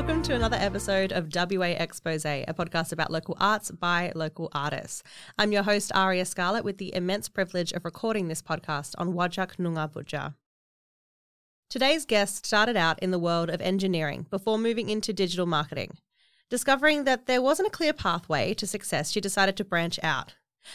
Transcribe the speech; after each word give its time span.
Welcome 0.00 0.22
to 0.22 0.34
another 0.34 0.56
episode 0.56 1.12
of 1.12 1.28
WA 1.30 1.76
Expose, 1.76 2.24
a 2.24 2.46
podcast 2.56 2.90
about 2.90 3.10
local 3.10 3.36
arts 3.38 3.70
by 3.70 4.12
local 4.14 4.48
artists. 4.52 5.02
I'm 5.38 5.52
your 5.52 5.62
host, 5.62 5.92
Aria 5.94 6.24
Scarlett, 6.24 6.64
with 6.64 6.78
the 6.78 6.94
immense 6.94 7.28
privilege 7.28 7.70
of 7.72 7.84
recording 7.84 8.26
this 8.28 8.40
podcast 8.40 8.94
on 8.96 9.12
Wajak 9.12 9.56
Noongar. 9.58 10.36
Today's 11.68 12.06
guest 12.06 12.46
started 12.46 12.78
out 12.78 12.98
in 13.00 13.10
the 13.10 13.18
world 13.18 13.50
of 13.50 13.60
engineering 13.60 14.24
before 14.30 14.56
moving 14.56 14.88
into 14.88 15.12
digital 15.12 15.44
marketing. 15.44 15.98
Discovering 16.48 17.04
that 17.04 17.26
there 17.26 17.42
wasn't 17.42 17.68
a 17.68 17.70
clear 17.70 17.92
pathway 17.92 18.54
to 18.54 18.66
success, 18.66 19.10
she 19.10 19.20
decided 19.20 19.54
to 19.58 19.64
branch 19.66 20.00
out. 20.02 20.32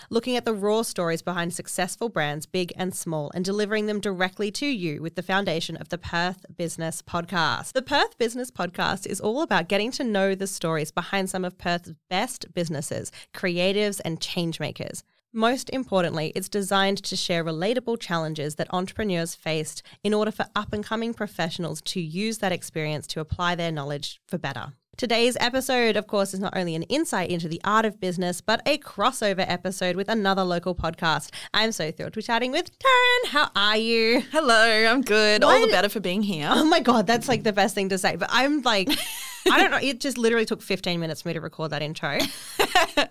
Looking 0.10 0.36
at 0.36 0.46
the 0.46 0.54
raw 0.54 0.82
stories 0.82 1.22
behind 1.22 1.54
successful 1.54 2.10
brands, 2.10 2.46
big 2.46 2.74
and 2.76 2.94
small, 2.94 3.32
and 3.34 3.44
delivering 3.44 3.86
them 3.86 4.00
directly 4.00 4.52
to 4.52 4.66
you 4.66 5.02
with 5.02 5.16
the 5.16 5.24
foundation 5.24 5.76
of 5.78 5.90
the 5.90 5.98
Perth 5.98 6.46
Business 6.56 7.02
Podcast. 7.02 7.74
The 7.74 7.82
Perth 7.82 8.18
Business 8.18 8.52
Podcast 8.52 9.08
is 9.08 9.22
all 9.22 9.42
about 9.42 9.70
getting 9.70 9.92
to 9.92 10.04
know 10.04 10.36
the 10.36 10.48
stories 10.48 10.92
behind 10.92 11.30
some 11.30 11.46
of 11.46 11.58
Perth's 11.58 11.94
best 12.10 12.54
businesses, 12.54 13.12
creatives, 13.34 14.00
and 14.04 14.20
changemakers. 14.20 15.04
Most 15.34 15.70
importantly, 15.72 16.32
it's 16.34 16.48
designed 16.48 17.04
to 17.04 17.16
share 17.18 17.44
relatable 17.44 18.00
challenges 18.00 18.56
that 18.56 18.74
entrepreneurs 18.74 19.36
faced 19.36 19.84
in 20.02 20.14
order 20.14 20.32
for 20.32 20.46
up 20.56 20.72
and 20.72 20.82
coming 20.82 21.14
professionals 21.14 21.82
to 21.82 22.00
use 22.00 22.38
that 22.38 22.54
experience 22.54 23.06
to 23.08 23.20
apply 23.20 23.56
their 23.56 23.72
knowledge 23.72 24.22
for 24.26 24.38
better. 24.38 24.72
Today's 24.98 25.36
episode, 25.42 25.98
of 25.98 26.08
course, 26.08 26.34
is 26.34 26.40
not 26.40 26.56
only 26.56 26.74
an 26.74 26.84
insight 26.84 27.30
into 27.30 27.50
the 27.50 27.60
art 27.66 27.84
of 27.84 28.00
business, 28.00 28.40
but 28.40 28.62
a 28.66 28.78
crossover 28.78 29.44
episode 29.46 29.98
with 29.98 30.08
another 30.08 30.46
local 30.46 30.74
podcast. 30.74 31.32
I'm 31.54 31.74
so 31.74 31.92
thrilled 31.92 32.14
to 32.14 32.20
be 32.20 32.24
chatting 32.24 32.54
with 32.54 32.72
Taryn. 32.80 33.30
How 33.32 33.50
are 33.58 33.76
you? 33.76 34.22
Hello, 34.32 34.86
I'm 34.90 35.02
good. 35.02 35.44
All 35.44 35.60
the 35.60 35.68
better 35.68 35.90
for 35.90 36.00
being 36.00 36.24
here. 36.24 36.48
Oh 36.50 36.64
my 36.64 36.80
God, 36.80 37.08
that's 37.08 37.28
like 37.28 37.44
the 37.44 37.52
best 37.52 37.76
thing 37.76 37.90
to 37.90 37.98
say. 37.98 38.16
But 38.16 38.30
I'm 38.32 38.62
like, 38.62 38.88
I 39.52 39.60
don't 39.62 39.72
know. 39.72 39.80
It 39.82 40.00
just 40.00 40.18
literally 40.18 40.46
took 40.46 40.62
15 40.62 41.00
minutes 41.00 41.22
for 41.22 41.28
me 41.30 41.34
to 41.36 41.42
record 41.42 41.72
that 41.72 41.82
intro. 41.82 42.18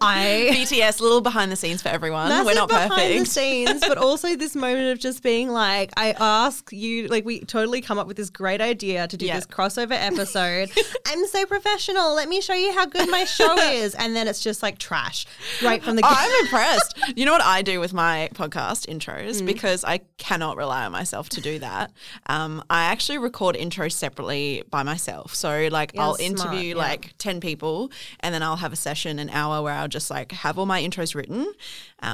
I. 0.00 0.50
BTS, 0.52 1.00
a 1.00 1.02
little 1.02 1.20
behind 1.20 1.50
the 1.52 1.56
scenes 1.56 1.82
for 1.82 1.88
everyone. 1.88 2.28
Massive 2.28 2.46
We're 2.46 2.54
not 2.54 2.68
behind 2.68 2.90
the 2.90 2.96
perfect. 3.18 3.26
scenes, 3.28 3.80
but 3.86 3.98
also 3.98 4.36
this 4.36 4.54
moment 4.54 4.88
of 4.92 4.98
just 4.98 5.22
being 5.22 5.48
like, 5.48 5.92
I 5.96 6.12
ask 6.18 6.70
you, 6.72 7.08
like, 7.08 7.24
we 7.24 7.40
totally 7.40 7.80
come 7.80 7.98
up 7.98 8.06
with 8.06 8.16
this 8.16 8.30
great 8.30 8.60
idea 8.60 9.06
to 9.08 9.16
do 9.16 9.26
Yeah. 9.26 9.36
this 9.36 9.46
crossover 9.46 9.92
episode. 9.92 10.70
I'm 11.06 11.26
so 11.26 11.46
professional. 11.46 12.14
Let 12.14 12.28
me 12.28 12.40
show 12.40 12.54
you 12.54 12.72
how 12.74 12.86
good 12.86 13.08
my 13.10 13.24
show 13.24 13.56
is, 13.58 13.94
and 13.94 14.14
then 14.16 14.28
it's 14.28 14.42
just 14.42 14.62
like 14.62 14.78
trash 14.78 15.26
right 15.62 15.82
from 15.82 15.96
the 15.96 16.02
Oh, 16.04 16.08
get. 16.08 16.18
I'm 16.18 16.44
impressed. 16.44 16.98
You 17.16 17.26
know 17.26 17.32
what 17.32 17.42
I 17.42 17.62
do 17.62 17.80
with 17.80 17.92
my 17.92 18.28
podcast 18.34 18.86
intros 18.92 19.40
Mm. 19.42 19.46
because 19.46 19.84
I 19.84 20.00
cannot 20.18 20.56
rely 20.56 20.84
on 20.84 20.92
myself 20.92 21.28
to 21.30 21.40
do 21.40 21.58
that. 21.60 21.92
Um, 22.26 22.62
I 22.70 22.84
actually 22.84 23.18
record 23.18 23.56
intros 23.56 23.92
separately 23.92 24.62
by 24.70 24.82
myself. 24.82 25.34
So 25.34 25.68
like 25.70 25.92
Yeah, 25.94 26.02
I'll 26.02 26.16
smart, 26.24 26.54
interview 26.54 26.74
yeah. 26.74 26.80
like 26.80 27.14
ten 27.18 27.40
people, 27.40 27.90
and 28.20 28.34
then 28.34 28.42
I'll 28.42 28.56
have 28.56 28.72
a 28.72 28.76
session 28.76 29.18
an 29.18 29.30
hour 29.30 29.62
where 29.62 29.74
I'll 29.74 29.88
just 29.88 30.10
like 30.10 30.32
have 30.32 30.58
all 30.58 30.66
my 30.66 30.82
intros 30.82 31.14
written. 31.14 31.46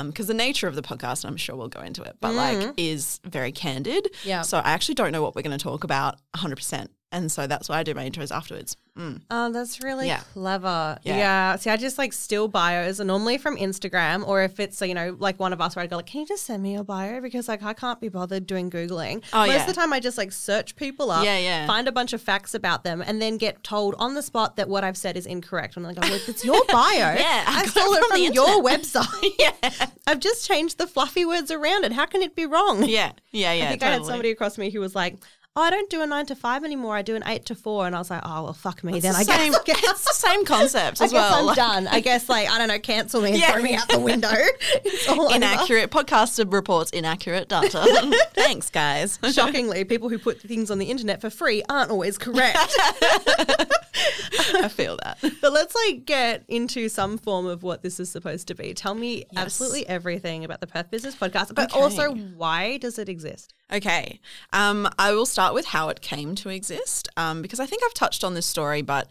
Because 0.07 0.27
the 0.27 0.35
nature 0.35 0.69
of 0.69 0.75
the 0.75 0.83
podcast, 0.83 1.25
and 1.25 1.31
I'm 1.31 1.37
sure 1.37 1.57
we'll 1.57 1.69
go 1.69 1.81
into 1.81 2.03
it, 2.03 2.17
but 2.21 2.35
like 2.35 2.75
is 2.77 3.21
very 3.25 3.53
candid. 3.53 4.05
Mm. 4.05 4.25
Yeah. 4.25 4.43
So 4.43 4.59
I 4.59 4.71
actually 4.71 4.95
don't 4.95 5.13
know 5.13 5.23
what 5.23 5.35
we're 5.35 5.43
going 5.43 5.57
to 5.57 5.63
talk 5.63 5.85
about 5.85 6.17
100. 6.35 6.89
And 7.13 7.31
so 7.31 7.47
that's 7.47 7.69
why 7.69 7.79
I 7.79 7.83
do 7.83 7.95
my 7.95 8.09
intros 8.09 8.35
afterwards. 8.35 8.77
Mm. 8.99 9.23
Oh, 9.31 9.51
that's 9.53 9.83
really 9.83 10.09
Yeah. 10.09 10.21
clever. 10.35 10.99
Yeah. 11.05 11.17
Yeah. 11.17 11.57
See, 11.57 11.71
I 11.71 11.77
just 11.77 11.97
like 11.97 12.13
steal 12.13 12.49
bios, 12.49 12.99
and 13.01 13.07
normally 13.07 13.39
from 13.39 13.57
Instagram, 13.57 14.27
or 14.27 14.43
if 14.43 14.59
it's 14.61 14.81
you 14.83 14.95
know 14.95 15.17
like 15.19 15.39
one 15.39 15.53
of 15.53 15.61
us 15.61 15.77
where 15.77 15.83
I 15.85 15.87
go 15.87 15.97
like, 15.97 16.07
"Can 16.07 16.21
you 16.21 16.27
just 16.27 16.45
send 16.45 16.63
me 16.63 16.73
your 16.75 16.85
bio?" 16.85 17.21
Because 17.21 17.49
like 17.49 17.63
I 17.63 17.73
can't 17.73 18.01
be 18.01 18.09
bothered 18.09 18.47
doing 18.47 18.71
googling. 18.71 19.23
Oh, 19.33 19.41
Most 19.47 19.49
yeah. 19.51 19.61
of 19.61 19.67
the 19.69 19.73
time, 19.73 19.93
I 19.93 20.01
just 20.01 20.19
like 20.19 20.33
search 20.33 20.77
people 20.77 21.11
up, 21.11 21.25
Yeah, 21.25 21.39
yeah. 21.39 21.67
find 21.67 21.87
a 21.89 21.93
bunch 21.93 22.13
of 22.13 22.21
facts 22.21 22.53
about 22.53 22.83
them, 22.85 23.03
and 23.07 23.23
then 23.23 23.37
get 23.39 23.63
told 23.63 23.95
on 23.99 24.15
the 24.15 24.23
spot 24.23 24.57
that 24.57 24.69
what 24.69 24.83
I've 24.85 24.97
said 24.97 25.17
is 25.17 25.25
incorrect. 25.25 25.77
And 25.77 25.87
I'm 25.87 25.95
like, 25.95 26.05
oh, 26.05 26.11
well, 26.11 26.21
it's 26.27 26.45
your 26.45 26.63
bio. 26.69 26.97
Yeah, 26.99 27.45
I 27.47 27.63
I 27.63 27.67
stole 27.67 27.93
it 27.95 27.99
it 27.99 28.05
from 28.09 28.25
from, 28.25 28.33
your 28.35 28.63
website. 28.71 29.33
Yeah. 29.39 29.87
I've 30.07 30.21
just 30.21 30.47
changed 30.47 30.79
the 30.79 30.87
fluffy 30.89 31.25
words 31.25 31.51
around 31.51 31.85
it. 31.85 31.93
How 31.93 32.07
can 32.07 32.23
it 32.23 32.35
be 32.35 32.45
wrong? 32.45 32.85
Yeah, 32.85 33.13
yeah, 33.31 33.53
yeah. 33.53 33.65
I 33.67 33.69
think 33.69 33.83
I 33.85 33.91
had 33.91 34.05
somebody 34.05 34.31
across 34.31 34.59
me 34.59 34.71
who 34.71 34.81
was 34.81 34.95
like, 34.95 35.17
"Oh, 35.57 35.63
I 35.63 35.71
don't 35.71 35.91
do 35.91 36.01
a 36.01 36.07
nine 36.07 36.27
to 36.27 36.37
five 36.37 36.63
anymore. 36.65 36.95
I 36.97 37.03
do 37.03 37.17
an 37.17 37.23
eight 37.27 37.45
to 37.47 37.55
four. 37.55 37.87
And 37.87 37.95
I 37.97 37.99
was 37.99 38.09
like, 38.11 38.23
"Oh, 38.25 38.45
well, 38.45 38.53
fuck 38.53 38.85
me 38.85 38.95
It's 38.95 39.03
then. 39.03 39.13
the 39.15 39.19
I 39.19 39.25
guess, 39.25 39.37
same, 39.41 39.53
it's 39.67 40.05
the 40.05 40.15
same 40.29 40.45
concept 40.45 41.01
I 41.01 41.05
as 41.07 41.13
guess 41.13 41.31
well. 41.31 41.35
I'm 41.41 41.47
like 41.47 41.57
done. 41.57 41.89
I 41.89 42.01
guess 42.01 42.29
like 42.29 42.49
I 42.49 42.59
don't 42.59 42.69
know, 42.69 42.79
cancel 42.79 43.21
me 43.21 43.31
and 43.33 43.39
Yeah. 43.41 43.53
throw 43.53 43.63
me 43.63 43.75
out 43.75 43.89
the 43.89 43.99
window. 44.01 44.29
It's 44.85 45.09
all 45.09 45.23
over. 45.27 45.35
Inaccurate 45.35 45.91
podcaster 45.91 46.51
reports 46.53 46.91
inaccurate 46.93 47.49
data. 47.49 47.81
Thanks, 48.35 48.71
guys. 48.71 49.19
Shockingly, 49.33 49.85
people 49.85 50.09
who 50.09 50.19
put 50.19 50.41
things 50.41 50.71
on 50.71 50.79
the 50.79 50.87
internet 50.87 51.21
for 51.21 51.31
free 51.31 51.63
aren't 51.69 51.91
always 51.91 52.17
correct. 52.19 52.59
I 54.55 54.69
feel 54.71 54.99
that. 55.03 55.19
but 55.41 55.53
let's 55.53 55.75
like 55.75 56.05
get 56.07 56.45
into 56.49 56.89
some 56.89 57.19
form 57.19 57.47
of 57.47 57.63
what 57.63 57.83
this 57.83 57.99
is 58.01 58.11
supposed 58.11 58.49
to 58.49 58.55
be. 58.55 58.73
Tell 58.75 58.95
me 58.95 59.25
absolutely 59.37 59.87
everything 59.89 60.45
about 60.45 60.61
the 60.61 60.67
Perth 60.67 60.91
Business 60.91 61.15
Podcast, 61.17 61.55
but 61.55 61.71
Okay. 61.73 61.81
also 61.81 62.11
why 62.15 62.77
does 62.79 62.99
it 62.99 63.09
exist? 63.09 63.53
Okay. 63.73 64.21
Um, 64.53 64.89
I 64.99 65.13
will 65.13 65.27
start 65.27 65.55
with 65.55 65.67
how 65.67 65.89
it 65.89 66.01
came 66.01 66.35
to 66.37 66.49
exist 66.49 67.09
um, 67.17 67.43
because 67.43 67.61
I 67.61 67.67
think 67.67 67.83
I've 67.85 67.95
touched 67.95 68.25
on 68.25 68.35
this 68.35 68.47
story, 68.47 68.83
but 68.83 69.09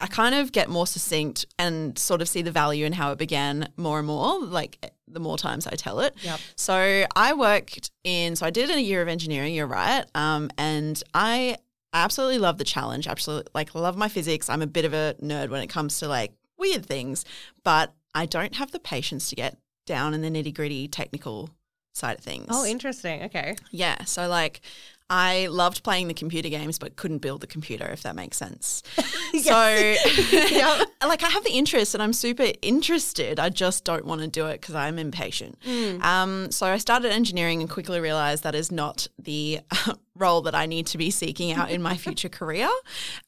I 0.00 0.06
kind 0.06 0.34
of 0.34 0.52
get 0.52 0.70
more 0.70 0.86
succinct 0.86 1.44
and 1.58 1.98
sort 1.98 2.22
of 2.22 2.28
see 2.28 2.40
the 2.40 2.50
value 2.50 2.86
in 2.86 2.94
how 2.94 3.12
it 3.12 3.18
began 3.18 3.68
more 3.76 3.98
and 3.98 4.06
more, 4.06 4.40
like 4.40 4.92
the 5.06 5.20
more 5.20 5.36
times 5.36 5.66
I 5.66 5.76
tell 5.76 6.00
it. 6.00 6.16
Yep. 6.22 6.40
So 6.56 7.04
I 7.14 7.34
worked 7.34 7.90
in, 8.02 8.34
so 8.36 8.46
I 8.46 8.50
did 8.50 8.70
a 8.70 8.80
year 8.80 9.02
of 9.02 9.08
engineering, 9.08 9.54
you're 9.54 9.66
right. 9.66 10.04
Um, 10.14 10.50
and 10.56 11.02
I 11.12 11.56
absolutely 11.92 12.38
love 12.38 12.56
the 12.56 12.64
challenge. 12.64 13.06
Absolutely, 13.06 13.50
like, 13.54 13.74
love 13.74 13.98
my 13.98 14.08
physics. 14.08 14.48
I'm 14.48 14.62
a 14.62 14.66
bit 14.66 14.86
of 14.86 14.94
a 14.94 15.16
nerd 15.22 15.50
when 15.50 15.62
it 15.62 15.68
comes 15.68 15.98
to 15.98 16.08
like 16.08 16.32
weird 16.56 16.86
things, 16.86 17.26
but 17.62 17.92
I 18.14 18.24
don't 18.24 18.54
have 18.54 18.70
the 18.70 18.80
patience 18.80 19.28
to 19.30 19.36
get 19.36 19.58
down 19.84 20.14
in 20.14 20.22
the 20.22 20.30
nitty 20.30 20.54
gritty 20.54 20.88
technical 20.88 21.50
side 21.92 22.18
of 22.18 22.24
things. 22.24 22.46
Oh, 22.50 22.64
interesting. 22.64 23.22
Okay. 23.24 23.56
Yeah. 23.70 24.04
So 24.04 24.28
like 24.28 24.60
I 25.08 25.48
loved 25.48 25.82
playing 25.82 26.06
the 26.06 26.14
computer 26.14 26.48
games 26.48 26.78
but 26.78 26.94
couldn't 26.94 27.18
build 27.18 27.40
the 27.40 27.46
computer 27.46 27.86
if 27.88 28.02
that 28.04 28.14
makes 28.14 28.36
sense. 28.36 28.82
So 29.32 29.52
like 31.06 31.22
I 31.22 31.28
have 31.28 31.44
the 31.44 31.52
interest 31.52 31.94
and 31.94 32.02
I'm 32.02 32.12
super 32.12 32.48
interested. 32.62 33.38
I 33.38 33.48
just 33.48 33.84
don't 33.84 34.04
want 34.04 34.20
to 34.22 34.26
do 34.26 34.46
it 34.46 34.60
because 34.60 34.74
I'm 34.74 34.98
impatient. 34.98 35.56
Um, 36.02 36.50
so 36.50 36.66
I 36.66 36.78
started 36.78 37.12
engineering 37.12 37.60
and 37.60 37.70
quickly 37.70 38.00
realized 38.00 38.42
that 38.42 38.56
is 38.56 38.72
not 38.72 39.06
the 39.20 39.60
role 40.20 40.42
that 40.42 40.54
I 40.54 40.66
need 40.66 40.86
to 40.88 40.98
be 40.98 41.10
seeking 41.10 41.52
out 41.52 41.70
in 41.70 41.82
my 41.82 41.96
future 41.96 42.28
career, 42.28 42.68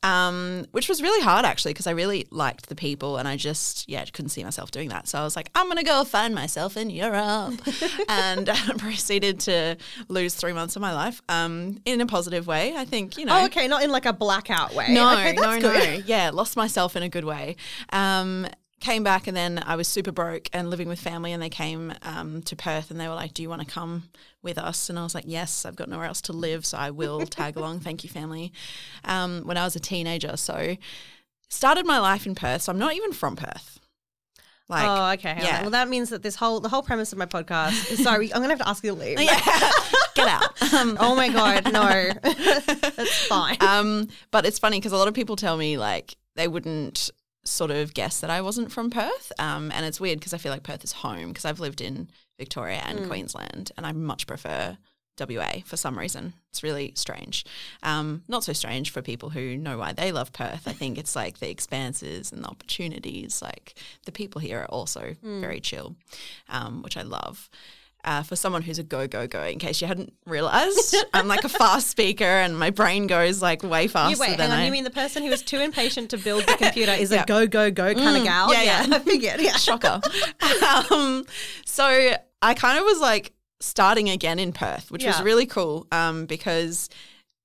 um, 0.03 0.67
which 0.73 0.89
was 0.89 1.03
really 1.03 1.23
hard 1.23 1.45
actually 1.45 1.73
because 1.73 1.87
I 1.87 1.93
really 1.93 2.27
liked 2.31 2.69
the 2.69 2.75
people 2.75 3.17
and 3.17 3.27
I 3.27 3.37
just 3.37 3.89
yeah 3.89 4.05
couldn't 4.05 4.31
see 4.31 4.45
myself 4.45 4.71
doing 4.71 4.89
that. 4.91 5.09
So 5.09 5.19
I 5.19 5.25
was 5.25 5.37
like, 5.37 5.51
I'm 5.55 5.69
gonna 5.69 5.83
go 5.83 6.05
find 6.05 6.35
myself 6.35 6.77
in 6.77 6.91
Europe, 6.91 7.61
and 8.09 8.51
proceeded 8.79 9.41
to 9.41 9.77
lose 10.09 10.35
three 10.35 10.53
months 10.53 10.77
of 10.77 10.83
my 10.83 10.93
life 10.93 11.23
um, 11.29 11.79
in 11.85 12.01
a 12.01 12.07
positive 12.07 12.47
way. 12.47 12.75
I 12.77 12.85
think 12.85 13.17
you 13.19 13.25
know. 13.25 13.39
Oh, 13.41 13.45
okay. 13.47 13.67
Not 13.69 13.83
in 13.83 13.91
like 13.91 14.07
a 14.07 14.13
blackout 14.13 14.75
way. 14.75 14.93
No, 14.93 15.13
okay, 15.15 15.33
no, 15.33 15.43
that's 15.43 15.63
no. 15.63 15.73
good. 15.73 16.05
Yeah, 16.13 16.31
lost 16.31 16.57
myself 16.57 16.97
in 16.97 17.03
a 17.03 17.09
good 17.09 17.25
way. 17.25 17.57
Um, 17.91 18.47
came 18.83 19.03
back 19.03 19.27
and 19.27 19.37
then 19.37 19.63
I 19.65 19.77
was 19.77 19.89
super 19.89 20.13
broke 20.13 20.49
and 20.53 20.69
living 20.69 20.89
with 20.89 21.01
family, 21.01 21.33
and 21.33 21.43
they 21.43 21.49
came 21.49 21.95
um, 22.03 22.43
to 22.43 22.57
Perth 22.57 22.91
and 22.91 23.01
they 23.01 23.09
were 23.09 23.15
like, 23.15 23.33
"Do 23.33 23.43
you 23.43 23.49
want 23.49 23.63
to 23.63 23.67
come 23.67 24.05
with 24.43 24.59
us?" 24.59 24.91
And 24.91 24.99
I 24.99 25.03
was 25.03 25.15
like, 25.15 25.25
"Yes, 25.27 25.65
I've 25.65 25.77
got 25.77 25.89
nowhere 25.89 26.07
else 26.07 26.21
to 26.23 26.33
live, 26.33 26.67
so 26.67 26.77
I 26.77 26.91
will 26.91 27.21
tag 27.27 27.57
along. 27.57 27.81
Thank 27.81 28.05
you, 28.05 28.11
family." 28.11 28.53
Um, 29.05 29.43
when 29.45 29.57
I 29.57 29.65
was 29.65 29.77
a 29.77 29.81
teenager, 29.81 30.37
so 30.37 30.77
started 31.49 31.87
my 31.87 31.99
life 31.99 32.27
in 32.27 32.35
Perth. 32.35 32.63
So 32.63 32.73
I'm 32.73 32.79
not 32.79 32.95
even 32.95 33.13
from 33.13 33.37
Perth. 33.37 33.79
Like, 34.69 34.87
oh, 34.89 35.13
okay. 35.13 35.43
yeah. 35.43 35.63
Well, 35.63 35.71
that 35.71 35.89
means 35.89 36.11
that 36.11 36.23
this 36.23 36.37
whole 36.37 36.61
the 36.61 36.69
whole 36.69 36.83
premise 36.83 37.13
of 37.13 37.19
my 37.19 37.27
podcast. 37.27 37.73
Sorry, 38.03 38.33
I'm 38.33 38.41
gonna 38.41 38.55
have 38.55 38.61
to 38.61 38.69
ask 38.69 38.83
you 38.83 38.95
to 38.95 38.99
leave. 38.99 39.21
yeah. 39.21 39.39
get 40.15 40.29
out. 40.29 40.75
Um, 40.75 40.97
oh 41.01 41.15
my 41.15 41.29
god, 41.29 41.73
no, 41.73 42.11
that's 42.23 43.27
fine. 43.27 43.57
um, 43.61 44.09
but 44.31 44.47
it's 44.47 44.59
funny 44.59 44.79
because 44.79 44.93
a 44.93 44.97
lot 44.97 45.09
of 45.09 45.15
people 45.15 45.37
tell 45.37 45.57
me 45.57 45.77
like 45.79 46.17
they 46.37 46.49
wouldn't 46.49 47.11
sort 47.45 47.71
of 47.71 47.95
guess 47.95 48.21
that 48.21 48.31
I 48.31 48.41
wasn't 48.41 48.71
from 48.71 48.91
Perth. 48.91 49.33
Um, 49.39 49.71
and 49.73 49.85
it's 49.85 50.01
weird 50.01 50.19
because 50.21 50.35
I 50.35 50.39
feel 50.39 50.53
like 50.53 50.63
Perth 50.63 50.85
is 50.85 50.93
home 50.93 51.29
because 51.29 51.45
I've 51.45 51.61
lived 51.61 51.81
in 51.81 52.09
Victoria 52.39 52.83
and 52.85 53.07
Queensland, 53.07 53.73
and 53.77 53.87
I 53.87 53.93
much 53.93 54.27
prefer 54.27 54.77
WA 55.21 55.61
for 55.65 55.77
some 55.77 55.99
reason. 55.99 56.35
It's 56.51 56.63
really 56.63 56.93
strange. 56.97 57.45
Um, 57.83 58.23
not 58.29 58.45
so 58.45 58.53
strange 58.53 58.91
for 58.91 59.03
people 59.03 59.31
who 59.31 59.57
know 59.57 59.79
why 59.79 59.93
they 59.93 60.13
love 60.13 60.33
Perth. 60.33 60.67
I 60.67 60.73
think 60.73 60.99
it's 60.99 61.15
like 61.15 61.39
the 61.39 61.51
expanses 61.51 62.33
and 62.33 62.43
the 62.43 62.49
opportunities. 62.49 63.43
Like 63.43 63.75
the 64.07 64.13
people 64.13 64.41
here 64.41 64.61
are 64.61 64.67
also 64.67 65.17
very 65.23 65.61
chill, 65.61 65.97
um, 66.49 66.83
which 66.83 66.97
I 66.97 67.03
love. 67.03 67.51
Uh, 68.05 68.21
for 68.21 68.35
someone 68.35 68.63
who's 68.63 68.81
a 68.81 68.83
go 68.83 69.07
go 69.07 69.29
go, 69.29 69.45
in 69.45 69.61
case 69.61 69.81
you 69.81 69.87
hadn't 69.87 70.13
realized, 70.27 70.97
I'm 71.15 71.29
like 71.29 71.45
a 71.45 71.49
fast 71.49 71.87
speaker 71.87 72.25
and 72.25 72.59
my 72.59 72.71
brain 72.71 73.07
goes 73.07 73.41
like 73.41 73.63
way 73.63 73.87
faster 73.87 74.17
You 74.17 74.19
wait, 74.21 74.39
than 74.39 74.51
hang 74.51 74.59
on. 74.59 74.59
I. 74.59 74.65
You 74.67 74.73
mean 74.73 74.83
the 74.83 74.91
person 74.91 75.23
who 75.23 75.31
is 75.31 75.41
too 75.41 75.61
impatient 75.61 76.11
to 76.11 76.19
build 76.19 76.43
the 76.43 76.57
computer 76.57 76.91
is 76.93 77.13
a 77.13 77.25
go 77.29 77.47
go 77.47 77.71
go 77.71 77.95
kind 77.95 78.17
of 78.17 78.25
gal? 78.25 78.49
Mm, 78.49 78.55
yeah, 78.55 78.63
yeah. 78.63 78.87
I 78.97 78.99
figured. 78.99 79.41
Yeah, 79.41 79.57
Shocker. 79.57 80.01
um, 80.91 81.25
so 81.65 82.17
I 82.43 82.55
kind 82.55 82.79
of 82.79 82.85
was 82.85 82.99
like 82.99 83.35
starting 83.61 84.09
again 84.09 84.41
in 84.41 84.53
Perth, 84.53 84.91
which 84.91 85.05
was 85.05 85.23
really 85.23 85.47
cool 85.47 85.87
um, 85.93 86.27
because 86.27 86.89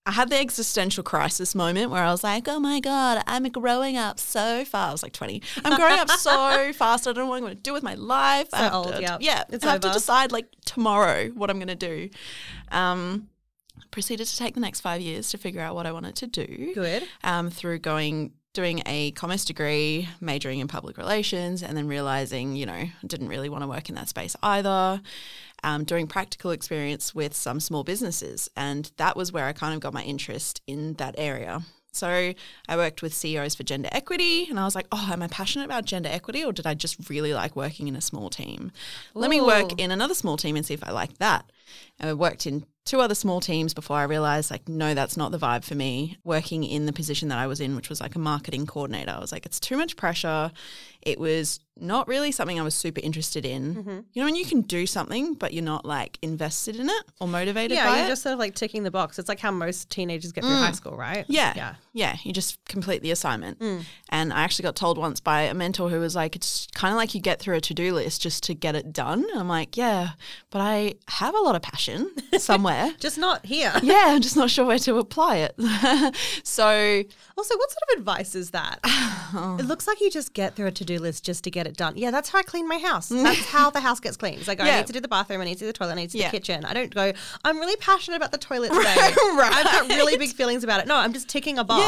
I 0.08 0.12
had 0.12 0.30
the 0.30 0.38
existential 0.40 1.04
crisis 1.04 1.54
moment 1.54 1.92
where 1.92 2.02
I 2.02 2.10
was 2.12 2.24
like, 2.24 2.48
oh 2.48 2.60
my 2.62 2.80
God, 2.80 3.22
I'm 3.28 3.44
growing 3.50 3.98
up 3.98 4.20
so 4.20 4.64
fast. 4.64 4.74
I 4.90 4.92
was 4.94 5.04
like 5.04 5.12
20. 5.12 5.42
I'm 5.66 5.78
growing 5.78 6.00
up 6.00 6.10
so 6.12 6.72
fast. 6.74 7.06
I 7.06 7.12
don't 7.12 7.26
know 7.26 7.30
what 7.30 7.36
I'm 7.36 7.42
going 7.44 7.56
to 7.58 7.62
do 7.62 7.74
with 7.74 7.84
my 7.84 7.96
life. 7.96 8.48
I 8.54 8.58
So 8.58 8.64
have 8.64 8.74
old, 8.74 8.94
to, 8.94 9.02
yeah. 9.02 9.18
Yeah. 9.20 9.44
It's 9.50 9.66
I 9.66 9.74
have 9.74 9.82
to 9.82 9.92
decide 9.92 10.32
like 10.32 10.48
tomorrow 10.64 11.28
what 11.30 11.50
I'm 11.50 11.58
going 11.58 11.68
to 11.68 11.76
do. 11.76 12.10
Um, 12.72 13.28
proceeded 13.92 14.28
to 14.28 14.38
take 14.38 14.54
the 14.54 14.60
next 14.62 14.80
five 14.80 15.02
years 15.02 15.30
to 15.32 15.38
figure 15.38 15.62
out 15.62 15.76
what 15.76 15.86
I 15.86 15.92
wanted 15.92 16.16
to 16.16 16.28
do 16.28 16.72
good. 16.74 17.04
um, 17.24 17.50
through 17.50 17.80
going 17.80 18.32
doing 18.54 18.82
a 18.86 19.12
commerce 19.12 19.46
degree, 19.46 20.10
majoring 20.20 20.60
in 20.60 20.68
public 20.68 20.98
relations, 20.98 21.62
and 21.62 21.78
then 21.78 21.88
realizing, 21.88 22.56
you 22.56 22.66
know, 22.66 22.74
I 22.74 22.92
didn't 23.06 23.28
really 23.28 23.50
want 23.50 23.64
to 23.64 23.68
work 23.68 23.90
in 23.90 23.96
that 23.96 24.10
space 24.10 24.36
either. 24.42 25.02
Um, 25.64 25.84
doing 25.84 26.06
practical 26.06 26.52
experience 26.52 27.16
with 27.16 27.36
some 27.36 27.60
small 27.60 27.84
businesses, 27.84 28.50
and 28.56 28.92
that 28.98 29.18
was 29.18 29.32
where 29.32 29.46
I 29.46 29.54
kind 29.54 29.74
of 29.74 29.80
got 29.80 29.94
my 29.94 30.04
interest 30.04 30.62
in 30.68 30.94
that 30.96 31.16
area. 31.18 31.64
So 31.92 32.34
I 32.70 32.78
worked 32.78 33.02
with 33.02 33.14
CEOs 33.14 33.56
for 33.56 33.64
gender 33.64 33.90
equity, 33.92 34.48
and 34.50 34.60
I 34.60 34.66
was 34.66 34.76
like, 34.76 34.86
oh, 34.92 35.10
am 35.12 35.24
I 35.24 35.28
passionate 35.28 35.66
about 35.66 35.86
gender 35.86 36.10
equity, 36.12 36.44
or 36.44 36.54
did 36.54 36.68
I 36.68 36.76
just 36.76 37.10
really 37.10 37.34
like 37.34 37.56
working 37.56 37.88
in 37.88 37.96
a 37.96 38.02
small 38.02 38.30
team? 38.30 38.72
Let 39.16 39.32
me 39.32 39.42
work 39.42 39.80
in 39.80 39.90
another 39.90 40.14
small 40.14 40.38
team 40.38 40.56
and 40.56 40.66
see 40.66 40.76
if 40.76 40.84
I 40.84 40.92
like 40.92 41.18
that. 41.18 41.52
And 42.00 42.10
I 42.10 42.14
worked 42.14 42.46
in 42.46 42.66
two 42.86 43.02
other 43.02 43.16
small 43.16 43.42
teams 43.42 43.74
before 43.74 43.98
I 43.98 44.04
realized, 44.04 44.50
like, 44.50 44.70
no, 44.70 44.94
that's 44.94 45.18
not 45.18 45.32
the 45.32 45.38
vibe 45.38 45.66
for 45.66 45.76
me. 45.76 46.18
Working 46.24 46.64
in 46.64 46.86
the 46.86 46.94
position 46.94 47.28
that 47.30 47.38
I 47.38 47.46
was 47.46 47.60
in, 47.60 47.76
which 47.76 47.90
was 47.90 48.00
like 48.00 48.16
a 48.16 48.20
marketing 48.20 48.66
coordinator, 48.66 49.12
I 49.12 49.20
was 49.20 49.32
like, 49.32 49.46
it's 49.46 49.60
too 49.60 49.76
much 49.78 49.98
pressure. 49.98 50.52
It 51.02 51.20
was 51.20 51.60
not 51.80 52.08
really 52.08 52.32
something 52.32 52.60
I 52.60 52.64
was 52.64 52.76
super 52.76 53.02
interested 53.02 53.46
in. 53.46 53.76
Mm-hmm. 53.76 53.90
You 54.14 54.22
know, 54.22 54.26
when 54.26 54.36
you 54.36 54.46
can 54.46 54.62
do 54.62 54.86
something, 54.88 55.34
but 55.34 55.54
you're 55.54 55.64
not 55.64 55.86
like 55.86 56.18
invested 56.22 56.78
in 56.78 56.90
it 56.90 57.04
or 57.20 57.28
motivated 57.28 57.78
by 57.78 57.84
Yeah, 57.84 57.96
you're 57.98 58.06
it. 58.06 58.10
just 58.10 58.24
sort 58.24 58.34
of 58.34 58.40
like 58.40 58.56
ticking 58.56 58.84
the 58.84 58.92
box. 58.92 59.20
It's 59.20 59.30
like 59.30 59.40
how 59.40 59.52
most 59.52 59.90
teenagers 59.90 60.32
get 60.32 60.44
through 60.44 60.56
high 60.56 60.72
school, 60.72 60.96
right? 60.98 61.24
Mm. 61.24 61.30
Yeah. 61.30 61.54
Yeah. 61.56 61.76
Yeah. 61.98 62.18
You 62.24 62.32
just 62.32 62.64
complete 62.66 63.02
the 63.02 63.12
assignment. 63.12 63.60
Mm. 63.60 63.84
And 64.10 64.32
I 64.32 64.44
actually 64.44 64.64
got 64.64 64.76
told 64.76 64.98
once 64.98 65.20
by 65.20 65.42
a 65.42 65.54
mentor 65.54 65.90
who 65.90 66.00
was 66.00 66.16
like, 66.16 66.36
it's 66.36 66.68
kind 66.76 66.92
of 66.94 66.98
like 66.98 67.16
you 67.16 67.22
get 67.22 67.40
through 67.40 67.56
a 67.56 67.62
to 67.62 67.74
do 67.74 67.94
list 67.94 68.22
just 68.22 68.44
to 68.44 68.54
get 68.54 68.76
it 68.76 68.94
done. 68.94 69.26
And 69.32 69.40
I'm 69.40 69.48
like, 69.50 69.76
yeah, 69.76 70.10
but 70.52 70.60
I 70.62 70.94
have 71.08 71.34
a 71.36 71.40
lot 71.40 71.56
of 71.56 71.62
passion 71.62 72.12
somewhere. 72.38 72.92
Just 73.00 73.18
not 73.18 73.46
here. 73.46 73.74
yeah, 73.84 74.06
I'm 74.10 74.22
just 74.22 74.36
not 74.38 74.50
sure 74.52 74.66
where 74.66 74.80
to 74.80 74.98
apply 74.98 75.38
it. 75.38 75.56
so, 76.44 77.04
Also, 77.36 77.56
what 77.58 77.72
sort 77.72 77.84
of 77.94 78.00
advice 78.00 78.36
is 78.36 78.52
that? 78.52 78.80
it 79.60 79.66
looks 79.66 79.88
like 79.88 80.00
you 80.02 80.10
just 80.12 80.34
get 80.34 80.56
through 80.56 80.68
a 80.68 80.72
to 80.72 80.86
do 80.86 81.00
list 81.00 81.26
just 81.26 81.44
to 81.46 81.52
get 81.52 81.66
it 81.68 81.76
done. 81.76 81.98
Yeah, 81.98 82.12
that's 82.12 82.30
how 82.30 82.40
I 82.40 82.44
clean 82.44 82.68
my 82.68 82.78
house. 82.78 83.10
That's 83.10 83.46
how 83.46 83.70
the 83.72 83.80
house 83.82 84.00
gets 84.00 84.18
cleaned. 84.18 84.38
It's 84.40 84.48
like, 84.48 84.60
I 84.60 84.68
Yeah. 84.68 84.78
need 84.78 84.88
to 84.88 84.94
do 84.94 85.00
the 85.00 85.08
bathroom, 85.08 85.42
I 85.42 85.46
need 85.46 85.56
to 85.56 85.60
do 85.62 85.66
the 85.68 85.74
toilet, 85.74 85.94
I 85.94 85.96
need 85.96 86.12
to 86.12 86.18
do 86.18 86.20
Yeah. 86.20 86.30
the 86.32 86.38
kitchen. 86.38 86.64
I 86.66 86.74
don't 86.74 86.94
go, 86.94 87.12
I'm 87.44 87.58
really 87.60 87.76
passionate 87.78 88.18
about 88.18 88.32
the 88.32 88.38
toilet 88.38 88.72
today. 88.72 88.96
I've 88.98 89.16
got 89.66 89.88
really 89.90 90.18
big 90.18 90.32
feelings 90.34 90.64
about 90.64 90.80
it. 90.82 90.88
No, 90.88 90.96
I'm 90.96 91.14
just 91.14 91.28
ticking 91.28 91.58
a 91.58 91.64
box. 91.64 91.82
yeah. 91.84 91.87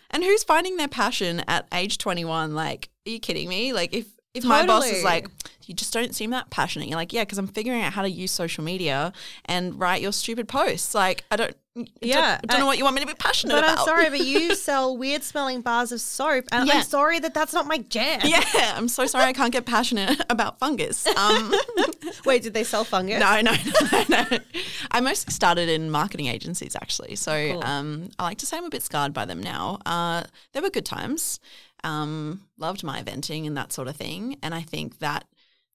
And 0.12 0.24
who's 0.24 0.42
finding 0.42 0.76
their 0.76 0.88
passion 0.88 1.42
at 1.46 1.68
age 1.72 1.98
21? 1.98 2.52
Like, 2.54 2.90
are 3.06 3.10
you 3.10 3.20
kidding 3.20 3.48
me? 3.48 3.72
Like, 3.72 3.94
if, 3.94 4.06
if 4.34 4.44
my 4.44 4.66
boss 4.66 4.86
is 4.86 5.04
like, 5.04 5.28
you 5.66 5.74
just 5.74 5.92
don't 5.92 6.14
seem 6.14 6.30
that 6.30 6.50
passionate. 6.50 6.88
You're 6.88 6.96
like, 6.96 7.12
yeah, 7.12 7.22
because 7.22 7.38
I'm 7.38 7.46
figuring 7.46 7.82
out 7.82 7.92
how 7.92 8.02
to 8.02 8.10
use 8.10 8.32
social 8.32 8.64
media 8.64 9.12
and 9.44 9.78
write 9.78 10.02
your 10.02 10.12
stupid 10.12 10.48
posts. 10.48 10.94
Like, 10.96 11.24
I 11.30 11.36
don't, 11.36 11.56
Yeah, 11.74 11.84
don't, 12.12 12.12
I 12.12 12.38
don't 12.48 12.60
know 12.60 12.66
what 12.66 12.78
you 12.78 12.84
want 12.84 12.96
me 12.96 13.00
to 13.02 13.06
be 13.06 13.14
passionate 13.14 13.54
But 13.54 13.62
about. 13.64 13.78
I'm 13.78 13.84
sorry, 13.84 14.10
but 14.10 14.20
you 14.20 14.54
sell 14.56 14.96
weird 14.96 15.22
smelling 15.22 15.60
bars 15.60 15.92
of 15.92 16.00
soap, 16.00 16.46
and 16.50 16.66
Yeah. 16.66 16.78
I'm 16.78 16.82
sorry 16.82 17.20
that 17.20 17.32
that's 17.32 17.52
not 17.52 17.66
my 17.66 17.78
jam. 17.78 18.20
yeah, 18.24 18.42
I'm 18.76 18.88
so 18.88 19.06
sorry 19.06 19.24
I 19.26 19.32
can't 19.32 19.52
get 19.52 19.66
passionate 19.66 20.20
about 20.30 20.58
fungus. 20.58 21.06
Um, 21.06 21.54
Wait, 22.24 22.42
did 22.42 22.54
they 22.54 22.64
sell 22.64 22.82
fungus? 22.84 23.20
no, 23.20 23.40
no, 23.40 23.52
no, 23.92 24.04
no. 24.30 24.38
I 24.90 25.00
mostly 25.00 25.32
started 25.32 25.68
in 25.68 25.90
marketing 25.92 26.26
agencies 26.26 26.74
actually. 26.74 27.14
So 27.16 27.52
Cool. 27.52 27.64
um, 27.64 28.10
I 28.18 28.24
like 28.24 28.38
to 28.38 28.46
say 28.46 28.56
I'm 28.56 28.64
a 28.64 28.70
bit 28.70 28.82
scarred 28.82 29.12
by 29.12 29.24
them 29.24 29.40
now. 29.40 29.78
Uh, 29.86 30.24
they 30.52 30.60
were 30.60 30.70
good 30.70 30.86
times. 30.86 31.38
Um, 31.84 32.42
loved 32.58 32.82
my 32.82 33.00
eventing 33.02 33.46
and 33.46 33.56
that 33.56 33.72
sort 33.72 33.86
of 33.88 33.96
thing. 33.96 34.36
And 34.42 34.54
I 34.54 34.62
think 34.62 34.98
that 34.98 35.24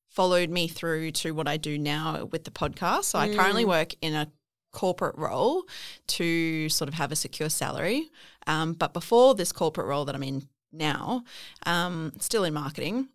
followed 0.09 0.49
me 0.49 0.67
through 0.67 1.11
to 1.11 1.31
what 1.31 1.47
I 1.47 1.57
do 1.57 1.77
now 1.77 2.25
with 2.25 2.43
the 2.43 2.51
podcast. 2.51 3.05
So 3.05 3.19
I 3.19 3.33
currently 3.33 3.65
work 3.65 3.93
in 4.01 4.13
a 4.13 4.27
corporate 4.75 5.17
role 5.17 5.63
to 6.07 6.69
sort 6.69 6.87
of 6.87 6.93
have 6.93 7.11
a 7.11 7.15
secure 7.15 7.49
salary. 7.49 8.11
Um, 8.45 8.73
but 8.73 8.93
before 8.93 9.33
this 9.33 9.51
corporate 9.51 9.87
role 9.87 10.05
that 10.05 10.15
I'm 10.15 10.23
in 10.23 10.47
now, 10.71 11.23
um, 11.65 12.11
still 12.19 12.43
in 12.43 12.53
marketing, 12.53 13.07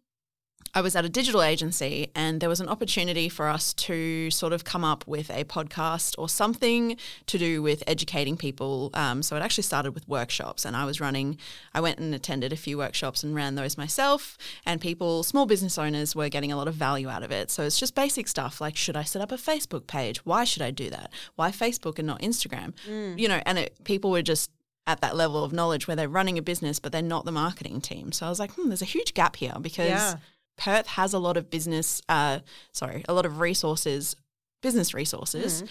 I 0.75 0.81
was 0.83 0.95
at 0.95 1.05
a 1.05 1.09
digital 1.09 1.43
agency 1.43 2.11
and 2.15 2.41
there 2.41 2.49
was 2.49 2.61
an 2.61 2.69
opportunity 2.69 3.29
for 3.29 3.49
us 3.49 3.75
to 3.75 4.31
sort 4.31 4.53
of 4.53 4.65
come 4.65 4.85
up 4.85 5.05
with 5.07 5.29
a 5.31 5.45
podcast 5.45 6.15
or 6.17 6.29
something 6.29 6.97
to 7.27 7.39
do 7.39 7.61
with 7.61 7.83
educating 7.89 8.37
people. 8.37 8.91
Um, 8.95 9.23
so 9.23 9.35
it 9.37 9.41
actually 9.43 9.65
started 9.65 9.93
with 9.93 10.09
workshops 10.09 10.65
and 10.65 10.77
I 10.77 10.85
was 10.85 11.01
running, 11.01 11.39
I 11.75 11.81
went 11.81 11.99
and 11.99 12.15
attended 12.15 12.53
a 12.53 12.57
few 12.57 12.79
workshops 12.79 13.25
and 13.25 13.35
ran 13.35 13.57
those 13.57 13.77
myself. 13.77 14.39
And 14.65 14.81
people, 14.81 15.23
small 15.25 15.47
business 15.47 15.77
owners, 15.77 16.15
were 16.15 16.29
getting 16.29 16.53
a 16.53 16.57
lot 16.57 16.69
of 16.69 16.75
value 16.75 17.09
out 17.09 17.23
of 17.23 17.33
it. 17.33 17.51
So 17.51 17.65
it's 17.65 17.79
just 17.81 17.95
basic 17.95 18.29
stuff 18.29 18.61
like 18.61 18.77
should 18.77 18.97
I 18.97 19.03
set 19.03 19.23
up 19.23 19.33
a 19.33 19.37
Facebook 19.37 19.87
page? 19.89 20.19
Why 20.25 20.45
should 20.45 20.63
I 20.63 20.71
do 20.71 20.89
that? 20.91 21.11
Why 21.35 21.51
Facebook 21.51 21.99
and 21.99 22.07
not 22.07 22.21
Instagram? 22.21 22.75
You 23.19 23.29
know, 23.29 23.43
and 23.45 23.59
it, 23.59 23.77
people 23.85 24.11
were 24.13 24.23
just 24.23 24.51
at 24.87 25.01
that 25.01 25.17
level 25.17 25.45
of 25.45 25.53
knowledge 25.53 25.87
where 25.87 25.97
they're 25.97 26.09
running 26.09 26.39
a 26.39 26.43
business, 26.43 26.79
but 26.79 26.91
they're 26.93 27.03
not 27.03 27.25
the 27.25 27.33
marketing 27.33 27.81
team. 27.81 28.13
So 28.13 28.27
I 28.27 28.29
was 28.29 28.39
like, 28.39 28.53
hmm, 28.53 28.69
there's 28.69 28.83
a 28.83 28.87
huge 28.87 29.15
gap 29.15 29.37
here 29.37 29.55
because 29.61 29.89
Yeah. 29.89 30.15
Perth 30.61 30.87
has 30.89 31.15
a 31.15 31.19
lot 31.19 31.37
of 31.37 31.49
business, 31.51 32.03
uh, 32.09 32.41
sorry, 32.73 33.03
a 33.09 33.15
lot 33.15 33.25
of 33.27 33.41
resources, 33.41 34.15
business 34.63 34.93
resources 34.95 35.65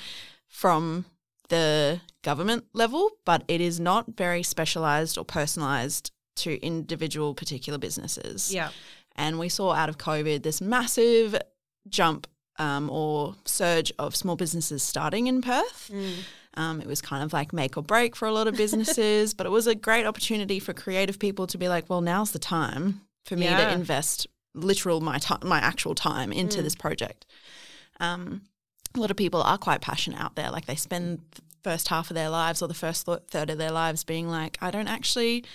from 0.47 1.05
the 1.49 2.01
government 2.23 2.65
level, 2.73 3.11
but 3.23 3.43
it 3.47 3.61
is 3.61 3.79
not 3.79 4.05
very 4.17 4.41
specialized 4.43 5.17
or 5.17 5.23
personalized 5.23 6.11
to 6.37 6.59
individual 6.65 7.33
particular 7.35 7.77
businesses. 7.79 8.53
Yeah. 8.53 8.69
And 9.15 9.37
we 9.37 9.49
saw 9.49 9.73
out 9.73 9.89
of 9.89 9.97
COVID 9.97 10.41
this 10.43 10.59
massive 10.61 11.35
jump 11.87 12.25
um, 12.57 12.89
or 12.89 13.35
surge 13.45 13.91
of 13.99 14.15
small 14.15 14.35
businesses 14.35 14.81
starting 14.83 15.27
in 15.27 15.41
Perth. 15.41 15.91
Um, 16.55 16.81
it 16.81 16.87
was 16.87 17.01
kind 17.01 17.23
of 17.23 17.31
like 17.31 17.53
make 17.53 17.77
or 17.77 17.83
break 17.83 18.15
for 18.15 18.27
a 18.27 18.31
lot 18.33 18.47
of 18.47 18.55
businesses, 18.55 19.33
but 19.37 19.45
it 19.45 19.49
was 19.51 19.67
a 19.67 19.75
great 19.75 20.05
opportunity 20.05 20.59
for 20.59 20.73
creative 20.73 21.19
people 21.19 21.45
to 21.47 21.57
be 21.57 21.67
like, 21.69 21.89
well, 21.89 22.01
now's 22.01 22.31
the 22.31 22.39
time 22.39 23.01
for 23.25 23.35
me 23.35 23.45
Yeah. 23.45 23.65
to 23.69 23.73
invest 23.73 24.27
literal 24.63 25.01
my 25.01 25.17
time, 25.17 25.39
my 25.43 25.59
actual 25.59 25.95
time 25.95 26.31
into 26.31 26.61
this 26.61 26.75
project. 26.75 27.25
Um, 27.99 28.43
a 28.95 28.99
lot 28.99 29.11
of 29.11 29.17
people 29.17 29.41
are 29.41 29.57
quite 29.57 29.81
passionate 29.81 30.19
out 30.19 30.35
there. 30.35 30.51
Like 30.51 30.65
they 30.65 30.75
spend 30.75 31.19
the 31.31 31.41
first 31.63 31.89
half 31.89 32.09
of 32.09 32.15
their 32.15 32.29
lives 32.29 32.61
or 32.61 32.67
the 32.67 32.73
first 32.73 33.05
th- 33.05 33.19
third 33.29 33.49
of 33.49 33.57
their 33.57 33.71
lives 33.71 34.03
being 34.03 34.27
like, 34.27 34.57
I 34.61 34.71
don't 34.71 34.87
actually 34.87 35.45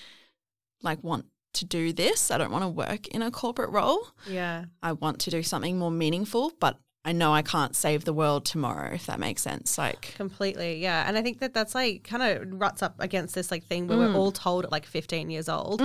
like 0.83 1.03
want 1.03 1.27
to 1.55 1.65
do 1.65 1.93
this. 1.93 2.31
I 2.31 2.39
don't 2.39 2.51
want 2.51 2.65
to 2.65 2.69
work 2.69 3.09
in 3.09 3.23
a 3.23 3.31
corporate 3.31 3.71
role. 3.71 4.09
Yeah. 4.29 4.67
I 4.83 4.93
want 4.93 5.21
to 5.21 5.31
do 5.31 5.43
something 5.43 5.79
more 5.79 5.91
meaningful, 5.91 6.53
but 6.61 6.79
I 7.07 7.13
know 7.13 7.35
I 7.35 7.43
can't 7.43 7.77
save 7.77 8.05
the 8.05 8.15
world 8.15 8.47
tomorrow, 8.47 8.95
if 8.95 9.07
that 9.07 9.21
makes 9.21 9.43
sense. 9.43 9.77
Like, 9.77 10.15
Completely, 10.17 10.81
yeah. 10.81 11.05
And 11.07 11.19
I 11.19 11.23
think 11.23 11.41
that 11.41 11.53
that's 11.53 11.75
like 11.75 12.03
kind 12.05 12.23
of 12.23 12.61
ruts 12.61 12.83
up 12.83 12.95
against 12.99 13.35
this 13.35 13.51
like 13.51 13.65
thing 13.65 13.87
where 13.87 13.99
we're 13.99 14.15
all 14.15 14.33
told 14.33 14.65
at 14.65 14.73
like 14.73 14.87
15 14.87 15.29
years 15.29 15.49
old, 15.49 15.83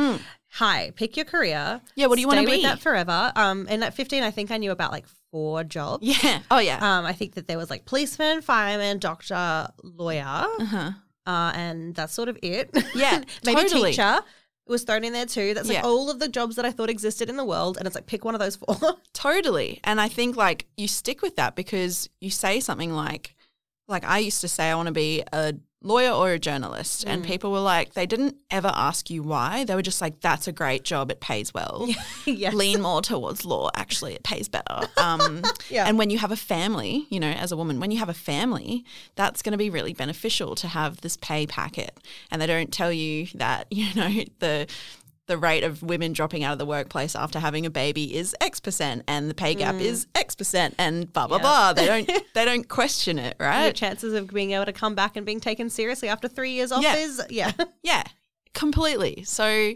hi, 0.48 0.92
pick 0.96 1.18
your 1.18 1.26
career. 1.26 1.82
Yeah, 1.96 2.06
what 2.08 2.16
do 2.16 2.22
you 2.22 2.32
stay 2.32 2.40
with 2.40 2.50
be? 2.50 2.64
that 2.64 2.80
forever. 2.80 3.34
Um, 3.36 3.68
and 3.70 3.84
at 3.84 3.94
15, 3.94 4.24
I 4.24 4.32
think 4.32 4.50
I 4.50 4.58
knew 4.58 4.72
about 4.72 4.94
like 4.94 5.08
four 5.30 5.66
jobs. 5.66 6.04
yeah. 6.24 6.40
Oh, 6.50 6.60
yeah. 6.60 6.78
Um, 6.78 7.06
I 7.06 7.12
think 7.12 7.36
that 7.36 7.48
there 7.48 7.58
was 7.58 7.70
like 7.70 7.84
policeman, 7.84 8.42
fireman, 8.42 9.00
doctor, 9.00 9.68
lawyer, 9.84 10.24
uh-huh. 10.24 10.92
uh, 11.26 11.52
and 11.54 11.96
that's 11.96 12.14
sort 12.14 12.30
of 12.30 12.38
it. 12.42 12.70
Yeah, 12.96 13.24
maybe 13.46 13.62
totally. 13.64 13.92
teacher 13.92 14.22
was 14.70 14.84
thrown 14.84 15.04
in 15.04 15.14
there 15.14 15.26
too. 15.26 15.54
That's 15.54 15.68
like 15.68 15.78
Yeah. 15.80 15.84
all 15.86 16.10
of 16.10 16.20
the 16.20 16.28
jobs 16.28 16.56
that 16.58 16.66
I 16.66 16.72
thought 16.72 16.90
existed 16.90 17.30
in 17.30 17.38
the 17.38 17.46
world, 17.46 17.78
and 17.78 17.86
it's 17.88 17.96
like 17.96 18.06
pick 18.06 18.24
one 18.26 18.36
of 18.36 18.40
those 18.40 18.56
four. 18.56 18.78
Totally. 19.14 19.80
And 19.84 20.00
I 20.00 20.08
think 20.08 20.36
like 20.36 20.68
you 20.78 20.88
stick 20.88 21.22
with 21.22 21.36
that 21.38 21.56
because 21.56 22.10
you 22.22 22.30
say 22.30 22.60
something 22.60 22.94
like, 22.94 23.36
like 23.88 24.04
I 24.06 24.20
used 24.20 24.42
to 24.42 24.48
say 24.48 24.70
I 24.70 24.76
want 24.76 24.88
to 24.88 24.92
be 24.94 25.24
a 25.34 25.54
lawyer 25.82 26.12
or 26.12 26.32
a 26.32 26.40
journalist 26.40 27.06
and 27.08 27.24
people 27.24 27.54
were 27.54 27.60
like 27.62 27.94
they 27.94 28.06
didn't 28.06 28.36
ever 28.52 28.70
ask 28.76 29.10
you 29.10 29.24
why. 29.24 29.64
They 29.64 29.76
were 29.76 29.82
just 29.82 30.02
like 30.02 30.20
that's 30.20 30.48
a 30.48 30.52
great 30.52 30.84
job 30.84 31.10
it 31.10 31.20
pays 31.22 31.54
well. 31.54 31.88
Yes. 32.26 32.54
lean 32.54 32.82
more 32.82 33.02
towards 33.02 33.46
law 33.46 33.70
actually 33.76 34.14
it 34.14 34.24
pays 34.24 34.50
better. 34.50 34.90
Um, 34.98 35.42
Yeah. 35.70 35.86
and 35.88 35.98
when 35.98 36.10
you 36.10 36.18
have 36.18 36.32
a 36.32 36.36
family 36.36 37.08
you 37.10 37.20
know 37.20 37.30
as 37.32 37.52
a 37.54 37.58
woman 37.58 37.80
when 37.80 37.92
you 37.92 38.00
have 38.00 38.10
a 38.10 38.14
family 38.14 38.84
that's 39.16 39.42
going 39.42 39.54
to 39.54 39.58
be 39.58 39.70
really 39.70 39.94
beneficial 39.94 40.54
to 40.56 40.68
have 40.68 41.00
this 41.02 41.16
pay 41.18 41.48
packet. 41.48 41.98
And 42.30 42.42
they 42.42 42.48
don't 42.48 42.74
tell 42.74 42.92
you 42.92 43.28
that 43.36 43.68
you 43.72 43.94
know 43.96 44.10
the 44.40 44.68
the 45.30 45.38
rate 45.38 45.64
of 45.64 45.82
women 45.82 46.12
dropping 46.12 46.44
out 46.44 46.52
of 46.52 46.60
the 46.60 46.66
workplace 46.66 47.16
after 47.16 47.40
having 47.40 47.66
a 47.66 47.70
baby 47.70 48.14
is 48.16 48.36
X 48.42 48.60
percent 48.60 49.04
and 49.08 49.30
the 49.30 49.34
pay 49.34 49.56
gap 49.56 49.76
is 49.76 50.06
mm. 50.08 50.20
X 50.20 50.36
percent 50.36 50.76
and 50.78 51.12
blah 51.14 51.28
blah 51.28 51.38
Yeah. 51.38 51.42
blah. 51.42 51.74
They 51.74 51.86
don't 51.86 52.24
they 52.34 52.44
don't 52.46 52.68
question 52.68 53.18
it, 53.18 53.38
right? 53.40 53.64
Your 53.64 53.72
chances 53.74 54.14
of 54.14 54.28
being 54.28 54.52
able 54.52 54.66
to 54.66 54.74
come 54.74 54.96
back 54.96 55.16
and 55.16 55.26
being 55.26 55.40
taken 55.40 55.70
seriously 55.70 56.10
after 56.10 56.28
three 56.28 56.52
years 56.52 56.72
off 56.74 56.84
Yeah. 56.84 56.96
is 56.98 57.22
yeah. 57.30 57.52
Yeah, 57.84 58.04
completely. 58.54 59.24
So 59.24 59.74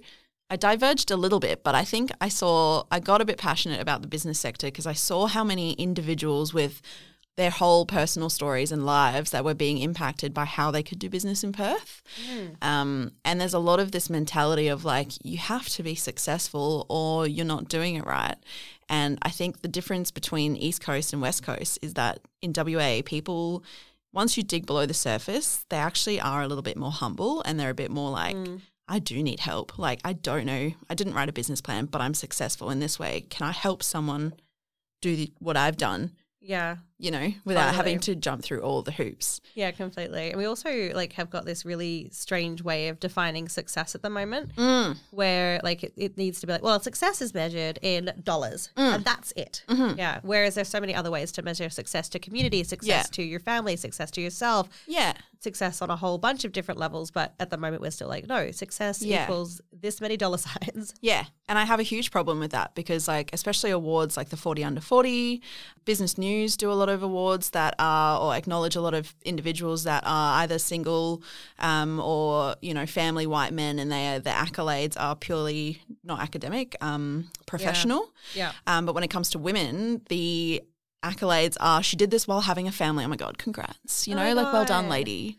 I 0.49 0.55
diverged 0.57 1.09
a 1.09 1.15
little 1.17 1.39
bit, 1.39 1.63
but 1.63 1.73
I 1.73 1.83
think 1.83 2.11
I 2.21 2.29
saw, 2.29 2.83
I 2.91 2.99
got 2.99 3.21
a 3.21 3.25
bit 3.25 3.37
passionate 3.37 3.79
about 3.79 4.01
the 4.01 4.07
business 4.07 4.39
sector 4.39 4.67
because 4.67 4.85
I 4.85 4.93
saw 4.93 5.25
how 5.27 5.43
many 5.43 5.71
individuals 5.73 6.53
with 6.53 6.81
their 7.35 7.49
whole 7.49 7.85
personal 7.85 8.29
stories 8.29 8.71
and 8.71 8.85
lives 8.85 9.31
that 9.31 9.43
were 9.43 9.55
being 9.55 9.79
impacted 9.79 10.33
by 10.33 10.45
how 10.45 10.69
they 10.69 10.83
could 10.83 10.99
do 10.99 11.09
business 11.09 11.43
in 11.43 11.51
Perth. 11.51 12.01
Um, 12.61 13.13
and 13.25 13.41
there's 13.41 13.55
a 13.55 13.59
lot 13.59 13.79
of 13.79 13.91
this 13.91 14.07
mentality 14.09 14.67
of 14.67 14.85
like, 14.85 15.09
you 15.23 15.37
have 15.39 15.67
to 15.69 15.81
be 15.83 15.95
successful 15.95 16.85
or 16.89 17.25
you're 17.27 17.45
not 17.45 17.67
doing 17.69 17.95
it 17.95 18.05
right. 18.05 18.35
And 18.87 19.17
I 19.23 19.29
think 19.29 19.61
the 19.61 19.67
difference 19.67 20.11
between 20.11 20.55
East 20.55 20.81
Coast 20.81 21.11
and 21.11 21.21
West 21.23 21.41
Coast 21.41 21.79
is 21.81 21.95
that 21.95 22.19
in 22.43 22.53
WA, 22.55 23.01
people, 23.03 23.63
once 24.13 24.37
you 24.37 24.43
dig 24.43 24.67
below 24.67 24.85
the 24.85 24.93
surface, 24.93 25.65
they 25.69 25.77
actually 25.77 26.19
are 26.21 26.43
a 26.43 26.47
little 26.47 26.61
bit 26.61 26.77
more 26.77 26.91
humble 26.91 27.41
and 27.43 27.59
they're 27.59 27.71
a 27.71 27.73
bit 27.73 27.89
more 27.89 28.11
like, 28.11 28.35
I 28.87 28.99
do 28.99 29.23
need 29.23 29.39
help. 29.39 29.79
Like, 29.79 30.01
I 30.05 30.13
don't 30.13 30.45
know. 30.45 30.71
I 30.87 30.93
didn't 30.93 31.15
write 31.15 31.29
a 31.29 31.33
business 31.33 31.61
plan, 31.61 31.85
but 31.85 31.99
I'm 32.01 32.13
successful 32.13 32.69
in 32.69 32.79
this 32.79 32.99
way. 32.99 33.25
Can 33.31 33.47
I 33.47 33.53
help 33.53 33.81
someone 33.81 34.33
do 35.01 35.15
the, 35.15 35.31
what 35.39 35.57
I've 35.57 35.77
done, 35.77 36.11
Yeah. 36.39 36.75
You 37.03 37.11
know, 37.11 37.33
without 37.43 37.65
Totally. 37.71 37.75
having 37.75 37.99
to 37.99 38.15
jump 38.15 38.41
through 38.43 38.61
all 38.61 38.81
the 38.81 38.91
hoops? 38.93 39.41
Yeah, 39.55 39.71
completely. 39.71 40.29
And 40.29 40.37
we 40.37 40.45
also 40.45 40.91
like 40.93 41.11
have 41.13 41.29
got 41.29 41.43
this 41.45 41.65
really 41.65 42.07
strange 42.13 42.61
way 42.63 42.87
of 42.87 42.99
defining 42.99 43.49
success 43.49 43.93
at 43.93 44.01
the 44.01 44.09
moment 44.09 44.55
Mm. 44.55 44.97
where 45.11 45.59
like 45.63 45.83
it, 45.83 45.93
it 45.97 46.17
needs 46.17 46.39
to 46.39 46.47
be 46.47 46.53
like, 46.53 46.63
well, 46.63 46.79
success 46.79 47.21
is 47.21 47.33
measured 47.33 47.77
in 47.81 48.13
dollars 48.23 48.69
Mm. 48.77 48.95
and 48.95 49.03
that's 49.05 49.33
it. 49.35 49.63
Mm-hmm. 49.67 49.99
Yeah. 49.99 50.19
Whereas 50.23 50.55
there's 50.55 50.69
so 50.69 50.79
many 50.79 50.95
other 50.95 51.11
ways 51.11 51.31
to 51.33 51.41
measure 51.41 51.69
success 51.69 52.07
to 52.09 52.19
community, 52.19 52.63
success 52.63 52.87
Yeah. 53.09 53.15
to 53.17 53.23
your 53.23 53.41
family, 53.41 53.75
success 53.75 54.09
to 54.11 54.21
yourself, 54.21 54.69
Yeah. 54.87 55.13
success 55.39 55.81
on 55.81 55.89
a 55.89 55.97
whole 55.97 56.17
bunch 56.17 56.45
of 56.45 56.53
different 56.53 56.79
levels. 56.79 57.11
But 57.11 57.33
at 57.37 57.49
the 57.49 57.57
moment, 57.57 57.81
we're 57.81 57.91
still 57.91 58.07
like, 58.07 58.27
no, 58.27 58.51
success 58.51 59.01
Yeah. 59.01 59.23
equals 59.25 59.59
this 59.73 59.99
many 59.99 60.15
dollar 60.15 60.37
signs. 60.49 60.93
Yeah. 61.01 61.25
And 61.49 61.59
I 61.59 61.65
have 61.65 61.81
a 61.81 61.83
huge 61.83 62.11
problem 62.11 62.39
with 62.39 62.51
that 62.51 62.73
because, 62.75 63.09
like, 63.09 63.29
especially 63.33 63.71
awards 63.71 64.15
like 64.15 64.29
the 64.29 64.37
40 64.37 64.63
under 64.63 64.79
40, 64.79 65.41
Business 65.83 66.17
News 66.17 66.55
do 66.55 66.71
a 66.71 66.73
lot 66.73 66.87
of 66.93 67.03
awards 67.03 67.49
that 67.51 67.75
are, 67.79 68.19
or 68.19 68.35
acknowledge 68.35 68.75
a 68.75 68.81
lot 68.81 68.93
of 68.93 69.13
individuals 69.25 69.83
that 69.83 70.03
are 70.05 70.41
either 70.41 70.59
single 70.59 71.21
um, 71.59 71.99
or, 71.99 72.55
you 72.61 72.73
know, 72.73 72.85
family 72.85 73.27
white 73.27 73.53
men, 73.53 73.79
and 73.79 73.91
they 73.91 74.15
are, 74.15 74.19
the 74.19 74.29
accolades 74.29 74.95
are 74.99 75.15
purely 75.15 75.81
not 76.03 76.19
academic, 76.21 76.75
um, 76.81 77.29
professional. 77.45 78.11
Yeah. 78.33 78.51
Um, 78.67 78.85
but 78.85 78.95
when 78.95 79.03
it 79.03 79.09
comes 79.09 79.29
to 79.31 79.39
women, 79.39 80.01
the 80.09 80.61
accolades 81.03 81.57
are 81.59 81.83
she 81.83 81.95
did 81.95 82.11
this 82.11 82.27
while 82.27 82.41
having 82.41 82.67
a 82.67 82.71
family. 82.71 83.03
Oh 83.03 83.07
my 83.07 83.15
God, 83.17 83.37
congrats. 83.37 84.07
You 84.07 84.13
Oh 84.13 84.17
know, 84.17 84.23
my 84.23 84.33
like, 84.33 84.53
well 84.53 84.65
done, 84.65 84.89
lady. 84.89 85.37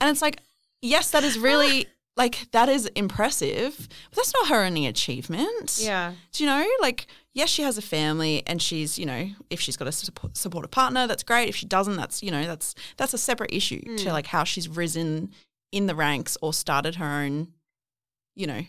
And 0.00 0.10
it's 0.10 0.22
like, 0.22 0.40
yes, 0.80 1.10
that 1.10 1.22
is 1.22 1.38
really, 1.38 1.86
like, 2.16 2.50
that 2.52 2.68
is 2.68 2.86
impressive, 2.94 3.88
but 4.10 4.16
that's 4.16 4.32
not 4.34 4.48
her 4.48 4.64
only 4.64 4.86
achievement. 4.86 5.78
Yeah. 5.80 6.12
Do 6.32 6.44
you 6.44 6.48
know, 6.50 6.66
like, 6.80 7.06
yes, 7.34 7.48
she 7.48 7.62
has 7.62 7.78
a 7.78 7.82
family 7.82 8.42
and 8.46 8.60
she's, 8.60 8.98
you 8.98 9.06
know, 9.06 9.28
if 9.50 9.60
she's 9.60 9.76
got 9.76 9.88
a 9.88 9.92
support, 9.92 10.36
supportive 10.36 10.70
partner, 10.70 11.06
that's 11.06 11.22
great. 11.22 11.48
If 11.48 11.56
she 11.56 11.66
doesn't, 11.66 11.96
that's, 11.96 12.22
you 12.22 12.30
know, 12.30 12.44
that's, 12.46 12.74
that's 12.96 13.14
a 13.14 13.18
separate 13.18 13.52
issue 13.52 13.80
Mm. 13.82 13.96
to 14.04 14.12
like 14.12 14.26
how 14.26 14.44
she's 14.44 14.68
risen 14.68 15.30
in 15.72 15.86
the 15.86 15.94
ranks 15.94 16.36
or 16.42 16.52
started 16.52 16.96
her 16.96 17.06
own, 17.22 17.48
you 18.34 18.46
know, 18.46 18.62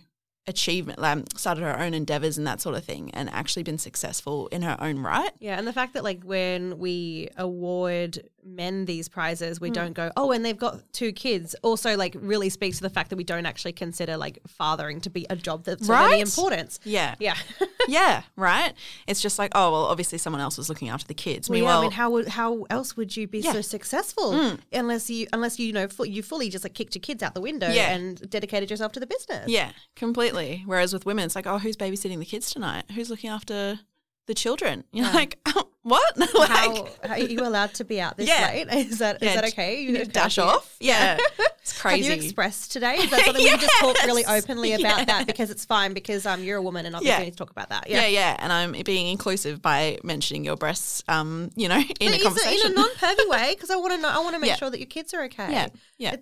achievement, 0.48 1.00
um, 1.00 1.24
started 1.36 1.62
her 1.62 1.80
own 1.80 1.94
endeavors 1.94 2.38
and 2.38 2.46
that 2.48 2.60
sort 2.62 2.76
of 2.76 2.84
thing 2.84 3.10
and 3.14 3.30
actually 3.30 3.64
been 3.64 3.78
successful 3.78 4.48
in 4.48 4.62
her 4.62 4.76
own 4.80 5.00
right. 5.00 5.32
Yeah, 5.40 5.58
and 5.58 5.66
the 5.68 5.74
fact 5.74 5.94
that 5.94 6.04
like 6.04 6.24
when 6.24 6.78
we 6.80 7.30
award 7.38 8.24
men 8.46 8.86
these 8.86 9.08
prizes, 9.10 9.60
Mm. 9.60 9.62
we 9.62 9.70
don't 9.72 9.94
go, 9.94 10.12
oh, 10.18 10.32
and 10.32 10.44
they've 10.46 10.58
got 10.58 10.82
two 10.94 11.12
kids. 11.12 11.56
Also, 11.64 11.96
like 11.98 12.16
really 12.20 12.50
speaks 12.50 12.78
to 12.78 12.84
the 12.84 12.90
fact 12.90 13.10
that 13.10 13.16
we 13.16 13.24
don't 13.24 13.46
actually 13.46 13.74
consider 13.74 14.18
like 14.18 14.40
fathering 14.48 15.02
to 15.02 15.10
be 15.10 15.26
a 15.30 15.36
job 15.36 15.64
that's 15.66 15.84
of 15.84 15.90
any 15.90 16.14
Right? 16.16 16.22
importance. 16.22 16.80
Yeah. 16.84 17.16
Yeah. 17.20 17.36
yeah. 17.88 18.24
Right. 18.36 18.74
It's 19.08 19.22
just 19.22 19.38
like, 19.40 19.52
oh, 19.56 19.72
well, 19.72 19.86
obviously 19.86 20.18
someone 20.18 20.42
else 20.42 20.58
was 20.58 20.70
looking 20.70 20.90
after 20.90 21.08
the 21.08 21.14
kids. 21.14 21.50
Well, 21.50 21.58
yeah, 21.58 21.62
Meanwhile, 21.64 21.80
I 21.80 21.82
mean, 21.84 21.92
how 21.92 22.10
would 22.12 22.28
how 22.30 22.66
else 22.70 22.96
would 22.98 23.16
you 23.18 23.28
be 23.28 23.40
Yeah. 23.40 23.52
Mm. 23.52 23.54
so 23.56 23.62
successful 23.62 24.58
unless 24.72 25.10
you 25.10 25.28
unless 25.34 25.60
you, 25.60 25.68
you 25.68 25.74
know 25.74 25.88
fu- 25.88 26.06
you 26.06 26.22
fully 26.24 26.50
just 26.50 26.64
like 26.64 26.74
kicked 26.74 26.96
your 26.96 27.02
kids 27.02 27.22
out 27.24 27.34
the 27.36 27.42
window 27.42 27.70
Yeah. 27.70 27.94
and 27.94 28.30
dedicated 28.30 28.70
yourself 28.70 28.92
to 28.94 29.00
the 29.00 29.08
business? 29.08 29.48
Yeah, 29.50 29.72
completely. 29.96 30.64
Whereas 30.66 30.94
with 30.94 31.06
women, 31.06 31.26
it's 31.26 31.36
like, 31.36 31.48
oh, 31.48 31.60
who's 31.60 31.78
babysitting 31.78 32.20
the 32.20 32.26
kids 32.26 32.52
tonight? 32.52 32.86
Who's 32.96 33.10
looking 33.10 33.30
after 33.30 33.80
the 34.26 34.34
children? 34.34 34.84
You're 34.92 35.12
like, 35.12 35.40
oh, 35.48 35.68
what? 35.84 36.18
like, 36.34 36.50
How, 36.50 36.88
are 37.10 37.20
you 37.20 37.42
allowed 37.42 37.74
to 37.76 37.84
be 37.84 38.00
out 38.00 38.16
this 38.18 38.28
Yeah. 38.30 38.52
late? 38.54 38.88
Is 38.88 39.00
that 39.00 39.22
is 39.22 39.30
yeah, 39.30 39.36
that 39.42 39.46
okay? 39.52 39.82
You 39.82 39.92
need 39.92 39.98
to 39.98 40.02
okay 40.04 40.12
dash 40.12 40.38
off. 40.38 40.76
Yeah, 40.80 41.18
it's 41.62 41.80
crazy. 41.82 42.10
Have 42.10 42.18
you 42.20 42.24
expressed 42.26 42.72
today? 42.72 42.96
Is 42.96 43.10
that 43.12 43.26
something 43.26 43.44
you 43.44 43.58
just 43.58 43.80
talk 43.80 44.02
really 44.06 44.26
openly 44.26 44.74
about 44.74 45.00
Yeah. 45.00 45.06
that 45.06 45.28
because 45.28 45.50
it's 45.52 45.66
fine 45.66 45.94
because 45.94 46.26
um 46.26 46.42
you're 46.44 46.58
a 46.58 46.62
woman 46.62 46.86
and 46.86 46.96
obviously 46.96 47.12
Yeah. 47.14 47.20
you 47.20 47.26
need 47.26 47.32
to 47.32 47.38
talk 47.38 47.52
about 47.52 47.70
that. 47.70 47.90
yeah. 47.90 48.02
Yeah. 48.02 48.08
yeah, 48.08 48.36
and 48.40 48.54
I'm 48.54 48.72
being 48.86 49.08
inclusive 49.08 49.62
by 49.62 49.98
mentioning 50.04 50.46
your 50.46 50.56
breasts. 50.56 51.04
Um, 51.10 51.52
you 51.56 51.68
know, 51.68 51.78
in 52.00 52.12
But 52.12 52.20
a 52.20 52.24
conversation. 52.24 52.72
in 52.72 52.72
a 52.72 52.76
non-pervy 52.76 53.30
way 53.30 53.54
because 53.56 53.70
I 53.70 53.76
want 53.76 53.94
to 53.94 54.00
know. 54.00 54.10
I 54.10 54.20
want 54.20 54.36
to 54.36 54.40
make 54.40 54.50
Yeah. 54.50 54.56
sure 54.56 54.70
that 54.70 54.80
your 54.80 54.88
kids 54.88 55.14
are 55.14 55.24
okay. 55.26 55.52
yeah, 55.52 55.68
yeah. 55.98 56.16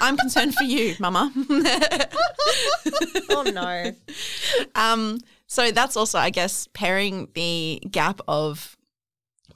I'm 0.00 0.16
concerned 0.16 0.54
for 0.54 0.64
you, 0.64 0.94
Mama. 0.98 1.30
oh 3.30 3.42
no. 3.52 3.92
Um, 4.74 5.18
so 5.52 5.70
that's 5.70 5.98
also, 5.98 6.18
I 6.18 6.30
guess, 6.30 6.66
pairing 6.72 7.28
the 7.34 7.78
gap 7.90 8.22
of 8.26 8.74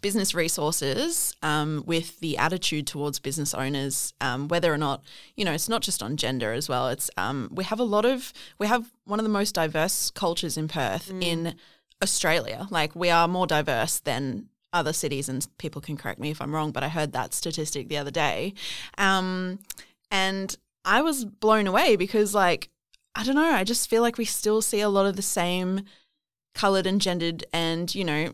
business 0.03 0.35
resources 0.35 1.35
um, 1.43 1.85
with 1.87 2.21
the 2.21 2.37
attitude 2.37 2.87
towards 2.87 3.19
business 3.19 3.55
owners, 3.55 4.13
um, 4.21 4.47
whether 4.49 4.71
or 4.71 4.77
not, 4.77 5.03
you 5.37 5.45
know, 5.47 5.53
it's 5.53 5.71
not 5.71 5.81
just 5.81 6.03
on 6.03 6.19
gender 6.19 6.53
as 6.53 6.69
well. 6.69 6.89
It's 6.91 7.11
um, 7.17 7.49
we 7.51 7.65
have 7.65 7.81
a 7.81 7.83
lot 7.83 8.05
of, 8.05 8.35
we 8.59 8.67
have 8.67 8.93
one 9.07 9.19
of 9.19 9.25
the 9.25 9.31
most 9.31 9.55
diverse 9.55 10.11
cultures 10.11 10.59
in 10.59 10.69
Perth 10.69 11.11
in 11.23 11.55
Australia. 12.03 12.69
Like 12.71 12.95
we 12.95 13.09
are 13.09 13.27
more 13.27 13.47
diverse 13.47 13.99
than 13.99 14.51
other 14.75 14.93
cities, 14.93 15.31
and 15.31 15.49
people 15.57 15.81
can 15.81 15.97
correct 15.97 16.21
me 16.21 16.31
if 16.31 16.43
I'm 16.43 16.55
wrong, 16.55 16.73
but 16.73 16.83
I 16.83 16.91
heard 16.91 17.13
that 17.13 17.33
statistic 17.33 17.89
the 17.89 17.97
other 17.97 18.11
day. 18.11 18.53
Um, 18.99 19.61
and 20.11 20.55
I 20.85 21.01
was 21.01 21.25
blown 21.25 21.67
away 21.67 21.97
because, 21.97 22.35
like, 22.35 22.69
I 23.17 23.25
don't 23.25 23.35
know, 23.35 23.51
I 23.53 23.65
just 23.65 23.89
feel 23.89 24.03
like 24.03 24.19
we 24.19 24.25
still 24.27 24.61
see 24.63 24.81
a 24.81 24.89
lot 24.89 25.07
of 25.07 25.17
the 25.17 25.23
same 25.23 25.83
colored 26.55 26.87
and 26.87 27.01
gendered 27.01 27.45
and, 27.53 27.93
you 27.95 28.05
know, 28.05 28.33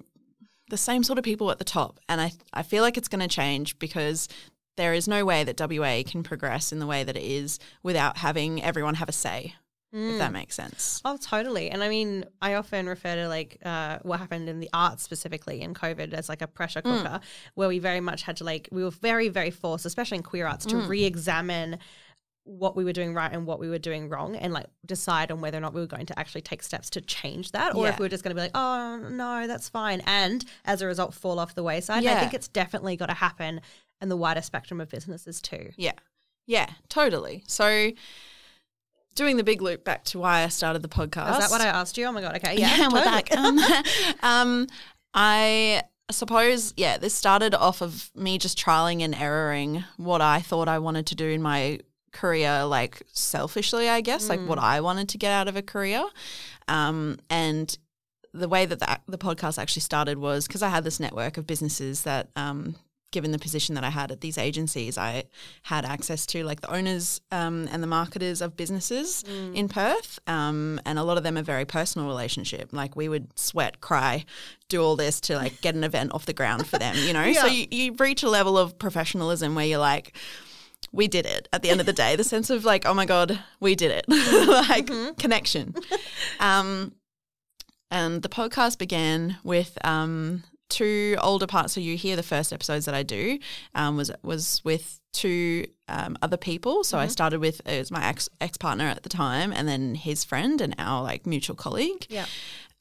the 0.71 0.77
same 0.77 1.05
sort 1.05 1.19
of 1.19 1.25
people 1.25 1.51
at 1.51 1.59
the 1.59 1.65
top. 1.65 2.01
And 2.09 2.21
I, 2.21 2.33
I 2.53 2.63
feel 2.63 2.83
like 2.83 2.97
it's 2.97 3.09
going 3.09 3.21
to 3.21 3.29
change 3.29 3.79
because 3.79 4.29
there 4.77 4.93
is 4.95 5.07
no 5.07 5.25
way 5.25 5.45
that 5.45 5.61
WA 5.61 6.03
can 6.05 6.23
progress 6.23 6.73
in 6.73 6.79
the 6.81 6.87
way 6.87 7.05
that 7.05 7.17
it 7.17 7.23
is 7.23 7.59
without 7.83 8.17
having 8.19 8.63
everyone 8.63 8.95
have 8.95 9.09
a 9.09 9.13
say, 9.13 9.55
if 9.93 10.19
that 10.19 10.33
makes 10.33 10.55
sense. 10.55 11.03
Oh, 11.05 11.19
totally. 11.19 11.69
And 11.71 11.83
I 11.83 11.89
mean, 11.91 12.25
I 12.41 12.55
often 12.55 12.89
refer 12.89 13.15
to 13.17 13.29
like 13.29 13.59
uh, 13.65 13.99
what 14.03 14.19
happened 14.21 14.49
in 14.49 14.61
the 14.61 14.71
arts 14.73 15.03
specifically 15.03 15.61
in 15.61 15.75
COVID 15.75 16.15
as 16.15 16.29
like 16.31 16.41
a 16.43 16.47
pressure 16.47 16.81
Mm. 16.81 17.03
cooker, 17.03 17.21
where 17.55 17.69
we 17.69 17.79
very 17.79 18.01
much 18.01 18.23
had 18.23 18.39
to 18.39 18.45
like 18.45 18.69
we 18.73 18.83
were 18.83 18.91
very 18.91 19.29
very 19.29 19.51
forced, 19.51 19.85
especially 19.85 20.17
in 20.17 20.23
queer 20.23 20.47
arts, 20.47 20.65
to 20.67 20.77
Mm. 20.77 20.89
re-examine 20.89 21.79
what 22.45 22.75
we 22.75 22.83
were 22.85 22.93
doing 22.93 23.15
right 23.15 23.33
and 23.33 23.47
what 23.47 23.59
we 23.61 23.69
were 23.69 23.79
doing 23.79 24.09
wrong, 24.09 24.35
and 24.37 24.53
like 24.53 24.67
decide 24.85 25.31
on 25.31 25.41
whether 25.41 25.59
or 25.59 25.61
not 25.61 25.75
we 25.75 25.81
were 25.81 25.87
going 25.87 26.07
to 26.07 26.19
actually 26.19 26.41
take 26.41 26.63
steps 26.63 26.91
to 26.91 27.01
change 27.01 27.53
that, 27.53 27.75
or 27.75 27.85
Yeah. 27.85 27.93
if 27.93 27.99
we 27.99 28.05
were 28.05 28.09
just 28.09 28.25
going 28.25 28.35
to 28.35 28.41
be 28.41 28.43
like, 28.43 28.51
oh 28.57 28.97
no, 29.11 29.47
that's 29.47 29.69
fine, 29.69 30.03
and 30.07 30.45
as 30.65 30.83
a 30.83 30.87
result, 30.87 31.15
fall 31.15 31.39
off 31.39 31.55
the 31.55 31.63
wayside. 31.63 32.05
And 32.05 32.09
I 32.17 32.21
think 32.21 32.35
it's 32.35 32.49
definitely 32.49 32.97
got 32.97 33.07
to 33.07 33.15
happen 33.15 33.61
in 34.01 34.09
the 34.09 34.17
wider 34.17 34.43
spectrum 34.43 34.81
of 34.81 34.89
businesses 34.89 35.41
too. 35.41 35.71
Yeah. 35.77 35.93
Yeah, 36.47 36.69
totally. 36.89 37.45
So 37.47 37.93
doing 39.15 39.37
the 39.37 39.45
big 39.45 39.63
loop 39.63 39.85
back 39.85 40.03
to 40.07 40.19
why 40.19 40.43
I 40.43 40.49
started 40.49 40.83
the 40.83 40.89
podcast. 40.89 41.33
Is 41.33 41.39
that 41.39 41.51
what 41.51 41.61
I 41.61 41.67
asked 41.67 41.97
you? 41.97 42.07
Oh 42.07 42.13
my 42.13 42.21
god. 42.21 42.35
Okay. 42.37 42.57
Yeah. 42.59 42.77
Yeah, 42.77 42.89
we're 42.93 43.05
back. 43.05 43.31
Um, 43.37 43.59
um, 44.23 44.67
I 45.15 45.83
suppose, 46.11 46.75
yeah, 46.77 46.99
this 46.99 47.15
started 47.15 47.55
off 47.55 47.81
of 47.81 48.11
me 48.17 48.39
just 48.39 48.59
trialing 48.59 49.03
and 49.03 49.15
erroring 49.15 49.85
what 49.97 50.21
I 50.21 50.41
thought 50.41 50.67
I 50.69 50.79
wanted 50.81 51.07
to 51.07 51.15
do 51.15 51.29
in 51.29 51.41
my 51.43 51.79
career, 52.13 52.65
like 52.65 53.03
selfishly, 53.13 53.89
I 53.89 54.01
guess, 54.01 54.29
like 54.29 54.41
what 54.47 54.59
I 54.59 54.81
wanted 54.81 55.09
to 55.11 55.19
get 55.19 55.33
out 55.33 55.49
of 55.49 55.57
a 55.57 55.63
career. 55.63 56.05
Um, 56.69 57.19
and 57.29 57.77
the 58.33 58.49
way 58.49 58.67
that 58.67 58.79
the, 58.79 59.01
the 59.09 59.19
podcast 59.19 59.59
actually 59.59 59.83
started 59.83 60.19
was 60.19 60.47
because 60.47 60.63
I 60.63 60.69
had 60.69 60.85
this 60.85 61.01
network 61.01 61.37
of 61.37 61.47
businesses 61.47 62.03
that 62.03 62.29
um, 62.37 62.77
given 63.13 63.31
the 63.31 63.39
position 63.39 63.75
that 63.75 63.85
I 63.85 63.91
had 63.91 64.11
at 64.11 64.23
these 64.23 64.39
agencies, 64.39 64.97
I 64.99 65.25
had 65.63 65.85
access 65.85 66.25
to 66.27 66.43
like 66.45 66.63
the 66.63 66.73
owners 66.73 67.21
um, 67.31 67.69
and 67.71 67.83
the 67.83 67.87
marketers 67.87 68.41
of 68.41 68.57
businesses 68.57 69.23
in 69.55 69.69
Perth. 69.69 70.19
Um, 70.27 70.81
and 70.87 70.99
a 70.99 71.05
lot 71.05 71.19
of 71.19 71.23
them 71.23 71.37
are 71.37 71.43
very 71.43 71.67
personal 71.67 72.09
relationship. 72.09 72.71
Like 72.73 72.97
we 72.97 73.09
would 73.09 73.39
sweat, 73.39 73.81
cry, 73.81 74.25
do 74.69 74.83
all 74.83 74.97
this 74.97 75.21
to 75.23 75.37
like 75.37 75.61
get 75.61 75.75
an 75.75 75.85
event 75.85 76.13
off 76.15 76.25
the 76.25 76.33
ground 76.33 76.67
for 76.67 76.79
them, 76.79 76.97
you 76.97 77.13
know? 77.13 77.33
So 77.43 77.47
you, 77.47 77.67
you 77.71 77.95
reach 77.99 78.23
a 78.23 78.29
level 78.29 78.57
of 78.57 78.79
professionalism 78.79 79.55
where 79.55 79.67
you're 79.67 79.79
like, 79.79 80.17
we 80.93 81.09
did 81.09 81.27
it 81.27 81.49
at 81.53 81.63
the 81.63 81.71
end 81.71 81.81
of 81.81 81.87
the 81.87 81.93
day. 81.93 82.17
The 82.17 82.25
sense 82.25 82.51
of 82.51 82.65
like, 82.65 82.87
oh 82.87 82.95
my 82.95 83.07
God, 83.07 83.39
we 83.61 83.75
did 83.75 83.91
it. 83.91 84.05
like 84.69 84.87
connection. 85.19 85.75
Um, 86.39 86.95
and 87.91 88.23
the 88.23 88.29
podcast 88.29 88.79
began 88.79 89.39
with 89.45 89.77
um, 89.85 90.43
two 90.73 91.17
older 91.21 91.47
parts 91.47 91.75
So 91.75 91.81
you 91.81 91.97
hear 91.97 92.17
The 92.17 92.23
first 92.23 92.53
episodes 92.53 92.87
that 92.87 92.95
I 92.95 93.03
do 93.03 93.39
um, 93.75 93.97
was 93.97 94.11
was 94.23 94.63
with 94.65 95.01
two 95.13 95.67
um, 95.89 96.17
other 96.23 96.39
people. 96.39 96.85
So 96.85 96.99
I 96.99 97.07
started 97.07 97.41
with 97.41 97.61
it 97.67 97.79
was 97.79 97.91
my 97.91 98.05
ex 98.05 98.29
ex 98.41 98.57
partner 98.57 98.87
at 98.87 99.03
the 99.03 99.09
time, 99.09 99.53
and 99.53 99.69
then 99.69 99.95
his 99.95 100.25
friend 100.25 100.61
and 100.61 100.75
our 100.79 101.03
like 101.03 101.27
mutual 101.27 101.57
colleague. 101.57 102.07
Yeah. 102.09 102.27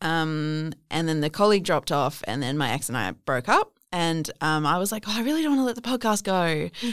Um, 0.02 0.74
and 0.90 1.08
then 1.08 1.22
the 1.22 1.30
colleague 1.30 1.64
dropped 1.64 1.92
off, 1.92 2.24
and 2.26 2.42
then 2.42 2.58
my 2.58 2.72
ex 2.72 2.88
and 2.88 2.98
I 2.98 3.12
broke 3.12 3.50
up. 3.50 3.78
And 3.94 4.30
um, 4.40 4.66
I 4.66 4.78
was 4.78 4.92
like, 4.92 5.04
oh, 5.08 5.14
I 5.14 5.22
really 5.22 5.42
don't 5.44 5.58
want 5.58 5.62
to 5.62 5.66
let 5.66 5.76
the 5.76 5.82
podcast 5.82 6.24
go. 6.24 6.34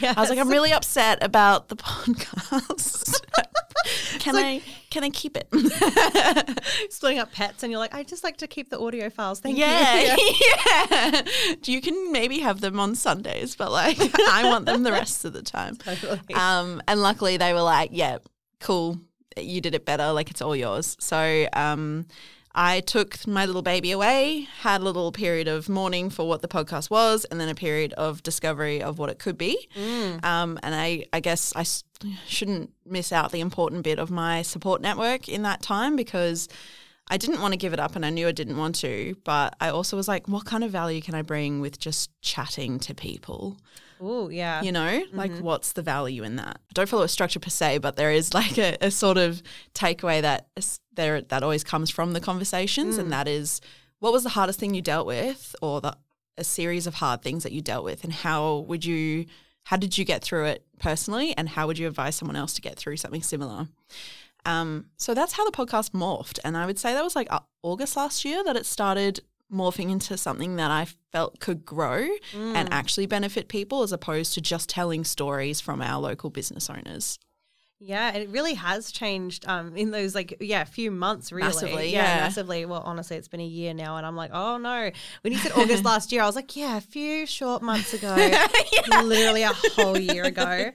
I 0.05 0.19
was 0.19 0.29
like, 0.29 0.37
I'm 0.39 0.49
really 0.49 0.73
upset 0.73 1.23
about 1.23 1.69
the 1.69 1.77
podcast. 1.77 3.21
can 4.19 4.35
I 4.35 4.61
can 4.89 5.03
I 5.03 5.09
keep 5.09 5.37
it? 5.37 5.47
Splitting 6.91 7.19
up 7.19 7.31
pets, 7.31 7.63
and 7.63 7.71
you're 7.71 7.79
like, 7.79 7.93
I 7.93 8.03
just 8.03 8.23
like 8.23 8.37
to 8.37 8.47
keep 8.47 8.69
the 8.69 8.79
audio 8.79 9.09
files. 9.09 9.39
Thank 9.39 9.57
Yeah, 9.57 10.15
you. 10.15 10.35
yeah. 10.91 11.21
You 11.63 11.79
can 11.81 12.11
maybe 12.11 12.39
have 12.39 12.59
them 12.59 12.79
on 12.79 12.95
Sundays, 12.95 13.55
but 13.55 13.71
like 13.71 13.97
I 14.29 14.43
want 14.49 14.65
them 14.65 14.83
the 14.83 14.91
rest 14.91 15.23
of 15.25 15.33
the 15.33 15.41
time. 15.43 15.75
Totally. 15.77 16.19
Um, 16.33 16.81
and 16.87 17.01
luckily 17.01 17.37
they 17.37 17.53
were 17.53 17.61
like, 17.61 17.91
"Yeah, 17.93 18.17
cool, 18.59 18.99
you 19.37 19.61
did 19.61 19.73
it 19.73 19.85
better. 19.85 20.11
Like 20.11 20.31
it's 20.31 20.41
all 20.41 20.55
yours." 20.55 20.97
So 20.99 21.47
um, 21.53 22.07
I 22.55 22.79
took 22.79 23.27
my 23.27 23.45
little 23.45 23.61
baby 23.61 23.91
away, 23.91 24.47
had 24.61 24.81
a 24.81 24.83
little 24.83 25.11
period 25.11 25.47
of 25.47 25.69
mourning 25.69 26.09
for 26.09 26.27
what 26.27 26.41
the 26.41 26.47
podcast 26.47 26.89
was, 26.89 27.25
and 27.25 27.39
then 27.39 27.47
a 27.47 27.55
period 27.55 27.93
of 27.93 28.23
discovery 28.23 28.81
of 28.81 28.97
what 28.97 29.09
it 29.09 29.19
could 29.19 29.37
be. 29.37 29.69
Um, 30.23 30.59
and 30.63 30.73
I, 30.75 31.05
I 31.13 31.19
guess 31.19 31.53
I 31.55 31.61
s- 31.61 31.83
shouldn't 32.27 32.71
miss 32.85 33.11
out 33.11 33.31
the 33.31 33.39
important 33.39 33.83
bit 33.83 33.99
of 33.99 34.09
my 34.09 34.41
support 34.41 34.81
network 34.81 35.29
in 35.29 35.43
that 35.43 35.61
time 35.61 35.95
because 35.95 36.47
I 37.11 37.17
didn't 37.17 37.41
want 37.41 37.53
to 37.53 37.57
give 37.57 37.73
it 37.73 37.79
up 37.79 37.95
and 37.95 38.05
I 38.05 38.09
knew 38.09 38.27
I 38.27 38.31
didn't 38.31 38.57
want 38.57 38.75
to. 38.75 39.15
But 39.23 39.55
I 39.61 39.69
also 39.69 39.95
was 39.95 40.07
like, 40.07 40.27
what 40.27 40.45
kind 40.45 40.63
of 40.63 40.71
value 40.71 41.01
can 41.01 41.15
I 41.15 41.21
bring 41.21 41.59
with 41.61 41.79
just 41.79 42.09
chatting 42.21 42.79
to 42.79 42.93
people? 42.95 43.57
Oh, 44.01 44.29
yeah. 44.29 44.61
You 44.61 44.71
know, 44.71 45.03
like 45.13 45.31
what's 45.39 45.73
the 45.73 45.81
value 45.81 46.23
in 46.23 46.37
that? 46.37 46.59
I 46.69 46.73
don't 46.73 46.87
follow 46.87 47.03
a 47.03 47.09
structure 47.09 47.39
per 47.39 47.49
se, 47.49 47.79
but 47.79 47.95
there 47.95 48.11
is 48.11 48.33
like 48.33 48.57
a, 48.57 48.77
a 48.81 48.91
sort 48.91 49.17
of 49.17 49.41
takeaway 49.73 50.21
that 50.21 50.47
there 50.93 51.21
that 51.21 51.43
always 51.43 51.63
comes 51.63 51.89
from 51.89 52.13
the 52.13 52.21
conversations, 52.21 52.97
and 52.97 53.11
that 53.11 53.27
is 53.27 53.61
what 53.99 54.13
was 54.13 54.23
the 54.23 54.29
hardest 54.29 54.59
thing 54.59 54.73
you 54.73 54.81
dealt 54.81 55.05
with, 55.07 55.55
or 55.61 55.81
the 55.81 55.97
a 56.37 56.43
series 56.43 56.87
of 56.87 56.95
hard 56.95 57.21
things 57.21 57.43
that 57.43 57.51
you 57.51 57.61
dealt 57.61 57.83
with, 57.83 58.03
and 58.03 58.13
how 58.13 58.59
would 58.59 58.85
you, 58.85 59.25
how 59.63 59.75
did 59.75 59.97
you 59.97 60.05
get 60.05 60.23
through 60.23 60.45
it 60.45 60.65
personally, 60.79 61.35
and 61.37 61.49
how 61.49 61.67
would 61.67 61.77
you 61.77 61.85
advise 61.87 62.15
someone 62.15 62.37
else 62.37 62.53
to 62.53 62.61
get 62.61 62.77
through 62.77 62.95
something 62.95 63.21
similar? 63.21 63.67
Um, 64.45 64.85
so 64.95 65.13
that's 65.13 65.33
how 65.33 65.43
the 65.43 65.51
podcast 65.51 65.91
morphed, 65.91 66.39
and 66.45 66.55
I 66.55 66.65
would 66.65 66.79
say 66.79 66.93
that 66.93 67.03
was 67.03 67.15
like 67.15 67.27
uh, 67.29 67.41
August 67.61 67.97
last 67.97 68.23
year 68.23 68.41
that 68.45 68.55
it 68.55 68.65
started 68.65 69.19
morphing 69.51 69.89
into 69.89 70.17
something 70.17 70.57
that 70.57 70.71
I 70.71 70.87
felt 71.11 71.39
could 71.39 71.65
grow 71.65 72.07
and 72.33 72.71
actually 72.71 73.07
benefit 73.07 73.47
people 73.47 73.83
as 73.83 73.91
opposed 73.91 74.33
to 74.35 74.41
just 74.41 74.69
telling 74.69 75.03
stories 75.03 75.59
from 75.59 75.81
our 75.81 75.99
local 75.99 76.29
business 76.29 76.69
owners. 76.69 77.19
Yeah, 77.81 78.11
it 78.11 78.27
really 78.29 78.55
has 78.55 78.91
changed 78.91 79.47
um, 79.47 79.73
in 79.77 79.91
those 79.91 80.13
like 80.13 80.35
yeah 80.41 80.65
few 80.65 80.91
months 80.91 81.31
really 81.31 81.47
Massively, 81.47 81.93
yeah, 81.93 82.03
yeah. 82.03 82.19
massively. 82.23 82.65
Well, 82.65 82.81
honestly, 82.83 83.15
it's 83.15 83.29
been 83.29 83.39
a 83.39 83.45
year 83.45 83.73
now, 83.73 83.95
and 83.95 84.05
I'm 84.05 84.17
like, 84.17 84.31
oh 84.33 84.57
no. 84.57 84.91
When 85.21 85.31
you 85.31 85.39
said 85.39 85.53
August 85.53 85.85
last 85.85 86.11
year, 86.11 86.21
I 86.21 86.25
was 86.25 86.35
like, 86.35 86.57
yeah, 86.57 86.75
a 86.75 86.81
few 86.81 87.25
short 87.25 87.61
months 87.61 87.93
ago, 87.93 88.13
literally 89.03 89.43
a 89.43 89.53
whole 89.53 89.97
year 89.97 90.25
ago. 90.25 90.71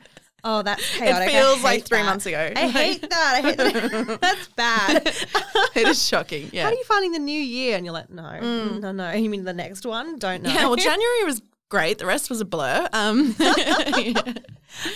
Oh, 0.46 0.62
that's 0.62 0.96
chaotic. 0.98 1.28
I 1.28 1.32
feels 1.32 1.62
like 1.64 1.84
three 1.84 1.98
that. 1.98 2.04
months 2.04 2.26
ago. 2.26 2.52
I 2.54 2.68
hate 2.68 3.00
that. 3.10 3.34
I 3.34 3.40
hate 3.40 3.56
that. 3.56 4.18
that's 4.20 4.48
bad. 4.48 5.06
it 5.74 5.88
is 5.88 6.06
shocking. 6.06 6.50
Yeah. 6.52 6.64
How 6.64 6.68
are 6.68 6.74
you 6.74 6.84
finding 6.84 7.12
the 7.12 7.18
new 7.18 7.40
year? 7.40 7.76
And 7.76 7.84
you're 7.86 7.94
like, 7.94 8.10
no, 8.10 8.38
no, 8.78 8.92
no. 8.92 9.12
You 9.12 9.30
mean 9.30 9.44
the 9.44 9.52
next 9.54 9.86
one? 9.86 10.18
Don't 10.18 10.42
know. 10.42 10.50
yeah, 10.50 10.66
well, 10.66 10.76
January 10.76 11.24
was 11.24 11.40
great. 11.70 11.98
The 11.98 12.06
rest 12.06 12.28
was 12.30 12.40
a 12.40 12.44
blur. 12.44 12.88
Um, 12.92 13.34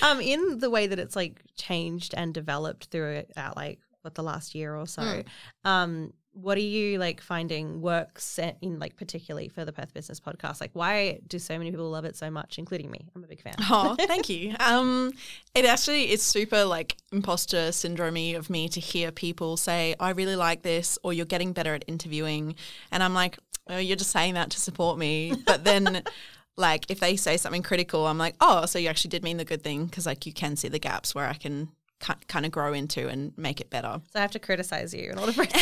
um, 0.02 0.20
in 0.20 0.58
the 0.58 0.70
way 0.70 0.87
that 0.87 0.98
it's 0.98 1.16
like 1.16 1.40
changed 1.56 2.14
and 2.16 2.34
developed 2.34 2.87
throughout 2.87 3.56
like 3.56 3.78
what 4.02 4.14
the 4.14 4.22
last 4.22 4.54
year 4.54 4.74
or 4.76 4.87
so, 4.87 5.02
Mm. 5.02 5.24
um, 5.64 6.12
what 6.40 6.57
are 6.57 6.61
you 6.61 6.98
like 6.98 7.20
finding 7.20 7.81
works 7.81 8.38
in 8.61 8.79
like 8.79 8.96
particularly 8.96 9.48
for 9.48 9.64
the 9.64 9.72
Perth 9.72 9.92
Business 9.92 10.20
Podcast? 10.20 10.61
Like, 10.61 10.70
why 10.72 11.18
do 11.27 11.38
so 11.38 11.59
many 11.59 11.70
people 11.70 11.90
love 11.90 12.05
it 12.05 12.16
so 12.16 12.31
much, 12.31 12.59
including 12.59 12.90
me? 12.90 13.09
I'm 13.14 13.24
a 13.24 13.27
big 13.27 13.42
fan. 13.42 13.55
Oh, 13.61 13.96
thank 14.07 14.29
you. 14.29 14.55
Um, 14.61 15.12
it 15.55 15.64
actually 15.64 16.12
is 16.12 16.22
super 16.22 16.64
like 16.64 16.96
imposter 17.12 17.72
syndrome 17.72 18.09
of 18.37 18.51
me 18.51 18.68
to 18.68 18.81
hear 18.81 19.11
people 19.11 19.57
say, 19.57 19.94
"I 19.98 20.11
really 20.11 20.37
like 20.37 20.62
this," 20.62 20.98
or 21.03 21.12
"You're 21.12 21.27
getting 21.27 21.53
better 21.53 21.74
at 21.74 21.85
interviewing," 21.88 22.55
and 22.92 23.03
I'm 23.03 23.14
like, 23.14 23.38
"Oh, 23.68 23.79
you're 23.79 23.96
just 23.96 24.12
saying 24.12 24.35
that 24.35 24.51
to 24.51 24.61
support 24.61 24.98
me." 24.98 25.35
But 25.44 25.64
then, 25.64 26.05
like, 26.57 26.90
if 26.90 27.01
they 27.01 27.16
say 27.16 27.37
something 27.37 27.62
critical, 27.62 28.07
I'm 28.07 28.18
like, 28.18 28.37
"Oh, 28.40 28.66
so 28.66 28.79
you 28.79 28.88
actually 28.88 29.11
did 29.11 29.24
mean 29.24 29.38
the 29.38 29.44
good 29.44 29.62
thing," 29.62 29.87
because 29.87 30.07
like 30.07 30.24
you 30.24 30.33
can 30.33 30.57
see 30.57 30.68
the 30.68 30.79
gaps 30.79 31.14
where 31.14 31.27
I 31.27 31.35
can 31.35 31.68
kind 32.00 32.46
of 32.46 32.52
grow 32.52 32.72
into 32.72 33.08
and 33.08 33.32
make 33.37 33.61
it 33.61 33.70
better. 33.70 34.00
So 34.12 34.18
I 34.18 34.22
have 34.22 34.30
to 34.32 34.38
criticize 34.38 34.94
you 34.94 35.11
in 35.11 35.18
order 35.18 35.32
for. 35.32 35.44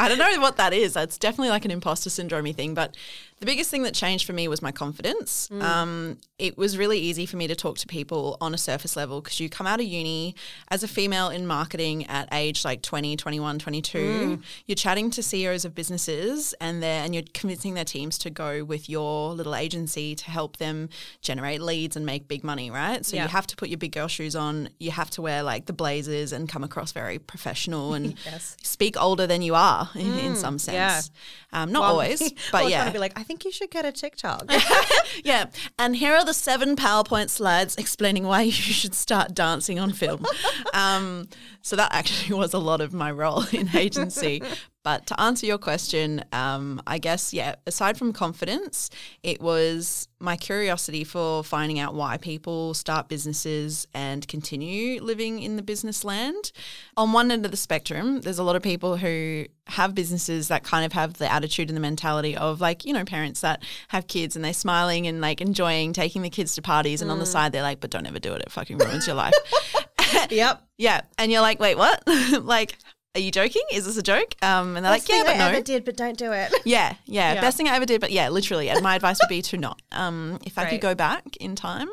I 0.00 0.08
don't 0.08 0.18
know 0.18 0.40
what 0.40 0.56
that 0.56 0.72
is. 0.72 0.96
It's 0.96 1.18
definitely 1.18 1.50
like 1.50 1.64
an 1.64 1.70
imposter 1.70 2.10
syndrome 2.10 2.52
thing. 2.52 2.74
But 2.74 2.96
the 3.38 3.46
biggest 3.46 3.70
thing 3.70 3.82
that 3.82 3.94
changed 3.94 4.24
for 4.26 4.32
me 4.32 4.48
was 4.48 4.62
my 4.62 4.72
confidence. 4.72 5.48
Um, 5.50 6.18
it 6.38 6.56
was 6.58 6.76
really 6.78 6.98
easy 6.98 7.26
for 7.26 7.36
me 7.36 7.46
to 7.48 7.54
talk 7.54 7.78
to 7.78 7.86
people 7.86 8.36
on 8.40 8.54
a 8.54 8.58
surface 8.58 8.96
level 8.96 9.20
because 9.20 9.38
you 9.40 9.48
come 9.48 9.66
out 9.66 9.80
of 9.80 9.86
uni 9.86 10.34
as 10.68 10.82
a 10.82 10.88
female 10.88 11.28
in 11.28 11.46
marketing 11.46 12.06
at 12.06 12.28
age 12.32 12.64
like 12.64 12.82
20, 12.82 13.16
21, 13.16 13.58
22. 13.58 14.40
You're 14.66 14.74
chatting 14.76 15.10
to 15.10 15.22
CEOs 15.22 15.64
of 15.64 15.74
businesses 15.74 16.54
and 16.60 16.82
they're, 16.82 17.04
and 17.04 17.14
you're 17.14 17.24
convincing 17.34 17.74
their 17.74 17.84
teams 17.84 18.18
to 18.18 18.30
go 18.30 18.64
with 18.64 18.88
your 18.88 19.32
little 19.34 19.54
agency 19.54 20.14
to 20.16 20.30
help 20.30 20.56
them 20.58 20.88
generate 21.20 21.60
leads 21.62 21.96
and 21.96 22.04
make 22.06 22.26
big 22.28 22.42
money, 22.44 22.70
right? 22.70 23.04
So 23.04 23.16
Yeah. 23.16 23.24
you 23.24 23.28
have 23.28 23.46
to 23.48 23.56
put 23.56 23.68
your 23.68 23.78
big 23.78 23.92
girl 23.92 24.08
shoes 24.08 24.34
on. 24.36 24.68
You 24.78 24.90
have 24.92 25.10
to 25.12 25.22
wear 25.22 25.42
like 25.42 25.66
the 25.66 25.72
blazers 25.72 26.32
and 26.32 26.48
come 26.48 26.62
across 26.64 26.92
very 26.92 27.18
professional 27.18 27.94
and 27.94 28.14
Yes. 28.24 28.56
speak 28.62 29.00
older 29.00 29.26
than 29.26 29.42
you 29.42 29.54
are 29.54 29.88
in, 29.94 30.18
in 30.18 30.36
some 30.36 30.58
sense. 30.58 30.74
yeah. 30.74 31.00
Um, 31.62 31.70
not 31.72 31.80
Well, 31.82 31.90
always, 31.92 32.20
but 32.52 32.60
trying 32.60 32.70
yeah. 32.70 32.90
be 32.90 32.98
like, 32.98 33.18
I 33.18 33.22
think 33.22 33.44
you 33.44 33.52
should 33.52 33.70
get 33.70 33.84
a 33.84 33.92
TikTok. 33.92 34.50
yeah. 35.24 35.46
And 35.78 35.96
here 35.96 36.14
are 36.14 36.24
the 36.24 36.34
seven 36.34 36.76
PowerPoint 36.76 37.28
slides 37.30 37.76
explaining 37.76 38.24
why 38.24 38.42
you 38.42 38.52
should 38.52 38.94
start 38.94 39.34
dancing 39.34 39.78
on 39.78 39.92
film. 39.92 40.24
um, 40.72 41.28
so 41.62 41.76
that 41.76 41.92
actually 41.94 42.34
was 42.36 42.54
a 42.54 42.58
lot 42.58 42.80
of 42.80 42.92
my 42.92 43.10
role 43.10 43.44
in 43.52 43.68
agency. 43.76 44.42
But 44.84 45.06
to 45.08 45.20
answer 45.20 45.46
your 45.46 45.58
question, 45.58 46.24
um, 46.32 46.82
I 46.86 46.98
guess, 46.98 47.32
yeah, 47.32 47.54
aside 47.66 47.96
from 47.96 48.12
confidence, 48.12 48.90
it 49.22 49.40
was 49.40 50.08
my 50.18 50.36
curiosity 50.36 51.04
for 51.04 51.44
finding 51.44 51.78
out 51.78 51.94
why 51.94 52.16
people 52.16 52.74
start 52.74 53.08
businesses 53.08 53.86
and 53.94 54.26
continue 54.26 55.00
living 55.02 55.40
in 55.40 55.56
the 55.56 55.62
business 55.62 56.04
land. 56.04 56.52
On 56.96 57.12
one 57.12 57.30
end 57.30 57.44
of 57.44 57.50
the 57.50 57.56
spectrum, 57.56 58.20
there's 58.20 58.38
a 58.38 58.44
lot 58.44 58.56
of 58.56 58.62
people 58.62 58.96
who 58.96 59.46
have 59.68 59.94
businesses 59.94 60.48
that 60.48 60.64
kind 60.64 60.84
of 60.84 60.92
have 60.92 61.14
the 61.14 61.30
attitude 61.30 61.68
and 61.68 61.76
the 61.76 61.80
mentality 61.80 62.36
of 62.36 62.60
like, 62.60 62.84
you 62.84 62.92
know, 62.92 63.04
parents 63.04 63.40
that 63.40 63.62
have 63.88 64.06
kids 64.06 64.34
and 64.36 64.44
they're 64.44 64.52
smiling 64.52 65.06
and 65.06 65.20
like 65.20 65.40
enjoying 65.40 65.92
taking 65.92 66.22
the 66.22 66.30
kids 66.30 66.54
to 66.56 66.62
parties. 66.62 67.02
And 67.02 67.10
on 67.10 67.18
the 67.18 67.26
side, 67.26 67.52
they're 67.52 67.62
like, 67.62 67.80
but 67.80 67.90
don't 67.90 68.06
ever 68.06 68.18
do 68.18 68.32
it. 68.34 68.42
It 68.42 68.50
fucking 68.50 68.78
ruins 68.78 69.06
your 69.06 69.16
life. 69.16 69.34
yep. 70.30 70.62
Yeah. 70.78 71.02
And 71.16 71.30
you're 71.30 71.42
like, 71.42 71.60
wait, 71.60 71.78
what? 71.78 72.02
like, 72.42 72.76
are 73.14 73.20
you 73.20 73.30
joking? 73.30 73.62
Is 73.72 73.84
this 73.84 73.96
a 73.96 74.02
joke? 74.02 74.34
Um, 74.42 74.76
and 74.76 74.84
they're 74.84 74.92
like, 74.92 75.08
yeah, 75.08 75.22
but 75.24 75.36
no. 75.36 75.44
I 75.44 75.48
ever 75.52 75.60
did, 75.60 75.84
but 75.84 75.96
don't 75.96 76.16
do 76.16 76.32
it. 76.32 76.52
Yeah, 76.64 76.94
yeah, 77.04 77.34
Yeah. 77.34 77.40
Best 77.40 77.56
thing 77.56 77.68
I 77.68 77.76
ever 77.76 77.86
did, 77.86 78.00
but 78.00 78.10
yeah, 78.10 78.28
literally. 78.30 78.70
And 78.70 78.82
my 78.82 78.94
advice 78.96 79.18
would 79.20 79.28
be 79.28 79.42
to 79.42 79.58
not. 79.58 79.82
Um, 79.92 80.38
if 80.44 80.56
I 80.58 80.66
could 80.70 80.80
go 80.80 80.94
back 80.94 81.36
in 81.36 81.54
time, 81.54 81.88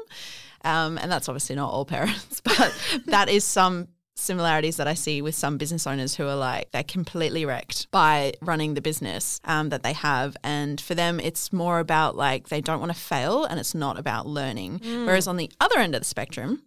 um, 0.63 0.97
and 0.97 1.12
that's 1.12 1.27
obviously 1.27 1.55
not 1.55 1.71
all 1.71 1.86
parents, 1.86 2.41
but 2.43 2.73
that 3.08 3.29
is 3.29 3.43
some 3.43 3.88
similarities 4.15 4.75
that 4.77 4.88
I 4.88 4.93
see 4.95 5.21
with 5.21 5.34
some 5.34 5.58
business 5.58 5.88
owners 5.88 6.15
who 6.15 6.27
are 6.27 6.36
like 6.36 6.71
they're 6.71 6.84
completely 6.84 7.45
wrecked 7.45 7.89
by 7.89 8.34
running 8.41 8.73
the 8.73 8.82
business 8.82 9.39
um, 9.45 9.69
that 9.69 9.82
they 9.84 9.93
have, 9.93 10.36
and 10.43 10.79
for 10.79 10.93
them 10.95 11.19
it's 11.19 11.51
more 11.53 11.79
about 11.79 12.15
like 12.15 12.49
they 12.49 12.62
don't 12.62 12.79
want 12.79 12.93
to 12.93 12.97
fail, 12.99 13.43
and 13.45 13.60
it's 13.60 13.73
not 13.75 13.97
about 13.99 14.25
learning. 14.27 14.79
Whereas 14.84 15.27
on 15.27 15.38
the 15.38 15.49
other 15.60 15.79
end 15.79 15.95
of 15.95 16.01
the 16.01 16.05
spectrum, 16.05 16.63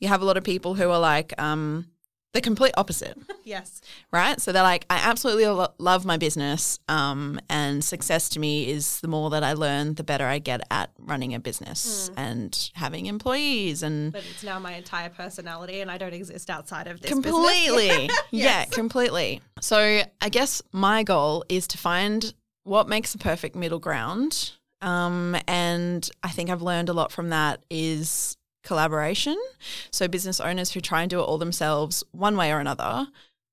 you 0.00 0.08
have 0.08 0.22
a 0.22 0.24
lot 0.24 0.36
of 0.36 0.44
people 0.44 0.74
who 0.74 0.90
are 0.90 0.98
like, 1.00 1.32
um, 1.40 1.86
the 2.32 2.40
complete 2.40 2.72
opposite. 2.76 3.18
Yes. 3.44 3.80
right? 4.12 4.40
So 4.40 4.52
they're 4.52 4.62
like, 4.62 4.86
I 4.88 4.98
absolutely 4.98 5.46
lo- 5.46 5.74
love 5.78 6.04
my 6.04 6.16
business, 6.16 6.78
um, 6.88 7.40
and 7.50 7.84
success 7.84 8.28
to 8.30 8.38
me 8.40 8.70
is 8.70 9.00
the 9.00 9.08
more 9.08 9.30
that 9.30 9.42
I 9.42 9.54
learn, 9.54 9.94
the 9.94 10.04
better 10.04 10.24
I 10.26 10.38
get 10.38 10.60
at 10.70 10.90
running 10.96 11.34
a 11.34 11.40
business 11.40 12.08
and 12.16 12.70
having 12.74 13.06
employees 13.06 13.82
and 13.82 14.12
But 14.12 14.22
it's 14.30 14.44
now 14.44 14.60
my 14.60 14.74
entire 14.74 15.08
personality 15.08 15.80
and 15.80 15.90
I 15.90 15.98
don't 15.98 16.14
exist 16.14 16.50
outside 16.50 16.86
of 16.86 17.00
this 17.00 17.10
completely, 17.10 17.88
business. 17.88 18.18
yeah, 18.30 18.64
completely. 18.66 19.40
So 19.60 20.02
I 20.20 20.28
guess 20.28 20.62
my 20.70 21.02
goal 21.02 21.44
is 21.48 21.66
to 21.68 21.78
find 21.78 22.32
what 22.62 22.88
makes 22.88 23.12
the 23.12 23.18
perfect 23.18 23.56
middle 23.56 23.80
ground, 23.80 24.52
um, 24.80 25.36
and 25.48 26.08
I 26.22 26.28
think 26.30 26.48
I've 26.48 26.62
learned 26.62 26.88
a 26.88 26.92
lot 26.92 27.10
from 27.10 27.30
that 27.30 27.64
is 27.70 28.36
collaboration. 28.62 29.36
So 29.90 30.08
business 30.08 30.40
owners 30.40 30.72
who 30.72 30.80
try 30.80 31.02
and 31.02 31.10
do 31.10 31.20
it 31.20 31.24
all 31.24 31.38
themselves, 31.38 32.04
one 32.12 32.36
way 32.36 32.52
or 32.52 32.58
another, 32.60 33.06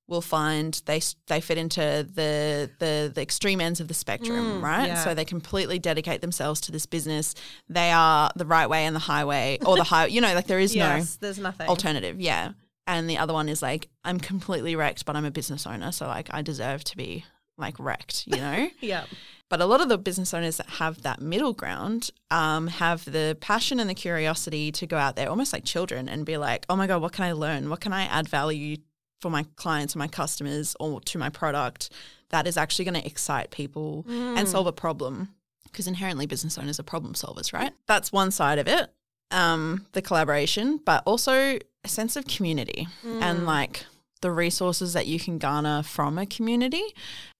will 0.07 0.21
find 0.21 0.81
they 0.85 1.01
they 1.27 1.39
fit 1.39 1.57
into 1.57 1.79
the 2.13 2.69
the, 2.79 3.11
the 3.13 3.21
extreme 3.21 3.61
ends 3.61 3.79
of 3.79 3.87
the 3.87 3.93
spectrum, 3.93 4.59
mm, 4.59 4.61
right? 4.61 4.87
yeah. 4.87 5.03
So 5.03 5.13
they 5.13 5.25
completely 5.25 5.79
dedicate 5.79 6.21
themselves 6.21 6.59
to 6.61 6.71
this 6.71 6.85
business. 6.85 7.35
They 7.69 7.91
are 7.91 8.31
the 8.35 8.45
right 8.45 8.67
way 8.67 8.85
and 8.85 8.95
the 8.95 8.99
highway, 9.01 9.59
or 9.65 9.77
the 9.77 9.83
high. 9.83 10.07
You 10.07 10.21
know, 10.21 10.33
like 10.33 10.47
there 10.47 10.59
is 10.59 10.75
Yes, 10.75 11.17
there's 11.17 11.37
nothing. 11.39 11.67
alternative. 11.69 12.19
Yeah, 12.19 12.53
and 12.87 13.09
the 13.09 13.17
other 13.19 13.33
one 13.33 13.49
is 13.49 13.61
like 13.61 13.87
I'm 14.03 14.19
completely 14.19 14.75
wrecked, 14.75 15.05
but 15.05 15.15
I'm 15.15 15.25
a 15.25 15.31
business 15.31 15.67
owner, 15.67 15.91
so 15.91 16.07
like 16.07 16.33
I 16.33 16.41
deserve 16.41 16.83
to 16.85 16.97
be 16.97 17.23
like 17.59 17.79
wrecked. 17.79 18.25
You 18.27 18.37
know. 18.37 18.69
yeah. 18.79 19.05
But 19.49 19.61
a 19.61 19.65
lot 19.65 19.81
of 19.81 19.89
the 19.89 19.97
business 19.97 20.33
owners 20.33 20.57
that 20.57 20.69
have 20.69 21.01
that 21.01 21.21
middle 21.21 21.53
ground 21.53 22.11
um, 22.29 22.67
have 22.67 23.03
the 23.05 23.35
passion 23.41 23.79
and 23.79 23.89
the 23.89 23.95
curiosity 23.95 24.71
to 24.73 24.85
go 24.85 24.95
out 24.95 25.15
there, 25.15 25.27
almost 25.27 25.53
like 25.53 25.65
children, 25.65 26.07
and 26.07 26.23
be 26.23 26.37
like, 26.37 26.65
oh 26.69 26.75
my 26.75 26.85
God, 26.85 27.01
what 27.01 27.13
can 27.13 27.25
I 27.25 27.31
learn? 27.31 27.69
What 27.69 27.79
can 27.81 27.91
I 27.91 28.03
add 28.03 28.29
value 28.29 28.77
for 29.21 29.31
my 29.31 29.45
clients 29.55 29.95
or 29.95 29.99
my 29.99 30.07
customers 30.07 30.75
or 30.79 31.01
to 31.01 31.17
my 31.17 31.29
product 31.29 31.89
that 32.29 32.45
is 32.45 32.57
actually 32.57 32.85
going 32.85 33.01
to 33.01 33.05
excite 33.05 33.49
people 33.49 34.05
and 34.07 34.47
solve 34.47 34.67
a 34.67 34.71
problem? 34.71 35.29
Because 35.63 35.87
inherently, 35.87 36.27
business 36.27 36.57
owners 36.57 36.79
are 36.79 36.83
problem 36.83 37.13
solvers, 37.13 37.51
right? 37.51 37.73
That's 37.87 38.11
one 38.11 38.29
side 38.29 38.59
of 38.59 38.67
it, 38.67 38.91
um, 39.31 39.87
the 39.93 40.01
collaboration, 40.03 40.79
but 40.85 41.01
also 41.05 41.57
a 41.83 41.87
sense 41.87 42.15
of 42.15 42.27
community 42.27 42.87
and 43.03 43.45
like 43.47 43.85
the 44.21 44.31
resources 44.31 44.93
that 44.93 45.07
you 45.07 45.19
can 45.19 45.37
garner 45.37 45.81
from 45.81 46.17
a 46.17 46.25
community. 46.25 46.83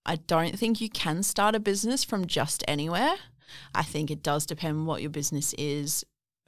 I 0.09 0.15
don't 0.15 0.57
think 0.57 0.81
you 0.81 0.89
can 0.89 1.21
start 1.21 1.53
a 1.53 1.59
business 1.59 2.03
from 2.03 2.25
just 2.25 2.63
anywhere. 2.67 3.13
I 3.75 3.83
think 3.83 4.09
it 4.09 4.23
does 4.23 4.47
depend 4.47 4.87
what 4.87 5.01
your 5.01 5.11
business 5.11 5.53
is, 5.55 6.03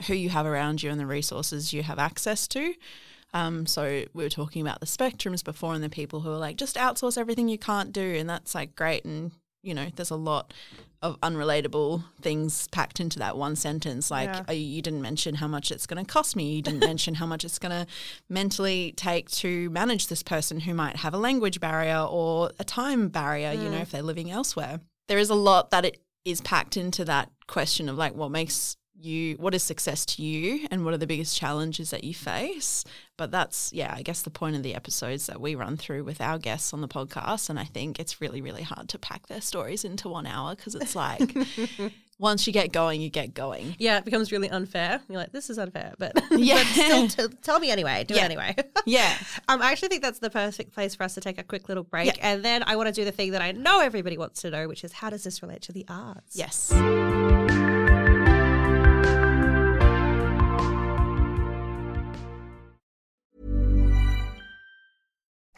who 0.07 0.15
you 0.15 0.29
have 0.29 0.47
around 0.47 0.81
you, 0.81 0.89
and 0.89 0.99
the 0.99 1.05
resources 1.05 1.71
you 1.71 1.83
have 1.83 1.99
access 1.99 2.47
to. 2.47 2.73
Um, 3.35 3.67
so 3.67 4.03
we 4.15 4.23
were 4.23 4.31
talking 4.31 4.63
about 4.63 4.79
the 4.79 4.87
spectrums 4.87 5.43
before, 5.43 5.75
and 5.75 5.83
the 5.83 5.91
people 5.91 6.21
who 6.21 6.31
are 6.31 6.39
like, 6.39 6.57
just 6.57 6.75
outsource 6.75 7.19
everything 7.19 7.49
you 7.49 7.59
can't 7.59 7.93
do, 7.93 8.15
and 8.15 8.27
that's 8.27 8.55
like 8.55 8.75
great. 8.75 9.05
And 9.05 9.31
you 9.61 9.75
know, 9.75 9.89
there's 9.95 10.09
a 10.09 10.15
lot 10.15 10.55
of 11.01 11.19
unrelatable 11.21 12.03
things 12.21 12.67
packed 12.67 12.99
into 12.99 13.17
that 13.19 13.35
one 13.35 13.55
sentence. 13.55 14.11
Like, 14.11 14.29
Yeah. 14.29 14.43
oh, 14.47 14.53
you 14.53 14.81
didn't 14.81 15.01
mention 15.01 15.35
how 15.35 15.47
much 15.47 15.71
it's 15.71 15.87
going 15.87 16.03
to 16.03 16.09
cost 16.09 16.35
me. 16.35 16.55
You 16.55 16.61
didn't 16.61 16.81
mention 16.81 17.15
how 17.15 17.25
much 17.25 17.43
it's 17.43 17.57
going 17.57 17.71
to 17.71 17.87
mentally 18.29 18.93
take 18.95 19.29
to 19.31 19.69
manage 19.71 20.07
this 20.07 20.21
person 20.21 20.59
who 20.61 20.73
might 20.73 20.97
have 20.97 21.13
a 21.13 21.17
language 21.17 21.59
barrier 21.59 21.99
or 21.99 22.51
a 22.59 22.63
time 22.63 23.09
barrier, 23.09 23.51
you 23.51 23.69
know, 23.69 23.77
mm. 23.77 23.81
if 23.81 23.91
they're 23.91 24.03
living 24.03 24.29
elsewhere. 24.29 24.79
There 25.07 25.17
is 25.17 25.29
a 25.29 25.35
lot 25.35 25.71
that 25.71 25.85
it 25.85 26.01
is 26.23 26.41
packed 26.41 26.77
into 26.77 27.03
that 27.05 27.31
question 27.47 27.89
of 27.89 27.97
like 27.97 28.13
what 28.13 28.29
makes 28.29 28.77
you 29.03 29.35
what 29.35 29.53
is 29.53 29.63
success 29.63 30.05
to 30.05 30.21
you 30.23 30.67
and 30.71 30.83
what 30.85 30.93
are 30.93 30.97
the 30.97 31.07
biggest 31.07 31.37
challenges 31.37 31.89
that 31.89 32.03
you 32.03 32.13
face 32.13 32.83
but 33.17 33.31
that's 33.31 33.71
yeah 33.73 33.93
i 33.97 34.01
guess 34.01 34.21
the 34.21 34.29
point 34.29 34.55
of 34.55 34.63
the 34.63 34.75
episodes 34.75 35.27
that 35.27 35.39
we 35.41 35.55
run 35.55 35.75
through 35.77 36.03
with 36.03 36.21
our 36.21 36.37
guests 36.37 36.73
on 36.73 36.81
the 36.81 36.87
podcast 36.87 37.49
and 37.49 37.59
i 37.59 37.65
think 37.65 37.99
it's 37.99 38.21
really 38.21 38.41
really 38.41 38.63
hard 38.63 38.87
to 38.89 38.97
pack 38.99 39.27
their 39.27 39.41
stories 39.41 39.83
into 39.83 40.07
one 40.09 40.25
hour 40.25 40.55
because 40.55 40.75
it's 40.75 40.95
like 40.95 41.35
once 42.19 42.45
you 42.45 42.53
get 42.53 42.71
going 42.71 43.01
you 43.01 43.09
get 43.09 43.33
going 43.33 43.75
Yeah, 43.79 43.97
it 43.97 44.05
becomes 44.05 44.31
really 44.31 44.47
unfair. 44.47 45.01
You're 45.09 45.17
like, 45.17 45.31
this 45.31 45.49
is 45.49 45.57
unfair, 45.57 45.95
but, 45.97 46.11
Yeah. 46.29 46.57
but 46.57 46.67
still 46.67 47.07
t- 47.07 47.35
tell 47.41 47.59
me 47.59 47.71
anyway. 47.71 48.03
Do 48.07 48.13
Yeah. 48.13 48.21
it 48.21 48.25
anyway. 48.25 48.55
yeah 48.85 49.17
Um, 49.47 49.59
I 49.59 49.71
actually 49.71 49.87
think 49.89 50.03
that's 50.03 50.19
the 50.19 50.29
perfect 50.29 50.71
place 50.71 50.93
for 50.93 51.01
us 51.01 51.15
to 51.15 51.21
take 51.21 51.39
a 51.39 51.43
quick 51.43 51.67
little 51.67 51.83
break. 51.83 52.05
Yeah. 52.17 52.33
And 52.33 52.45
then 52.45 52.61
I 52.67 52.75
want 52.75 52.87
to 52.89 52.93
do 52.93 53.05
the 53.05 53.11
thing 53.11 53.31
that 53.31 53.41
I 53.41 53.53
know 53.53 53.79
everybody 53.79 54.19
wants 54.19 54.41
to 54.43 54.51
know, 54.51 54.67
which 54.67 54.83
is 54.83 54.91
how 54.93 55.09
does 55.09 55.23
this 55.23 55.41
relate 55.41 55.63
to 55.63 55.71
the 55.71 55.83
arts? 55.89 56.35
yes 56.35 56.71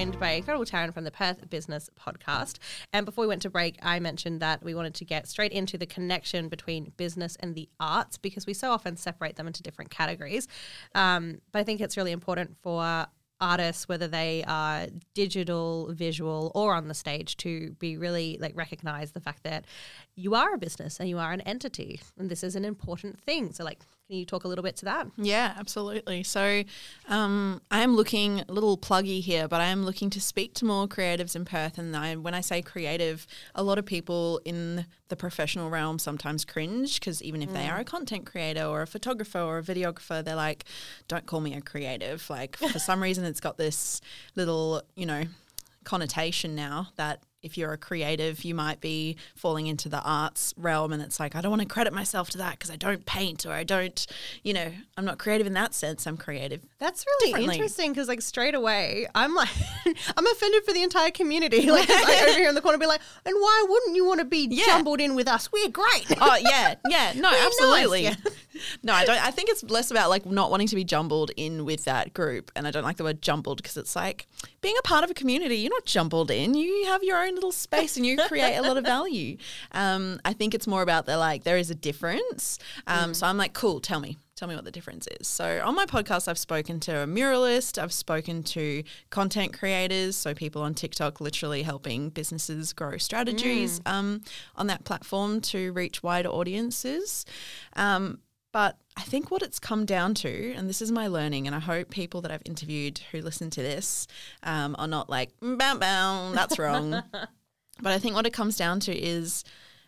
Joined 0.00 0.18
by 0.18 0.30
incredible 0.30 0.64
Taryn 0.64 0.94
from 0.94 1.04
the 1.04 1.10
Perth 1.10 1.50
Business 1.50 1.90
Podcast. 1.94 2.56
And 2.90 3.04
before 3.04 3.20
we 3.20 3.28
went 3.28 3.42
to 3.42 3.50
break, 3.50 3.76
I 3.82 4.00
mentioned 4.00 4.40
that 4.40 4.64
we 4.64 4.74
wanted 4.74 4.94
to 4.94 5.04
get 5.04 5.28
straight 5.28 5.52
into 5.52 5.76
the 5.76 5.84
connection 5.84 6.48
between 6.48 6.94
business 6.96 7.36
and 7.40 7.54
the 7.54 7.68
arts 7.78 8.16
because 8.16 8.46
we 8.46 8.54
so 8.54 8.70
often 8.70 8.96
separate 8.96 9.36
them 9.36 9.46
into 9.46 9.62
different 9.62 9.90
categories. 9.90 10.48
Um, 10.94 11.42
but 11.52 11.58
I 11.58 11.64
think 11.64 11.82
it's 11.82 11.98
really 11.98 12.12
important 12.12 12.56
for 12.62 13.08
artists, 13.42 13.90
whether 13.90 14.08
they 14.08 14.42
are 14.48 14.86
digital, 15.12 15.92
visual, 15.92 16.50
or 16.54 16.74
on 16.74 16.88
the 16.88 16.94
stage, 16.94 17.36
to 17.38 17.72
be 17.78 17.98
really 17.98 18.38
like 18.40 18.56
recognize 18.56 19.10
the 19.10 19.20
fact 19.20 19.42
that 19.42 19.66
you 20.14 20.34
are 20.34 20.54
a 20.54 20.58
business 20.58 20.98
and 20.98 21.10
you 21.10 21.18
are 21.18 21.32
an 21.32 21.42
entity, 21.42 22.00
and 22.18 22.30
this 22.30 22.42
is 22.42 22.56
an 22.56 22.64
important 22.64 23.20
thing. 23.20 23.52
So, 23.52 23.64
like, 23.64 23.80
can 24.10 24.18
you 24.18 24.26
talk 24.26 24.42
a 24.42 24.48
little 24.48 24.64
bit 24.64 24.74
to 24.74 24.86
that? 24.86 25.06
Yeah, 25.16 25.54
absolutely. 25.56 26.24
So 26.24 26.64
um, 27.08 27.62
I 27.70 27.82
am 27.82 27.94
looking 27.94 28.40
a 28.40 28.52
little 28.52 28.76
pluggy 28.76 29.20
here, 29.22 29.46
but 29.46 29.60
I 29.60 29.66
am 29.66 29.84
looking 29.84 30.10
to 30.10 30.20
speak 30.20 30.52
to 30.54 30.64
more 30.64 30.88
creatives 30.88 31.36
in 31.36 31.44
Perth. 31.44 31.78
And 31.78 31.96
I, 31.96 32.16
when 32.16 32.34
I 32.34 32.40
say 32.40 32.60
creative, 32.60 33.24
a 33.54 33.62
lot 33.62 33.78
of 33.78 33.86
people 33.86 34.40
in 34.44 34.86
the 35.10 35.14
professional 35.14 35.70
realm 35.70 36.00
sometimes 36.00 36.44
cringe 36.44 36.98
because 36.98 37.22
even 37.22 37.40
if 37.40 37.52
they 37.52 37.68
are 37.68 37.78
a 37.78 37.84
content 37.84 38.26
creator 38.26 38.64
or 38.64 38.82
a 38.82 38.86
photographer 38.86 39.38
or 39.38 39.58
a 39.58 39.62
videographer, 39.62 40.24
they're 40.24 40.34
like, 40.34 40.64
"Don't 41.06 41.26
call 41.26 41.40
me 41.40 41.54
a 41.54 41.60
creative." 41.60 42.28
Like 42.28 42.56
for 42.56 42.80
some 42.80 43.00
reason, 43.02 43.24
it's 43.24 43.40
got 43.40 43.58
this 43.58 44.00
little, 44.34 44.82
you 44.96 45.06
know, 45.06 45.24
connotation 45.84 46.56
now 46.56 46.88
that 46.96 47.22
if 47.42 47.56
you're 47.56 47.72
a 47.72 47.78
creative, 47.78 48.44
you 48.44 48.54
might 48.54 48.80
be 48.80 49.16
falling 49.34 49.66
into 49.66 49.88
the 49.88 50.00
arts 50.02 50.52
realm. 50.56 50.92
And 50.92 51.02
it's 51.02 51.18
like, 51.18 51.34
I 51.34 51.40
don't 51.40 51.50
want 51.50 51.62
to 51.62 51.68
credit 51.68 51.92
myself 51.92 52.28
to 52.30 52.38
that 52.38 52.52
because 52.52 52.70
I 52.70 52.76
don't 52.76 53.06
paint 53.06 53.46
or 53.46 53.52
I 53.52 53.64
don't, 53.64 54.06
you 54.42 54.52
know, 54.52 54.70
I'm 54.96 55.04
not 55.06 55.18
creative 55.18 55.46
in 55.46 55.54
that 55.54 55.72
sense. 55.74 56.06
I'm 56.06 56.16
creative. 56.18 56.60
That's 56.78 57.04
really 57.22 57.44
interesting 57.44 57.92
because, 57.92 58.08
like, 58.08 58.20
straight 58.22 58.54
away, 58.54 59.06
I'm 59.14 59.34
like, 59.34 59.48
I'm 60.16 60.26
offended 60.26 60.64
for 60.64 60.72
the 60.72 60.82
entire 60.82 61.10
community. 61.10 61.68
Like, 61.80 61.88
I 61.88 62.24
over 62.28 62.38
here 62.38 62.48
in 62.48 62.54
the 62.56 62.60
corner 62.60 62.78
be 62.78 62.86
like, 62.86 63.00
and 63.24 63.34
why 63.34 63.64
wouldn't 63.68 63.94
you 63.96 64.04
want 64.04 64.18
to 64.18 64.24
be 64.26 64.46
Yeah. 64.50 64.64
jumbled 64.66 65.00
in 65.00 65.14
with 65.14 65.28
us? 65.28 65.50
We're 65.52 65.68
great. 65.68 66.06
Oh, 66.20 66.36
yeah. 66.40 66.74
Yeah. 66.88 67.12
No, 67.16 67.22
We're 67.30 67.36
nice, 67.38 67.46
absolutely. 67.46 68.02
yeah. 68.04 68.14
No, 68.82 68.92
I 68.92 69.04
don't. 69.04 69.24
I 69.24 69.30
think 69.30 69.48
it's 69.50 69.62
less 69.64 69.90
about 69.90 70.10
like 70.10 70.26
not 70.26 70.50
wanting 70.50 70.66
to 70.68 70.76
be 70.76 70.84
jumbled 70.84 71.30
in 71.36 71.64
with 71.64 71.84
that 71.84 72.12
group, 72.14 72.50
and 72.56 72.66
I 72.66 72.70
don't 72.70 72.84
like 72.84 72.96
the 72.96 73.04
word 73.04 73.22
jumbled 73.22 73.58
because 73.62 73.76
it's 73.76 73.94
like 73.96 74.26
being 74.60 74.76
a 74.78 74.82
part 74.82 75.04
of 75.04 75.10
a 75.10 75.14
community. 75.14 75.56
You're 75.56 75.70
not 75.72 75.86
jumbled 75.86 76.30
in. 76.30 76.54
You 76.54 76.86
have 76.86 77.02
your 77.02 77.22
own 77.22 77.34
little 77.34 77.52
space, 77.52 77.96
and 77.96 78.04
you 78.06 78.16
create 78.28 78.56
a 78.56 78.62
lot 78.62 78.76
of 78.76 78.84
value. 78.96 79.36
Um, 79.72 80.20
I 80.24 80.32
think 80.32 80.54
it's 80.54 80.66
more 80.66 80.82
about 80.82 81.06
the 81.06 81.16
like 81.16 81.44
there 81.44 81.58
is 81.58 81.70
a 81.70 81.74
difference. 81.74 82.58
Um, 82.86 83.14
So 83.14 83.26
I'm 83.26 83.36
like, 83.36 83.52
cool. 83.52 83.80
Tell 83.80 84.00
me, 84.00 84.16
tell 84.36 84.48
me 84.48 84.54
what 84.54 84.64
the 84.64 84.70
difference 84.70 85.06
is. 85.20 85.26
So 85.28 85.60
on 85.64 85.74
my 85.74 85.86
podcast, 85.86 86.28
I've 86.28 86.38
spoken 86.38 86.80
to 86.80 87.00
a 87.02 87.06
muralist. 87.06 87.76
I've 87.80 87.92
spoken 87.92 88.42
to 88.44 88.82
content 89.10 89.52
creators, 89.58 90.16
so 90.16 90.34
people 90.34 90.62
on 90.62 90.74
TikTok, 90.74 91.20
literally 91.20 91.62
helping 91.62 92.10
businesses 92.10 92.72
grow 92.72 92.96
strategies 92.98 93.80
um, 93.86 94.22
on 94.56 94.66
that 94.68 94.84
platform 94.84 95.40
to 95.42 95.72
reach 95.72 96.02
wider 96.02 96.28
audiences. 96.28 97.24
Um, 97.76 98.18
but 98.52 98.76
I 98.96 99.02
think 99.02 99.30
what 99.30 99.42
it's 99.42 99.58
come 99.58 99.86
down 99.86 100.14
to, 100.14 100.52
and 100.52 100.68
this 100.68 100.82
is 100.82 100.90
my 100.90 101.06
learning, 101.06 101.46
and 101.46 101.54
I 101.54 101.60
hope 101.60 101.90
people 101.90 102.20
that 102.22 102.30
I've 102.30 102.42
interviewed 102.44 103.00
who 103.10 103.20
listen 103.20 103.50
to 103.50 103.62
this 103.62 104.06
um, 104.42 104.74
are 104.78 104.88
not 104.88 105.08
like, 105.08 105.30
bam, 105.40 105.78
bam, 105.78 106.34
that's 106.34 106.58
wrong. 106.58 106.90
but 107.12 107.92
I 107.92 107.98
think 107.98 108.14
what 108.14 108.26
it 108.26 108.32
comes 108.32 108.56
down 108.56 108.80
to 108.80 108.96
is 108.96 109.44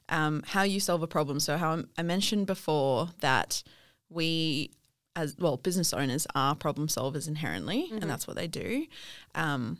um, 0.08 0.42
how 0.46 0.62
you 0.62 0.78
solve 0.78 1.02
a 1.02 1.08
problem. 1.08 1.40
So, 1.40 1.56
how 1.56 1.82
I 1.98 2.02
mentioned 2.02 2.46
before 2.46 3.10
that 3.20 3.62
we, 4.08 4.70
as 5.16 5.36
well, 5.38 5.56
business 5.56 5.92
owners 5.92 6.26
are 6.34 6.54
problem 6.54 6.86
solvers 6.86 7.26
inherently, 7.26 7.88
and 7.90 8.08
that's 8.08 8.26
what 8.26 8.36
they 8.36 8.46
do. 8.46 8.86
Um, 9.34 9.78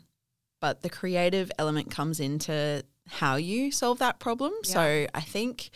but 0.59 0.81
the 0.81 0.89
creative 0.89 1.51
element 1.57 1.91
comes 1.91 2.19
into 2.19 2.83
how 3.07 3.35
you 3.35 3.71
solve 3.71 3.99
that 3.99 4.19
problem. 4.19 4.53
So, 4.63 5.07
I 5.13 5.21
think 5.21 5.69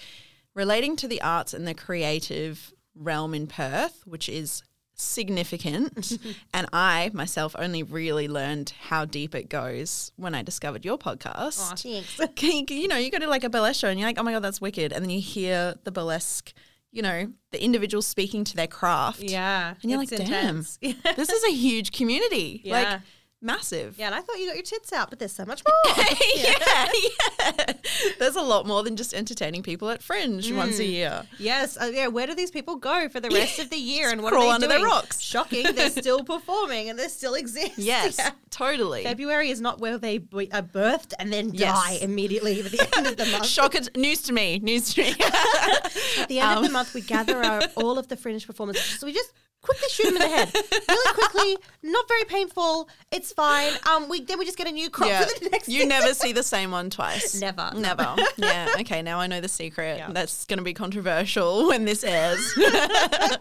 relating 0.53 0.95
to 0.97 1.07
the 1.07 1.21
arts 1.21 1.53
and 1.53 1.67
the 1.67 1.73
creative 1.73 2.73
realm 2.99 3.33
in 3.33 3.47
Perth, 3.47 4.01
which 4.05 4.29
is 4.29 4.63
significant, 4.97 6.17
and 6.53 6.67
I 6.73 7.11
myself 7.13 7.55
only 7.57 7.83
really 7.83 8.27
learned 8.27 8.73
how 8.89 9.05
deep 9.05 9.35
it 9.35 9.49
goes 9.49 10.11
when 10.15 10.35
I 10.35 10.41
discovered 10.41 10.83
your 10.83 10.97
podcast. 10.97 11.83
thanks. 12.17 12.41
you, 12.41 12.65
you 12.75 12.87
know, 12.87 12.97
you 12.97 13.11
go 13.11 13.19
to 13.19 13.27
like 13.27 13.43
a 13.43 13.49
burlesque 13.49 13.79
show 13.79 13.89
and 13.89 13.99
you're 13.99 14.09
like, 14.09 14.19
oh 14.19 14.23
my 14.23 14.33
God, 14.33 14.43
that's 14.43 14.59
wicked. 14.59 14.91
And 14.91 15.03
then 15.03 15.09
you 15.09 15.21
hear 15.21 15.75
the 15.83 15.91
burlesque, 15.91 16.53
you 16.91 17.01
know, 17.01 17.31
the 17.51 17.63
individuals 17.63 18.07
speaking 18.07 18.43
to 18.45 18.55
their 18.55 18.67
craft. 18.67 19.21
Yeah. 19.21 19.75
And 19.81 19.91
you're 19.91 19.99
like, 19.99 20.11
intense. 20.11 20.77
damn, 20.77 20.95
this 21.15 21.29
is 21.29 21.43
a 21.45 21.53
huge 21.53 21.91
community. 21.91 22.61
Yeah. 22.63 22.73
Like, 22.73 23.01
massive. 23.41 23.97
Yeah, 23.99 24.07
and 24.07 24.15
I 24.15 24.21
thought 24.21 24.37
you 24.39 24.47
got 24.47 24.55
your 24.55 24.63
tits 24.63 24.91
out, 24.93 25.09
but 25.09 25.19
there's 25.19 25.31
so 25.31 25.45
much 25.45 25.63
more. 25.87 25.95
yeah, 26.35 26.89
yeah. 26.93 27.73
There's 28.19 28.35
a 28.35 28.41
lot 28.41 28.65
more 28.65 28.83
than 28.83 28.95
just 28.95 29.13
entertaining 29.13 29.63
people 29.63 29.89
at 29.89 30.01
Fringe 30.01 30.51
once 30.51 30.79
a 30.79 30.83
Mm. 30.83 30.89
year. 30.91 31.23
yes, 31.39 31.77
uh, 31.79 31.89
yeah. 31.93 32.07
Where 32.07 32.27
do 32.27 32.35
these 32.35 32.51
people 32.51 32.75
go 32.75 33.09
for 33.09 33.19
the 33.19 33.29
rest 33.29 33.59
of 33.59 33.69
the 33.69 33.77
year, 33.77 34.09
and 34.09 34.21
what 34.23 34.31
Crawl 34.33 34.43
are 34.43 34.47
they 34.47 34.51
under 34.53 34.67
doing? 34.67 34.81
the 34.81 34.87
rocks. 34.87 35.19
Shocking, 35.21 35.65
they're 35.75 35.89
still 36.03 36.23
performing 36.23 36.89
and 36.89 36.97
they 36.97 37.07
still 37.07 37.33
exist. 37.35 37.77
Yes, 37.77 38.17
Yeah. 38.17 38.31
totally. 38.49 39.03
February 39.03 39.49
is 39.49 39.61
not 39.61 39.79
where 39.79 39.97
they 39.97 40.17
be- 40.17 40.51
are 40.51 40.61
birthed 40.61 41.13
and 41.19 41.31
then 41.31 41.51
Yes. 41.53 41.73
die 41.75 41.97
immediately 42.01 42.59
at 42.61 42.71
the 42.71 42.97
end 42.97 43.07
of 43.07 43.17
the 43.17 43.25
month. 43.27 43.45
Shock 43.45 43.75
it. 43.75 43.95
News 43.95 44.21
to 44.23 44.33
me. 44.33 44.59
News 44.59 44.93
to 44.93 45.01
me. 45.03 45.15
At 45.19 46.27
the 46.27 46.39
end 46.39 46.51
Um, 46.51 46.57
of 46.59 46.63
the 46.63 46.71
month, 46.71 46.93
we 46.93 47.01
gather 47.01 47.43
our, 47.43 47.61
all 47.75 47.97
of 47.97 48.07
the 48.07 48.17
fringe 48.17 48.45
performers. 48.47 48.79
So 48.81 49.05
we 49.07 49.13
just 49.13 49.31
quickly 49.67 49.89
shoot 49.89 50.07
him 50.07 50.15
in 50.15 50.21
the 50.21 50.29
head, 50.29 50.51
really 50.87 51.13
quickly. 51.13 51.57
Not 51.83 52.07
very 52.07 52.23
painful. 52.23 52.89
It's 53.11 53.31
fine. 53.31 53.73
Um, 53.89 54.09
we 54.09 54.21
then 54.21 54.39
we 54.39 54.45
just 54.45 54.57
get 54.57 54.67
a 54.67 54.71
new 54.71 54.89
crop 54.89 55.09
yeah. 55.09 55.25
for 55.25 55.39
the 55.43 55.49
next. 55.49 55.67
You 55.67 55.85
never 55.85 56.13
see 56.13 56.31
the 56.33 56.43
same 56.43 56.71
one 56.71 56.89
twice. 56.89 57.39
Never. 57.39 57.71
Never. 57.75 58.15
yeah. 58.37 58.73
Okay. 58.79 59.01
Now 59.01 59.19
I 59.19 59.27
know 59.27 59.41
the 59.41 59.49
secret. 59.49 59.97
Yeah. 59.97 60.11
That's 60.11 60.45
going 60.45 60.57
to 60.57 60.63
be 60.63 60.73
controversial 60.73 61.67
when 61.67 61.85
this 61.85 62.03
airs. 62.03 62.57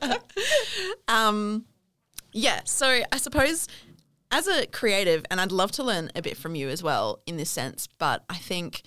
um, 1.09 1.65
yeah. 2.33 2.61
So 2.65 2.87
I 2.87 3.17
suppose 3.17 3.69
as 4.31 4.49
a 4.49 4.67
creative, 4.67 5.25
and 5.31 5.41
I'd 5.41 5.53
love 5.53 5.73
to 5.73 5.83
learn 5.83 6.11
a 6.15 6.23
bit 6.23 6.37
from 6.37 6.55
you 6.55 6.69
as 6.69 6.83
well 6.83 7.21
in 7.27 7.37
this 7.37 7.51
sense, 7.51 7.87
but 7.99 8.25
I 8.29 8.37
think 8.37 8.83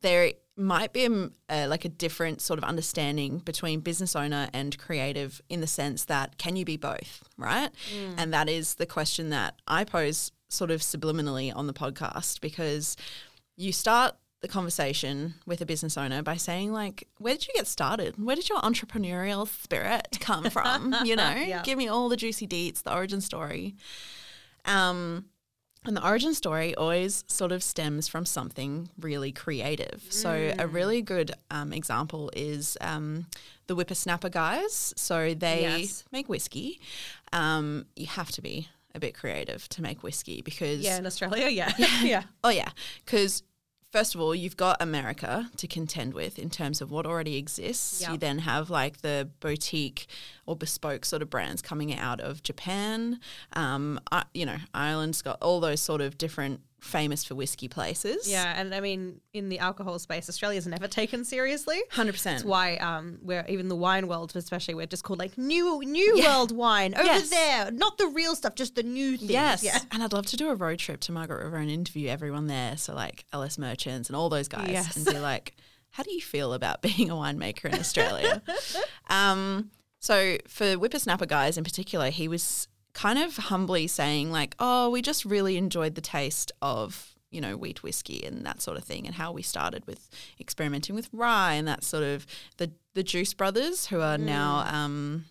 there 0.00 0.32
might 0.58 0.92
be 0.92 1.06
a, 1.06 1.30
a, 1.48 1.66
like 1.68 1.84
a 1.84 1.88
different 1.88 2.40
sort 2.40 2.58
of 2.58 2.64
understanding 2.64 3.38
between 3.38 3.80
business 3.80 4.16
owner 4.16 4.48
and 4.52 4.76
creative 4.78 5.40
in 5.48 5.60
the 5.60 5.66
sense 5.66 6.04
that 6.06 6.36
can 6.38 6.56
you 6.56 6.64
be 6.64 6.76
both, 6.76 7.22
right? 7.36 7.70
And 8.16 8.32
that 8.34 8.48
is 8.48 8.74
the 8.74 8.86
question 8.86 9.30
that 9.30 9.54
I 9.68 9.84
pose 9.84 10.32
sort 10.48 10.70
of 10.70 10.80
subliminally 10.80 11.54
on 11.54 11.66
the 11.66 11.72
podcast 11.72 12.40
because 12.40 12.96
you 13.56 13.72
start 13.72 14.16
the 14.40 14.48
conversation 14.48 15.34
with 15.46 15.60
a 15.60 15.66
business 15.66 15.96
owner 15.98 16.22
by 16.22 16.36
saying 16.36 16.72
like 16.72 17.08
where 17.18 17.34
did 17.34 17.46
you 17.48 17.54
get 17.54 17.66
started? 17.66 18.14
Where 18.22 18.36
did 18.36 18.48
your 18.48 18.60
entrepreneurial 18.60 19.48
spirit 19.48 20.18
come 20.20 20.48
from? 20.50 20.94
You 21.04 21.16
know? 21.16 21.34
Yeah. 21.34 21.62
give 21.62 21.76
me 21.76 21.88
all 21.88 22.08
the 22.08 22.16
juicy 22.16 22.46
deets 22.46 22.82
the 22.82 22.94
origin 22.94 23.20
story. 23.20 23.74
Um 24.64 25.26
and 25.88 25.96
the 25.96 26.06
origin 26.06 26.34
story 26.34 26.74
always 26.76 27.24
sort 27.26 27.50
of 27.50 27.62
stems 27.62 28.06
from 28.06 28.24
something 28.24 28.88
really 29.00 29.32
creative. 29.32 30.04
So, 30.10 30.30
a 30.58 30.64
Mm. 30.64 30.72
really 30.72 31.02
good 31.02 31.32
um, 31.50 31.72
example 31.72 32.30
is 32.36 32.76
um, 32.80 33.26
the 33.66 33.74
Whippersnapper 33.74 34.28
guys. 34.28 34.94
So, 34.96 35.34
they 35.34 35.62
Yes. 35.62 36.04
make 36.12 36.28
whiskey. 36.28 36.80
Um, 37.32 37.86
you 37.96 38.06
have 38.06 38.30
to 38.32 38.42
be 38.42 38.68
a 38.94 39.00
bit 39.00 39.14
creative 39.14 39.68
to 39.70 39.82
make 39.82 40.02
whiskey 40.02 40.40
because 40.42 40.80
Yeah, 40.80 40.98
in 40.98 41.06
Australia, 41.06 41.48
yeah. 41.60 41.72
yeah, 41.78 42.02
yeah. 42.04 42.22
Oh 42.44 42.48
yeah, 42.50 42.70
because 43.04 43.42
first 43.90 44.14
of 44.14 44.20
all, 44.20 44.34
you've 44.34 44.56
got 44.56 44.80
America 44.80 45.50
to 45.56 45.66
contend 45.66 46.14
with 46.14 46.38
in 46.38 46.50
terms 46.50 46.80
of 46.80 46.90
what 46.90 47.06
already 47.06 47.36
exists. 47.36 48.00
You 48.12 48.18
then 48.18 48.40
have 48.40 48.70
like 48.70 49.00
the 49.02 49.28
boutique 49.40 50.06
or 50.46 50.56
bespoke 50.56 51.04
sort 51.04 51.22
of 51.22 51.30
brands 51.30 51.62
coming 51.62 51.96
out 51.96 52.20
of 52.20 52.42
Japan. 52.42 53.20
Um, 53.54 54.00
I, 54.12 54.24
you 54.34 54.46
know, 54.46 54.58
Ireland's 54.74 55.22
got 55.22 55.38
all 55.42 55.60
those 55.60 55.80
sort 55.80 56.00
of 56.00 56.18
different 56.18 56.60
famous 56.80 57.24
for 57.24 57.34
whiskey 57.34 57.66
places. 57.68 58.30
Yeah, 58.30 58.54
and 58.60 58.74
I 58.74 58.80
mean, 58.80 59.20
in 59.32 59.48
the 59.48 59.58
alcohol 59.58 59.98
space, 59.98 60.28
Australia's 60.28 60.66
never 60.66 60.86
taken 60.86 61.24
seriously. 61.24 61.80
hundred 61.90 62.12
percent. 62.12 62.38
That's 62.38 62.44
why 62.44 62.76
um, 62.76 63.18
we're 63.22 63.44
even 63.48 63.68
the 63.68 63.76
wine 63.76 64.06
world, 64.08 64.32
especially, 64.36 64.74
we're 64.74 64.86
just 64.86 65.02
called 65.04 65.18
like 65.18 65.36
new 65.36 65.80
new 65.84 66.20
world 66.24 66.52
wine 66.52 66.94
over 66.94 67.04
Yes. 67.04 67.30
there, 67.30 67.70
not 67.72 67.98
the 67.98 68.06
real 68.06 68.34
stuff, 68.36 68.54
just 68.54 68.74
the 68.76 68.82
new 68.82 69.16
things. 69.16 69.30
Yes, 69.30 69.62
yeah. 69.64 69.78
and 69.90 70.02
I'd 70.02 70.12
love 70.12 70.26
to 70.26 70.36
do 70.36 70.48
a 70.50 70.54
road 70.54 70.78
trip 70.78 71.00
to 71.00 71.12
Margaret 71.12 71.42
River 71.44 71.56
and 71.56 71.70
interview 71.70 72.08
everyone 72.08 72.46
there. 72.46 72.76
So 72.76 72.94
like 72.94 73.24
LS 73.32 73.58
Merchants 73.58 74.08
and 74.08 74.14
all 74.16 74.28
those 74.28 74.46
guys, 74.48 74.68
Yes. 74.70 74.96
and 74.96 75.04
be 75.04 75.18
like, 75.18 75.56
"How 75.90 76.02
do 76.04 76.12
you 76.12 76.20
feel 76.20 76.52
about 76.52 76.80
being 76.88 77.10
a 77.10 77.14
winemaker 77.14 77.64
in 77.66 77.74
Australia?" 77.74 78.40
um, 79.10 79.70
so 80.00 80.36
for 80.46 80.74
Whippersnapper 80.74 81.26
guys 81.26 81.58
in 81.58 81.64
particular, 81.64 82.10
he 82.10 82.28
was 82.28 82.67
kind 82.92 83.18
of 83.18 83.36
humbly 83.36 83.86
saying 83.86 84.30
like, 84.30 84.54
"Oh, 84.58 84.90
we 84.90 85.02
just 85.02 85.24
really 85.24 85.56
enjoyed 85.56 85.94
the 85.94 86.00
taste 86.00 86.52
of." 86.62 87.14
You 87.30 87.42
know, 87.42 87.58
wheat 87.58 87.82
whiskey 87.82 88.24
and 88.24 88.46
that 88.46 88.62
sort 88.62 88.78
of 88.78 88.84
thing, 88.84 89.04
and 89.06 89.16
how 89.16 89.32
we 89.32 89.42
started 89.42 89.86
with 89.86 90.08
experimenting 90.40 90.94
with 90.94 91.10
rye 91.12 91.52
and 91.52 91.68
that 91.68 91.84
sort 91.84 92.02
of 92.02 92.26
the 92.56 92.70
the 92.94 93.02
Juice 93.02 93.34
Brothers, 93.34 93.88
who 93.88 94.00
are 94.00 94.16
now 94.16 94.64
um, 94.66 95.26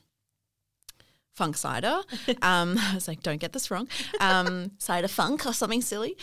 funk 1.37 1.55
cider. 1.55 2.01
Um, 2.41 2.77
I 2.79 2.93
was 2.93 3.07
like, 3.07 3.23
don't 3.23 3.39
get 3.39 3.53
this 3.53 3.71
wrong. 3.71 3.87
Um, 4.19 4.71
cider 4.77 5.07
funk 5.07 5.45
or 5.45 5.53
something 5.53 5.81
silly. 5.81 6.17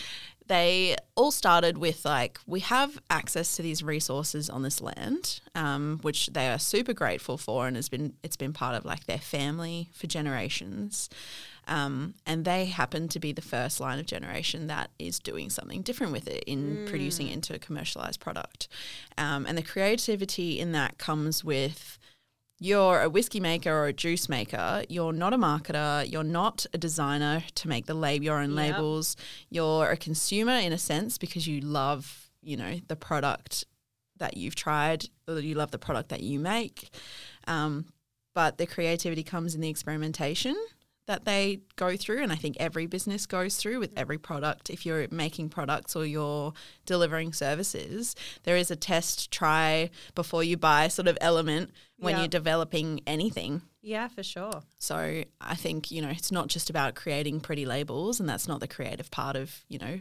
They 0.46 0.96
all 1.14 1.30
started 1.30 1.78
with 1.78 2.04
like, 2.04 2.38
we 2.46 2.61
have 2.61 2.98
access 3.09 3.57
to 3.57 3.62
these 3.62 3.83
resources 3.83 4.50
on 4.50 4.62
this 4.62 4.80
land, 4.80 5.40
um, 5.54 6.00
which 6.02 6.26
they 6.28 6.48
are 6.48 6.59
super 6.59 6.92
grateful 6.92 7.38
for, 7.38 7.66
and 7.66 7.76
has 7.76 7.88
been 7.88 8.14
it's 8.22 8.37
been 8.37 8.52
part 8.52 8.74
of 8.76 8.85
like 8.85 9.07
their 9.07 9.18
family 9.18 9.88
for 9.92 10.07
generations. 10.07 11.09
Um, 11.66 12.14
and 12.26 12.44
they 12.44 12.66
happen 12.66 13.09
to 13.09 13.18
be 13.18 13.33
the 13.33 13.40
first 13.40 13.80
line 13.80 13.98
of 13.98 14.04
generation 14.04 14.66
that 14.66 14.90
is 14.98 15.18
doing 15.18 15.48
something 15.48 15.80
different 15.80 16.12
with 16.12 16.28
it 16.28 16.44
in 16.46 16.85
producing 16.87 17.28
it 17.28 17.33
into 17.33 17.54
a 17.54 17.59
commercialized 17.59 18.20
product. 18.20 18.68
Um, 19.16 19.46
and 19.46 19.57
the 19.57 19.62
creativity 19.62 20.61
in 20.61 20.72
that 20.72 20.98
comes 20.98 21.42
with 21.42 21.98
you're 22.64 23.00
a 23.03 23.11
whiskey 23.11 23.40
maker 23.40 23.70
or 23.70 23.87
a 23.87 23.92
juice 23.92 24.27
maker, 24.29 24.85
you're 24.88 25.12
not 25.12 25.33
a 25.35 25.37
marketer, 25.38 26.11
you're 26.11 26.24
not 26.24 26.64
a 26.72 26.79
designer 26.79 27.42
to 27.55 27.68
make 27.68 27.85
the 27.87 27.92
lab 27.94 28.22
your 28.22 28.38
own 28.38 28.50
Yep. 28.50 28.57
labels. 28.57 29.16
You're 29.50 29.90
a 29.90 29.96
consumer 29.98 30.57
in 30.66 30.72
a 30.72 30.79
sense 30.79 31.18
because 31.18 31.46
you 31.46 31.61
love, 31.61 32.31
you 32.42 32.57
know, 32.57 32.81
the 32.88 32.96
product 32.96 33.64
that 34.16 34.37
you've 34.38 34.55
tried, 34.55 35.05
or 35.29 35.38
you 35.40 35.55
love 35.55 35.72
the 35.72 35.79
product 35.79 36.09
that 36.09 36.22
you 36.22 36.38
make. 36.40 36.88
Um, 37.46 37.87
but 38.35 38.57
the 38.57 38.66
creativity 38.66 39.22
comes 39.22 39.55
in 39.55 39.61
the 39.61 39.68
experimentation 39.68 40.57
that 41.07 41.25
they 41.25 41.61
go 41.77 41.97
through 41.97 42.23
and 42.23 42.33
I 42.33 42.37
think 42.37 42.57
every 42.59 42.87
business 42.87 43.27
goes 43.27 43.57
through 43.57 43.79
with 43.81 43.93
every 43.97 44.19
product. 44.19 44.71
If 44.71 44.87
you're 44.87 45.07
making 45.11 45.51
products 45.51 45.95
or 45.95 46.07
you're 46.07 46.53
delivering 46.87 47.33
services 47.33 48.14
there 48.45 48.57
is 48.57 48.71
a 48.71 48.77
test 48.77 49.31
try 49.31 49.90
before 50.14 50.43
you 50.43 50.57
buy 50.57 50.88
sort 50.88 51.09
of 51.09 51.19
element 51.21 51.71
when 51.99 52.19
you're 52.19 52.29
developing 52.29 53.01
anything. 53.07 53.62
Yeah, 53.81 54.09
for 54.09 54.23
sure. 54.23 54.62
so 54.79 55.25
I 55.40 55.55
think 55.55 55.90
you 55.90 56.03
know 56.03 56.09
it's 56.09 56.33
not 56.33 56.49
just 56.49 56.71
about 56.71 56.95
creating 56.95 57.40
pretty 57.40 57.67
labels 57.67 58.21
and 58.21 58.29
that's 58.29 58.49
not 58.49 58.61
the 58.61 58.69
creative 58.69 59.11
part 59.11 59.37
of 59.37 59.64
you 59.69 59.79
know 59.79 60.01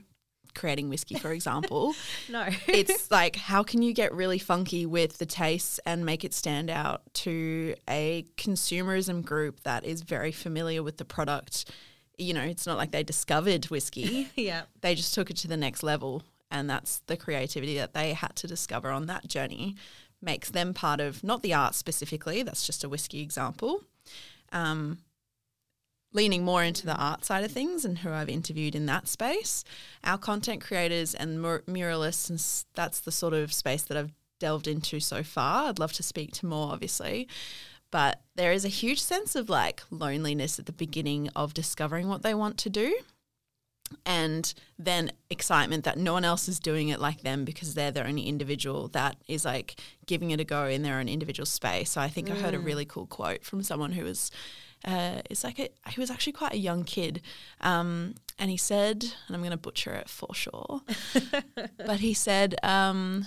creating 0.55 0.89
whiskey, 0.89 1.15
for 1.15 1.31
example. 1.31 1.93
No. 2.29 2.47
it's 2.67 3.11
like 3.11 3.35
how 3.35 3.63
can 3.63 3.81
you 3.81 3.93
get 3.93 4.13
really 4.13 4.39
funky 4.39 4.85
with 4.85 5.17
the 5.17 5.25
tastes 5.25 5.79
and 5.85 6.05
make 6.05 6.23
it 6.23 6.33
stand 6.33 6.69
out 6.69 7.01
to 7.13 7.75
a 7.89 8.25
consumerism 8.37 9.23
group 9.23 9.61
that 9.61 9.83
is 9.83 10.01
very 10.01 10.31
familiar 10.31 10.81
with 10.81 10.97
the 10.97 11.05
product 11.05 11.69
you 12.17 12.33
know 12.33 12.41
it's 12.41 12.65
not 12.65 12.77
like 12.77 12.91
they 12.91 13.03
discovered 13.03 13.65
whiskey 13.65 14.29
yeah. 14.35 14.63
they 14.81 14.95
just 14.95 15.13
took 15.13 15.29
it 15.29 15.37
to 15.37 15.47
the 15.47 15.57
next 15.57 15.83
level 15.83 16.23
and 16.49 16.69
that's 16.69 16.99
the 17.07 17.17
creativity 17.17 17.77
that 17.77 17.93
they 17.93 18.13
had 18.13 18.35
to 18.35 18.47
discover 18.47 18.89
on 18.89 19.07
that 19.07 19.27
journey 19.27 19.75
makes 20.21 20.49
them 20.51 20.73
part 20.73 20.99
of 20.99 21.23
not 21.23 21.41
the 21.41 21.53
art 21.53 21.75
specifically 21.75 22.43
that's 22.43 22.65
just 22.65 22.83
a 22.83 22.89
whiskey 22.89 23.21
example 23.21 23.83
um, 24.51 24.99
leaning 26.13 26.45
more 26.45 26.63
into 26.63 26.85
the 26.85 26.95
art 26.95 27.25
side 27.25 27.43
of 27.43 27.51
things 27.51 27.83
and 27.83 27.99
who 27.99 28.11
I've 28.11 28.29
interviewed 28.29 28.75
in 28.75 28.85
that 28.85 29.07
space. 29.07 29.63
Our 30.03 30.17
content 30.17 30.61
creators 30.63 31.13
and 31.13 31.41
mur- 31.41 31.63
muralists, 31.67 32.29
and 32.29 32.39
s- 32.39 32.65
that's 32.75 32.99
the 32.99 33.11
sort 33.11 33.33
of 33.33 33.51
space 33.51 33.83
that 33.83 33.97
I've 33.97 34.13
delved 34.39 34.67
into 34.67 34.99
so 34.99 35.23
far. 35.23 35.69
I'd 35.69 35.79
love 35.79 35.93
to 35.93 36.03
speak 36.03 36.31
to 36.33 36.45
more, 36.45 36.71
obviously. 36.71 37.27
But 37.91 38.21
there 38.35 38.51
is 38.51 38.65
a 38.65 38.69
huge 38.69 39.01
sense 39.01 39.35
of 39.35 39.49
like 39.49 39.83
loneliness 39.91 40.57
at 40.57 40.65
the 40.65 40.71
beginning 40.71 41.29
of 41.35 41.53
discovering 41.53 42.07
what 42.07 42.23
they 42.23 42.33
want 42.33 42.57
to 42.59 42.69
do. 42.69 42.95
And 44.05 44.51
then 44.79 45.11
excitement 45.29 45.83
that 45.83 45.99
no 45.99 46.13
one 46.13 46.25
else 46.25 46.47
is 46.47 46.59
doing 46.59 46.89
it 46.89 46.99
like 46.99 47.21
them 47.21 47.45
because 47.45 47.75
they're 47.75 47.91
their 47.91 48.07
only 48.07 48.23
individual 48.23 48.87
that 48.89 49.17
is 49.27 49.45
like 49.45 49.79
giving 50.07 50.31
it 50.31 50.39
a 50.39 50.43
go 50.43 50.65
in 50.65 50.81
their 50.81 50.99
own 50.99 51.07
individual 51.07 51.45
space. 51.45 51.91
So 51.91 52.01
I 52.01 52.07
think 52.07 52.31
I 52.31 52.33
heard 52.33 52.55
a 52.55 52.57
mm. 52.57 52.65
really 52.65 52.85
cool 52.85 53.05
quote 53.05 53.43
from 53.43 53.61
someone 53.61 53.91
who 53.91 54.03
was 54.03 54.31
uh, 54.83 55.21
it's 55.29 55.43
like 55.43 55.59
a, 55.59 55.69
he 55.89 55.99
was 55.99 56.11
actually 56.11 56.33
quite 56.33 56.53
a 56.53 56.57
young 56.57 56.83
kid, 56.83 57.21
um, 57.61 58.15
and 58.37 58.49
he 58.49 58.57
said, 58.57 59.03
and 59.27 59.35
I'm 59.35 59.41
going 59.41 59.51
to 59.51 59.57
butcher 59.57 59.93
it 59.93 60.09
for 60.09 60.33
sure, 60.33 60.81
but 61.77 61.99
he 61.99 62.13
said, 62.13 62.55
um, 62.63 63.25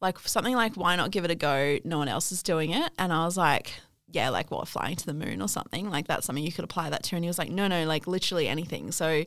like 0.00 0.18
something 0.20 0.54
like, 0.54 0.76
"Why 0.76 0.96
not 0.96 1.10
give 1.10 1.24
it 1.24 1.30
a 1.30 1.34
go? 1.34 1.78
No 1.84 1.98
one 1.98 2.08
else 2.08 2.32
is 2.32 2.42
doing 2.42 2.70
it," 2.72 2.90
and 2.98 3.12
I 3.12 3.24
was 3.24 3.36
like. 3.36 3.72
Yeah, 4.14 4.28
like 4.28 4.50
what, 4.50 4.68
flying 4.68 4.96
to 4.96 5.06
the 5.06 5.14
moon 5.14 5.40
or 5.40 5.48
something? 5.48 5.88
Like 5.88 6.06
that's 6.06 6.26
something 6.26 6.44
you 6.44 6.52
could 6.52 6.64
apply 6.64 6.90
that 6.90 7.02
to. 7.04 7.16
And 7.16 7.24
he 7.24 7.28
was 7.28 7.38
like, 7.38 7.48
no, 7.48 7.66
no, 7.66 7.86
like 7.86 8.06
literally 8.06 8.46
anything. 8.46 8.92
So 8.92 9.24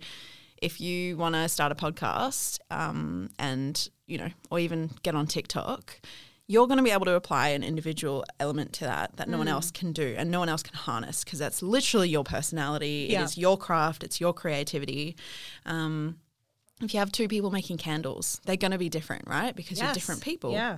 if 0.62 0.80
you 0.80 1.18
want 1.18 1.36
to 1.36 1.50
start 1.50 1.72
a 1.72 1.76
podcast 1.76 2.60
um, 2.70 3.30
and, 3.40 3.90
you 4.06 4.20
know, 4.20 4.30
or 4.52 4.60
even 4.60 4.92
get 5.04 5.16
on 5.16 5.26
TikTok, 5.28 6.00
you're 6.48 6.68
going 6.68 6.78
to 6.78 6.84
be 6.84 6.92
able 6.92 7.06
to 7.06 7.16
apply 7.16 7.50
an 7.50 7.64
individual 7.64 8.24
element 8.40 8.72
to 8.74 8.86
that 8.86 9.16
that 9.18 9.28
no 9.28 9.38
one 9.38 9.48
else 9.48 9.72
can 9.72 9.92
do 9.92 10.14
and 10.18 10.30
no 10.30 10.40
one 10.40 10.50
else 10.50 10.62
can 10.62 10.76
harness 10.76 11.24
because 11.24 11.40
that's 11.40 11.62
literally 11.64 12.08
your 12.10 12.24
personality. 12.24 13.08
Yeah. 13.10 13.22
It 13.22 13.24
is 13.26 13.38
your 13.38 13.58
craft, 13.58 14.04
it's 14.04 14.22
your 14.22 14.34
creativity. 14.34 15.16
Um, 15.66 16.18
if 16.82 16.94
you 16.94 17.00
have 17.00 17.12
two 17.12 17.28
people 17.28 17.52
making 17.52 17.78
candles, 17.78 18.42
they're 18.46 18.58
going 18.58 18.72
to 18.72 18.78
be 18.78 18.90
different, 18.90 19.28
right? 19.28 19.56
Because 19.56 19.82
you're 19.82 19.94
different 19.94 20.22
people. 20.22 20.52
Yeah. 20.52 20.78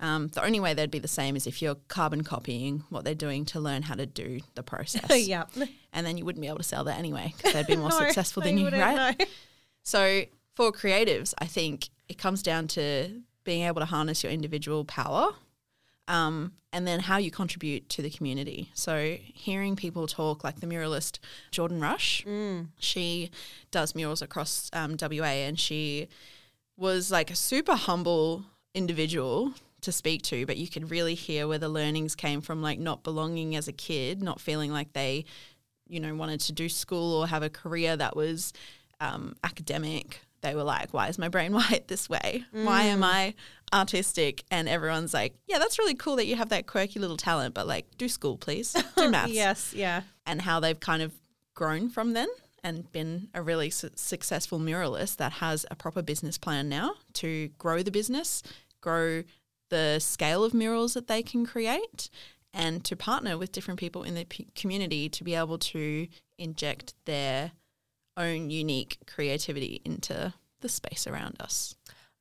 Um, 0.00 0.28
the 0.28 0.44
only 0.44 0.60
way 0.60 0.74
they'd 0.74 0.90
be 0.90 0.98
the 0.98 1.08
same 1.08 1.36
is 1.36 1.46
if 1.46 1.62
you're 1.62 1.76
carbon 1.88 2.22
copying 2.22 2.84
what 2.90 3.04
they're 3.04 3.14
doing 3.14 3.46
to 3.46 3.60
learn 3.60 3.82
how 3.82 3.94
to 3.94 4.04
do 4.04 4.40
the 4.54 4.62
process. 4.62 5.26
yeah. 5.26 5.44
And 5.92 6.06
then 6.06 6.18
you 6.18 6.24
wouldn't 6.26 6.42
be 6.42 6.48
able 6.48 6.58
to 6.58 6.64
sell 6.64 6.84
that 6.84 6.98
anyway 6.98 7.32
because 7.36 7.54
they'd 7.54 7.66
be 7.66 7.76
more 7.84 7.88
No, 7.88 7.98
successful 8.00 8.42
than 8.42 8.58
you, 8.58 8.68
right? 8.68 9.18
no. 9.18 9.24
So 9.84 10.24
for 10.54 10.72
creatives, 10.72 11.32
I 11.38 11.46
think 11.46 11.88
it 12.08 12.18
comes 12.18 12.42
down 12.42 12.68
to 12.68 13.22
being 13.46 13.62
able 13.62 13.80
to 13.80 13.86
harness 13.86 14.22
your 14.22 14.32
individual 14.32 14.84
power 14.84 15.30
um, 16.08 16.52
and 16.72 16.86
then 16.86 17.00
how 17.00 17.16
you 17.16 17.30
contribute 17.30 17.88
to 17.88 18.02
the 18.02 18.10
community. 18.10 18.70
So 18.74 19.16
hearing 19.22 19.76
people 19.76 20.06
talk 20.06 20.44
like 20.44 20.60
the 20.60 20.66
muralist 20.66 21.18
Jordan 21.50 21.80
Rush, 21.80 22.24
she 22.78 23.30
does 23.70 23.94
murals 23.94 24.20
across 24.20 24.70
um, 24.74 24.96
WA 25.00 25.24
and 25.24 25.58
she 25.58 26.08
was 26.76 27.10
like 27.10 27.30
a 27.30 27.36
super 27.36 27.74
humble 27.74 28.44
individual 28.74 29.54
to 29.80 29.92
speak 29.92 30.22
to, 30.22 30.44
but 30.46 30.56
you 30.56 30.68
could 30.68 30.90
really 30.90 31.14
hear 31.14 31.48
where 31.48 31.58
the 31.58 31.68
learnings 31.68 32.14
came 32.14 32.40
from, 32.40 32.60
like 32.60 32.78
not 32.78 33.02
belonging 33.02 33.56
as 33.56 33.68
a 33.68 33.72
kid, 33.72 34.22
not 34.22 34.40
feeling 34.40 34.72
like 34.72 34.92
they, 34.92 35.24
you 35.88 36.00
know, 36.00 36.14
wanted 36.14 36.40
to 36.40 36.52
do 36.52 36.68
school 36.68 37.14
or 37.20 37.26
have 37.26 37.42
a 37.42 37.48
career 37.48 37.96
that 37.96 38.16
was 38.16 38.52
um, 39.00 39.36
academic. 39.44 40.20
They 40.46 40.54
were 40.54 40.62
like, 40.62 40.94
why 40.94 41.08
is 41.08 41.18
my 41.18 41.28
brain 41.28 41.52
wired 41.58 41.88
this 41.88 42.08
way? 42.08 42.44
Why 42.52 42.84
am 42.84 43.00
mm. 43.00 43.04
I 43.04 43.34
artistic? 43.72 44.44
And 44.48 44.68
everyone's 44.68 45.12
like, 45.12 45.34
yeah, 45.48 45.58
that's 45.58 45.76
really 45.76 45.94
cool 45.94 46.14
that 46.16 46.26
you 46.26 46.36
have 46.36 46.50
that 46.50 46.68
quirky 46.68 47.00
little 47.00 47.16
talent, 47.16 47.52
but 47.52 47.66
like, 47.66 47.86
do 47.98 48.08
school, 48.08 48.36
please. 48.36 48.72
Do 48.96 49.10
maths 49.10 49.32
Yes. 49.32 49.74
Yeah. 49.74 50.02
and 50.24 50.40
how 50.42 50.60
they've 50.60 50.78
kind 50.78 51.02
of 51.02 51.12
grown 51.54 51.88
from 51.88 52.12
then 52.12 52.28
and 52.62 52.90
been 52.92 53.28
a 53.34 53.42
really 53.42 53.70
su- 53.70 53.90
successful 53.96 54.60
muralist 54.60 55.16
that 55.16 55.32
has 55.32 55.66
a 55.68 55.74
proper 55.74 56.00
business 56.00 56.38
plan 56.38 56.68
now 56.68 56.94
to 57.14 57.48
grow 57.58 57.82
the 57.82 57.90
business, 57.90 58.42
grow 58.80 59.24
the 59.70 59.98
scale 59.98 60.44
of 60.44 60.54
murals 60.54 60.94
that 60.94 61.08
they 61.08 61.24
can 61.24 61.44
create, 61.44 62.08
and 62.54 62.84
to 62.84 62.94
partner 62.94 63.36
with 63.36 63.50
different 63.50 63.80
people 63.80 64.04
in 64.04 64.14
the 64.14 64.24
p- 64.24 64.46
community 64.54 65.08
to 65.08 65.24
be 65.24 65.34
able 65.34 65.58
to 65.58 66.06
inject 66.38 66.94
their 67.04 67.50
own 68.16 68.50
unique 68.50 68.98
creativity 69.06 69.80
into 69.84 70.34
the 70.60 70.68
space 70.68 71.06
around 71.06 71.36
us. 71.40 71.76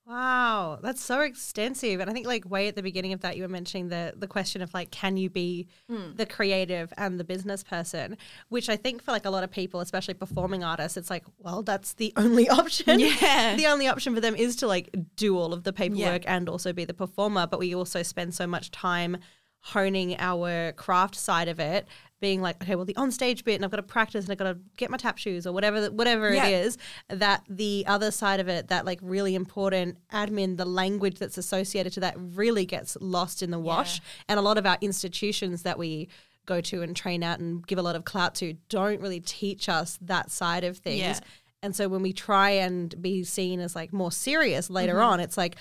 Wow, 0.07 0.77
that's 0.83 1.03
so 1.03 1.21
extensive. 1.21 1.99
And 1.99 2.07
I 2.07 2.13
think 2.13 2.27
like 2.27 2.47
way 2.47 2.67
at 2.67 2.75
the 2.75 2.83
beginning 2.83 3.13
of 3.13 3.21
that 3.21 3.37
you 3.37 3.41
were 3.41 3.49
mentioning 3.49 3.89
the 3.89 4.13
the 4.15 4.27
question 4.27 4.61
of 4.61 4.71
like 4.71 4.91
can 4.91 5.17
you 5.17 5.31
be 5.31 5.67
hmm. 5.89 6.13
the 6.15 6.27
creative 6.27 6.93
and 6.95 7.19
the 7.19 7.23
business 7.23 7.63
person, 7.63 8.15
which 8.49 8.69
I 8.69 8.75
think 8.75 9.01
for 9.01 9.11
like 9.11 9.25
a 9.25 9.31
lot 9.31 9.43
of 9.43 9.49
people, 9.49 9.79
especially 9.79 10.13
performing 10.13 10.63
artists, 10.63 10.95
it's 10.95 11.09
like, 11.09 11.23
well, 11.39 11.63
that's 11.63 11.93
the 11.93 12.13
only 12.17 12.47
option. 12.47 12.99
Yeah. 12.99 13.55
the 13.55 13.65
only 13.65 13.87
option 13.87 14.13
for 14.13 14.21
them 14.21 14.35
is 14.35 14.55
to 14.57 14.67
like 14.67 14.95
do 15.15 15.39
all 15.39 15.53
of 15.53 15.63
the 15.63 15.73
paperwork 15.73 16.21
and 16.27 16.49
also 16.49 16.71
be 16.71 16.85
the 16.85 16.93
performer, 16.93 17.47
but 17.47 17.59
we 17.59 17.73
also 17.73 18.03
spend 18.03 18.35
so 18.35 18.45
much 18.45 18.69
time 18.69 19.17
honing 19.61 20.15
our 20.19 20.71
craft 20.73 21.15
side 21.15 21.47
of 21.47 21.59
it 21.59 21.87
being 22.21 22.41
like 22.41 22.61
okay 22.63 22.75
well 22.75 22.85
the 22.85 22.95
on 22.95 23.11
stage 23.11 23.43
bit 23.43 23.55
and 23.55 23.65
I've 23.65 23.71
got 23.71 23.77
to 23.77 23.83
practice 23.83 24.25
and 24.25 24.31
I've 24.31 24.37
got 24.37 24.53
to 24.53 24.57
get 24.77 24.89
my 24.89 24.97
tap 24.97 25.17
shoes 25.17 25.45
or 25.45 25.51
whatever 25.51 25.87
whatever 25.91 26.33
Yeah. 26.33 26.45
it 26.47 26.65
is 26.65 26.77
that 27.09 27.43
the 27.49 27.83
other 27.87 28.09
side 28.09 28.39
of 28.39 28.47
it 28.47 28.69
that 28.69 28.85
like 28.85 28.99
really 29.01 29.35
important 29.35 29.97
admin 30.11 30.57
the 30.57 30.65
language 30.65 31.19
that's 31.19 31.37
associated 31.37 31.91
to 31.93 31.99
that 31.99 32.15
really 32.17 32.65
gets 32.65 32.97
lost 33.01 33.43
in 33.43 33.51
the 33.51 33.59
wash 33.59 33.99
and 34.29 34.39
a 34.39 34.41
lot 34.41 34.57
of 34.57 34.65
our 34.65 34.77
institutions 34.81 35.63
that 35.63 35.77
we 35.77 36.07
go 36.45 36.61
to 36.61 36.81
and 36.81 36.95
train 36.95 37.21
at 37.23 37.39
and 37.39 37.65
give 37.67 37.77
a 37.79 37.81
lot 37.81 37.95
of 37.95 38.05
clout 38.05 38.35
to 38.35 38.53
don't 38.69 39.01
really 39.01 39.19
teach 39.19 39.67
us 39.67 39.97
that 40.01 40.31
side 40.31 40.63
of 40.63 40.77
things 40.77 40.99
Yeah. 40.99 41.19
and 41.63 41.75
so 41.75 41.87
when 41.89 42.01
we 42.01 42.13
try 42.13 42.51
and 42.51 42.99
be 43.01 43.23
seen 43.23 43.59
as 43.59 43.75
like 43.75 43.91
more 43.91 44.11
serious 44.11 44.69
later 44.69 44.93
Mm-hmm. 44.93 45.03
on 45.13 45.19
it's 45.19 45.37
like 45.37 45.57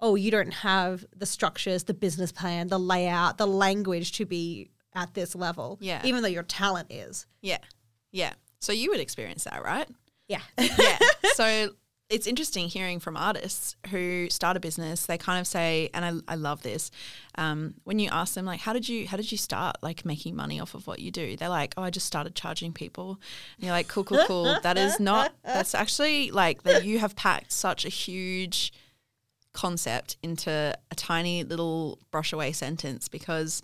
oh 0.00 0.14
you 0.14 0.30
don't 0.30 0.52
have 0.52 1.04
the 1.16 1.26
structures 1.26 1.84
the 1.84 1.94
business 1.94 2.30
plan 2.30 2.68
the 2.68 2.78
layout 2.78 3.38
the 3.38 3.46
language 3.46 4.12
to 4.12 4.24
be 4.26 4.70
at 4.96 5.14
this 5.14 5.34
level 5.36 5.78
Yeah. 5.80 6.00
even 6.04 6.22
though 6.22 6.28
your 6.28 6.42
talent 6.42 6.90
is 6.92 7.26
Yeah. 7.42 7.58
Yeah. 8.10 8.32
So 8.58 8.72
you 8.72 8.90
would 8.90 9.00
experience 9.00 9.44
that, 9.44 9.62
right? 9.62 9.88
yeah 10.28 10.40
yeah. 10.58 10.98
So 11.34 11.70
it's 12.08 12.28
interesting 12.28 12.68
hearing 12.68 13.00
from 13.00 13.16
artists 13.16 13.74
who 13.90 14.28
start 14.30 14.56
a 14.56 14.60
business. 14.60 15.06
They 15.06 15.18
kind 15.18 15.40
of 15.40 15.46
say, 15.46 15.90
and 15.92 16.04
I, 16.04 16.32
I 16.32 16.36
love 16.36 16.62
this. 16.62 16.92
Um, 17.36 17.74
when 17.82 17.98
you 17.98 18.08
ask 18.12 18.34
them, 18.34 18.44
like, 18.44 18.60
how 18.60 18.72
did 18.72 18.88
you 18.88 19.08
how 19.08 19.16
did 19.16 19.32
you 19.32 19.36
start 19.38 19.76
like 19.82 20.04
making 20.04 20.36
money 20.36 20.60
off 20.60 20.74
of 20.74 20.86
what 20.86 21.00
you 21.00 21.10
do? 21.10 21.36
They're 21.36 21.48
like, 21.48 21.74
oh, 21.76 21.82
I 21.82 21.90
just 21.90 22.06
started 22.06 22.36
charging 22.36 22.72
people. 22.72 23.18
And 23.56 23.64
you're 23.64 23.72
like, 23.72 23.88
cool, 23.88 24.04
cool, 24.04 24.24
cool. 24.26 24.56
that 24.62 24.78
is 24.78 25.00
not. 25.00 25.32
That's 25.44 25.74
actually 25.74 26.30
like 26.30 26.62
that. 26.62 26.84
You 26.84 27.00
have 27.00 27.16
packed 27.16 27.50
such 27.50 27.84
a 27.84 27.88
huge 27.88 28.72
concept 29.52 30.16
into 30.22 30.50
a 30.90 30.94
tiny 30.94 31.42
little 31.42 31.98
brush 32.10 32.32
away 32.32 32.52
sentence 32.52 33.08
because 33.08 33.62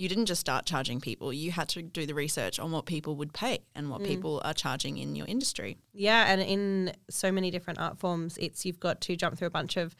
you 0.00 0.08
didn't 0.08 0.24
just 0.24 0.40
start 0.40 0.64
charging 0.64 0.98
people. 0.98 1.30
You 1.30 1.50
had 1.50 1.68
to 1.70 1.82
do 1.82 2.06
the 2.06 2.14
research 2.14 2.58
on 2.58 2.72
what 2.72 2.86
people 2.86 3.16
would 3.16 3.34
pay 3.34 3.58
and 3.74 3.90
what 3.90 4.02
people 4.02 4.40
are 4.42 4.54
charging 4.54 4.96
in 4.96 5.14
your 5.14 5.26
industry. 5.26 5.76
Yeah, 5.92 6.24
and 6.32 6.40
in 6.40 6.94
so 7.10 7.30
many 7.30 7.50
different 7.50 7.78
art 7.78 7.98
forms, 7.98 8.38
it's 8.38 8.64
you've 8.64 8.80
got 8.80 9.02
to 9.02 9.14
jump 9.14 9.36
through 9.36 9.48
a 9.48 9.50
bunch 9.50 9.76
of 9.76 9.94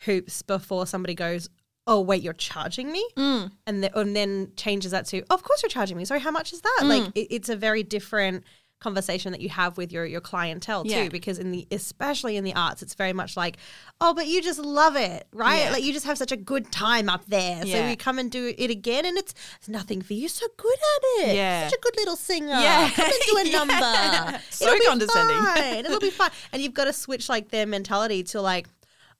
hoops 0.00 0.42
before 0.42 0.86
somebody 0.86 1.14
goes, 1.14 1.48
"Oh, 1.86 2.02
wait, 2.02 2.22
you're 2.22 2.34
charging 2.34 2.92
me," 2.92 3.02
mm. 3.16 3.50
and, 3.66 3.82
the, 3.82 3.98
and 3.98 4.14
then 4.14 4.52
changes 4.56 4.90
that 4.90 5.06
to, 5.06 5.22
"Of 5.30 5.42
course 5.42 5.62
you're 5.62 5.70
charging 5.70 5.96
me." 5.96 6.04
Sorry, 6.04 6.20
how 6.20 6.30
much 6.30 6.52
is 6.52 6.60
that? 6.60 6.82
Like, 6.82 7.04
it, 7.14 7.34
it's 7.34 7.48
a 7.48 7.56
very 7.56 7.82
different 7.82 8.44
conversation 8.78 9.32
that 9.32 9.40
you 9.40 9.48
have 9.48 9.78
with 9.78 9.90
your 9.90 10.04
your 10.04 10.20
clientele 10.20 10.84
too 10.84 10.90
Yeah. 10.90 11.08
because 11.08 11.38
in 11.38 11.50
the 11.50 11.66
especially 11.70 12.36
in 12.36 12.44
the 12.44 12.54
arts 12.54 12.82
it's 12.82 12.92
very 12.94 13.14
much 13.14 13.34
like 13.36 13.56
oh 14.02 14.12
but 14.12 14.26
you 14.26 14.42
just 14.42 14.58
love 14.58 14.96
it 14.96 15.26
right 15.32 15.64
Yeah. 15.64 15.70
like 15.72 15.82
you 15.82 15.94
just 15.94 16.04
have 16.04 16.18
such 16.18 16.30
a 16.30 16.36
good 16.36 16.70
time 16.70 17.08
up 17.08 17.24
there 17.26 17.64
so 17.64 17.86
you 17.88 17.96
come 17.96 18.18
and 18.18 18.30
do 18.30 18.52
it 18.58 18.68
again 18.70 19.06
and 19.06 19.16
it's, 19.16 19.32
it's 19.58 19.68
nothing 19.68 20.02
for 20.02 20.12
you 20.12 20.28
so 20.28 20.46
good 20.58 20.74
at 20.74 21.28
it 21.30 21.36
Yeah. 21.36 21.68
such 21.68 21.78
a 21.78 21.80
good 21.80 21.96
little 21.96 22.16
singer 22.16 22.48
Yeah. 22.48 22.90
come 22.94 23.06
and 23.06 23.14
do 23.26 23.36
a 23.38 23.44
Yeah. 23.48 23.58
number 23.64 24.40
So 24.50 24.66
It'll 24.66 24.78
be 24.78 24.86
condescending. 24.86 25.36
fine. 25.36 25.84
It'll 25.86 25.98
be 26.00 26.10
fine. 26.22 26.30
And 26.52 26.60
you've 26.62 26.74
got 26.74 26.84
to 26.84 26.92
switch 26.92 27.28
like 27.30 27.48
their 27.50 27.66
mentality 27.66 28.22
to 28.24 28.40
like, 28.42 28.68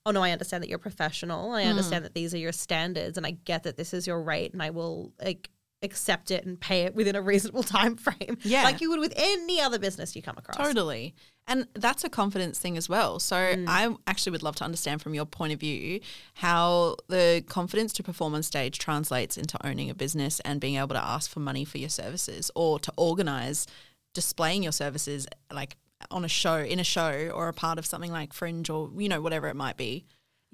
oh 0.05 0.11
no, 0.11 0.23
I 0.23 0.31
understand 0.33 0.63
that 0.63 0.69
you're 0.69 0.79
professional. 0.79 1.53
I 1.53 1.65
Hmm. 1.65 1.71
understand 1.71 2.05
that 2.05 2.15
these 2.15 2.35
are 2.35 2.39
your 2.39 2.53
standards, 2.53 3.17
and 3.17 3.27
I 3.27 3.33
get 3.33 3.63
that 3.65 3.77
this 3.77 3.93
is 3.95 4.07
your 4.07 4.23
rate, 4.23 4.53
and 4.53 4.63
I 4.63 4.71
will 4.71 5.13
like 5.23 5.51
accept 5.83 6.31
it 6.31 6.45
and 6.45 6.59
pay 6.61 6.83
it 6.83 6.95
within 6.95 7.17
a 7.17 7.23
reasonable 7.23 7.63
time 7.65 7.97
frame. 7.97 8.39
Yeah. 8.43 8.65
Like 8.65 8.81
you 8.81 8.91
would 8.91 9.01
with 9.01 9.15
any 9.17 9.61
other 9.61 9.79
business 9.79 10.17
you 10.17 10.23
come 10.23 10.37
across. 10.39 10.57
Totally. 10.57 11.15
And 11.49 11.69
that's 11.75 12.03
a 12.03 12.09
confidence 12.09 12.59
thing 12.59 12.77
as 12.77 12.89
well. 12.89 13.21
So 13.21 13.37
mm. 13.37 13.67
I 13.69 13.95
actually 14.07 14.33
would 14.33 14.43
love 14.43 14.57
to 14.57 14.65
understand 14.65 15.01
from 15.01 15.15
your 15.15 15.27
point 15.27 15.53
of 15.53 15.61
view 15.61 16.01
how 16.35 16.97
the 17.09 17.45
confidence 17.49 17.93
to 17.95 18.03
perform 18.03 18.35
on 18.35 18.43
stage 18.43 18.79
translates 18.79 19.37
into 19.37 19.65
owning 19.65 19.89
a 19.89 19.95
business 19.95 20.41
and 20.41 20.61
being 20.61 20.77
able 20.77 20.89
to 20.89 21.05
ask 21.05 21.31
for 21.31 21.41
money 21.41 21.65
for 21.65 21.79
your 21.79 21.89
services 21.89 22.51
or 22.57 22.81
to 22.81 22.93
organize 22.97 23.67
displaying 24.13 24.65
your 24.65 24.73
services 24.73 25.29
like 25.53 25.77
on 26.11 26.25
a 26.25 26.29
show, 26.29 26.59
in 26.59 26.81
a 26.81 26.85
show 26.85 27.31
or 27.33 27.49
a 27.49 27.53
part 27.53 27.79
of 27.79 27.87
something 27.87 28.11
like 28.11 28.33
Fringe 28.33 28.69
or 28.69 28.91
you 28.97 29.09
know 29.09 29.21
whatever 29.21 29.47
it 29.49 29.57
might 29.57 29.77
be. 29.77 30.05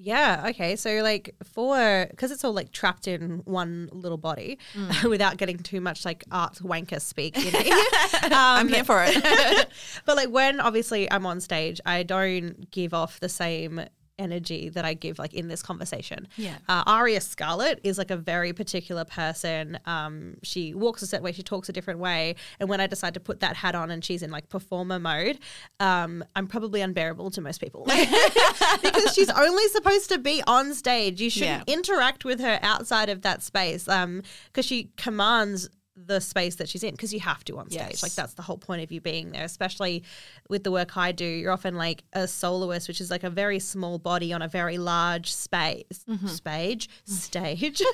Yeah. 0.05 0.47
Okay. 0.49 0.75
So 0.75 1.01
like 1.03 1.35
for 1.45 2.07
because 2.11 2.33
it's 2.33 2.45
all 2.45 2.53
like 2.53 2.73
trapped 2.73 3.07
in 3.07 3.43
one 3.45 3.89
little 3.93 4.19
body, 4.19 4.59
mm. 4.75 5.05
without 5.09 5.37
getting 5.37 5.59
too 5.59 5.81
much 5.81 6.05
like 6.05 6.25
art 6.33 6.55
wanker 6.57 7.01
speak. 7.01 7.37
In 7.37 7.43
it. 7.55 8.25
Um, 8.25 8.33
I'm 8.33 8.69
here 8.69 8.83
for 8.83 9.05
it. 9.07 9.69
but 10.05 10.17
like 10.17 10.31
when 10.31 10.61
obviously 10.61 11.11
I'm 11.11 11.25
on 11.25 11.41
stage, 11.41 11.81
I 11.87 12.03
don't 12.03 12.69
give 12.73 12.93
off 12.93 13.21
the 13.21 13.29
same 13.29 13.83
energy 14.23 14.69
that 14.71 14.85
I 14.85 14.95
give 14.95 15.19
like 15.19 15.35
in 15.35 15.49
this 15.49 15.63
conversation. 15.63 16.29
Yeah. 16.37 16.57
Uh, 16.69 16.83
Aria 16.87 17.21
Scarlett 17.21 17.81
is 17.83 17.99
like 17.99 18.11
a 18.11 18.17
very 18.17 18.53
particular 18.53 19.05
person. 19.05 19.79
Um, 19.87 20.37
she 20.43 20.75
walks 20.75 21.03
a 21.03 21.07
certain 21.07 21.25
way, 21.25 21.33
she 21.33 21.43
talks 21.43 21.69
a 21.69 21.73
different 21.73 22.01
way, 22.01 22.37
and 22.61 22.69
when 22.69 22.81
I 22.81 22.87
decide 22.87 23.15
to 23.15 23.21
put 23.21 23.41
that 23.41 23.57
hat 23.57 23.75
on 23.75 23.91
and 23.91 24.05
she's 24.05 24.23
in 24.23 24.31
like 24.31 24.49
performer 24.49 24.99
mode, 24.99 25.39
um, 25.81 26.25
I'm 26.37 26.47
probably 26.47 26.81
unbearable 26.81 27.31
to 27.33 27.41
most 27.41 27.61
people 27.61 27.85
because 28.83 29.15
she's 29.15 29.31
only 29.31 29.69
supposed 29.69 30.09
to 30.11 30.19
be 30.19 30.43
on 30.47 30.75
stage. 30.75 31.21
You 31.21 31.31
shouldn't 31.31 31.69
interact 31.69 32.25
with 32.25 32.41
her 32.41 32.59
outside 32.63 33.09
of 33.09 33.23
that 33.23 33.43
space 33.43 33.85
because 33.85 34.65
she 34.65 34.91
commands 34.97 35.69
the 36.07 36.21
space 36.21 36.57
that 36.57 36.69
she's 36.69 36.83
in 36.83 36.93
because 36.93 37.13
you 37.13 37.21
have 37.21 37.45
to 37.45 37.59
on 37.59 37.71
stage. 37.71 37.81
Yes. 37.91 38.03
Like 38.03 38.13
that's 38.13 38.35
the 38.35 38.43
whole 38.43 38.59
point 38.59 38.83
of 38.83 38.93
you 38.93 39.01
being 39.01 39.33
there, 39.33 39.45
especially 39.45 40.03
with 40.49 40.65
the 40.65 40.71
work 40.71 40.97
I 40.97 41.13
do. 41.13 41.25
You're 41.25 41.53
often 41.53 41.77
like 41.77 42.05
a 42.13 42.27
soloist, 42.29 42.89
which 42.89 43.01
is 43.01 43.11
like 43.11 43.25
a 43.25 43.31
very 43.31 43.59
small 43.59 43.99
body 43.99 44.33
on 44.33 44.43
a 44.43 44.49
very 44.49 44.79
large 44.79 45.33
space, 45.33 46.05
stage, 46.27 46.89
stage. 47.05 47.83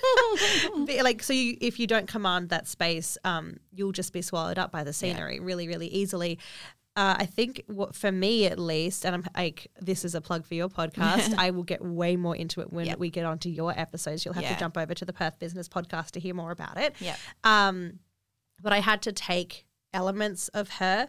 Like 1.03 1.23
so, 1.23 1.33
you, 1.33 1.57
if 1.61 1.79
you 1.79 1.87
don't 1.87 2.07
command 2.09 2.49
that 2.51 2.67
space, 2.67 3.19
um, 3.25 3.59
you'll 3.75 3.93
just 3.93 4.13
be 4.13 4.23
swallowed 4.23 4.59
up 4.59 4.71
by 4.73 4.85
the 4.85 4.93
scenery 4.93 5.41
really, 5.41 5.69
really 5.69 5.89
easily. 5.89 6.39
Uh, 6.99 7.15
I 7.21 7.27
think 7.27 7.63
what 7.69 7.95
for 7.95 8.11
me 8.11 8.47
at 8.47 8.59
least, 8.59 9.07
and 9.07 9.15
I'm 9.15 9.25
like, 9.37 9.69
this 9.81 10.05
is 10.05 10.17
a 10.17 10.21
plug 10.21 10.45
for 10.45 10.55
your 10.55 10.69
podcast. 10.69 11.33
I 11.39 11.51
will 11.51 11.63
get 11.63 11.81
way 11.81 12.17
more 12.17 12.35
into 12.35 12.61
it 12.61 12.73
when 12.73 12.87
Yep. 12.87 12.99
we 12.99 13.09
get 13.11 13.25
onto 13.25 13.49
your 13.49 13.73
episodes. 13.79 14.25
You'll 14.25 14.35
have 14.35 14.43
Yeah. 14.43 14.55
to 14.55 14.59
jump 14.59 14.77
over 14.77 14.95
to 14.95 15.05
the 15.05 15.13
Perth 15.13 15.39
Business 15.39 15.69
Podcast 15.69 16.11
to 16.13 16.21
hear 16.21 16.35
more 16.35 16.51
about 16.51 16.77
it. 16.77 16.97
Yep. 17.01 17.17
Um, 17.45 18.01
but 18.61 18.73
I 18.73 18.81
had 18.81 19.03
to 19.03 19.13
take 19.13 19.65
elements 19.95 20.49
of 20.49 20.69
her 20.81 21.09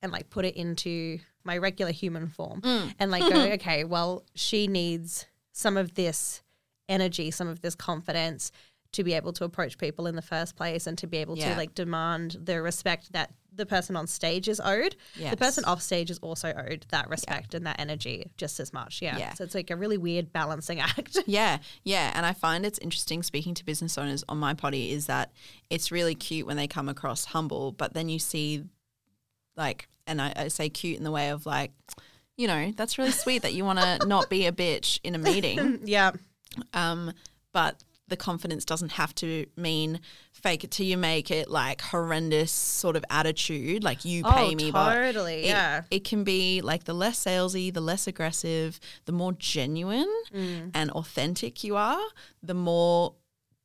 and 0.00 0.10
like 0.10 0.30
put 0.30 0.46
it 0.46 0.56
into 0.56 1.18
my 1.44 1.58
regular 1.58 1.92
human 1.92 2.28
form 2.28 2.62
and 2.98 3.10
like 3.10 3.22
go, 3.30 3.42
okay, 3.52 3.84
well, 3.84 4.24
she 4.34 4.66
needs 4.66 5.26
some 5.52 5.76
of 5.76 5.94
this 5.94 6.42
energy, 6.88 7.30
some 7.30 7.46
of 7.48 7.60
this 7.60 7.74
confidence 7.74 8.52
to 8.96 9.04
be 9.04 9.12
able 9.14 9.32
to 9.34 9.44
approach 9.44 9.78
people 9.78 10.06
in 10.06 10.16
the 10.16 10.22
first 10.22 10.56
place 10.56 10.86
and 10.86 10.96
to 10.98 11.06
be 11.06 11.18
able 11.18 11.36
Yeah. 11.38 11.50
to 11.52 11.56
like 11.56 11.74
demand 11.74 12.36
the 12.42 12.60
respect 12.60 13.12
that 13.12 13.32
the 13.54 13.64
person 13.64 13.96
on 13.96 14.06
stage 14.06 14.48
is 14.48 14.60
owed. 14.60 14.96
The 15.18 15.36
person 15.36 15.64
off 15.64 15.80
stage 15.80 16.10
is 16.10 16.18
also 16.18 16.52
owed 16.52 16.84
that 16.90 17.08
respect 17.08 17.54
and 17.54 17.66
that 17.66 17.80
energy 17.80 18.26
just 18.36 18.60
as 18.60 18.72
much. 18.74 19.00
Yeah. 19.00 19.16
Yeah. 19.16 19.32
So 19.32 19.44
it's 19.44 19.54
like 19.54 19.70
a 19.70 19.76
really 19.76 19.96
weird 19.96 20.30
balancing 20.32 20.78
act. 20.90 21.16
Yeah, 21.26 21.58
yeah. 21.82 22.12
And 22.14 22.26
I 22.26 22.32
find 22.34 22.66
it's 22.66 22.78
interesting 22.78 23.22
speaking 23.22 23.54
to 23.54 23.64
business 23.64 23.96
owners 23.96 24.24
on 24.28 24.36
my 24.38 24.52
potty 24.52 24.92
is 24.92 25.06
that 25.06 25.32
it's 25.70 25.90
really 25.90 26.14
cute 26.14 26.46
when 26.46 26.58
they 26.58 26.66
come 26.66 26.88
across 26.88 27.24
humble, 27.26 27.72
but 27.72 27.94
then 27.94 28.08
you 28.10 28.18
see, 28.18 28.64
like, 29.56 29.88
and 30.06 30.20
I, 30.20 30.32
I 30.36 30.48
say 30.48 30.68
cute 30.68 30.98
in 30.98 31.04
the 31.04 31.10
way 31.10 31.30
of 31.30 31.46
like, 31.46 31.72
you 32.36 32.46
know, 32.46 32.72
that's 32.76 32.98
really 32.98 33.10
sweet 33.10 33.40
that 33.42 33.54
you 33.54 33.64
want 33.64 33.78
to 33.78 34.06
not 34.06 34.28
be 34.28 34.44
a 34.46 34.52
bitch 34.52 35.00
in 35.02 35.14
a 35.14 35.18
meeting. 35.18 35.80
yeah. 35.84 36.10
Um, 36.74 37.12
but 37.52 37.82
the 38.08 38.16
confidence 38.16 38.64
doesn't 38.64 38.92
have 38.92 39.14
to 39.16 39.46
mean 39.56 40.00
fake 40.32 40.62
it 40.62 40.70
till 40.70 40.86
you 40.86 40.96
make 40.96 41.30
it 41.30 41.50
like 41.50 41.80
horrendous 41.80 42.52
sort 42.52 42.94
of 42.96 43.04
attitude, 43.10 43.82
like 43.82 44.04
you 44.04 44.22
pay 44.22 44.52
Oh, 44.52 44.54
me. 44.54 44.70
totally, 44.70 45.42
it- 45.44 45.46
yeah. 45.46 45.82
It 45.90 46.04
can 46.04 46.22
be 46.22 46.60
like 46.60 46.84
the 46.84 46.94
less 46.94 47.18
salesy, 47.24 47.72
the 47.74 47.80
less 47.80 48.06
aggressive, 48.06 48.78
the 49.06 49.12
more 49.12 49.32
genuine 49.32 50.10
Mm. 50.32 50.70
and 50.74 50.90
authentic 50.92 51.64
you 51.64 51.74
are, 51.76 52.00
the 52.42 52.54
more 52.54 53.14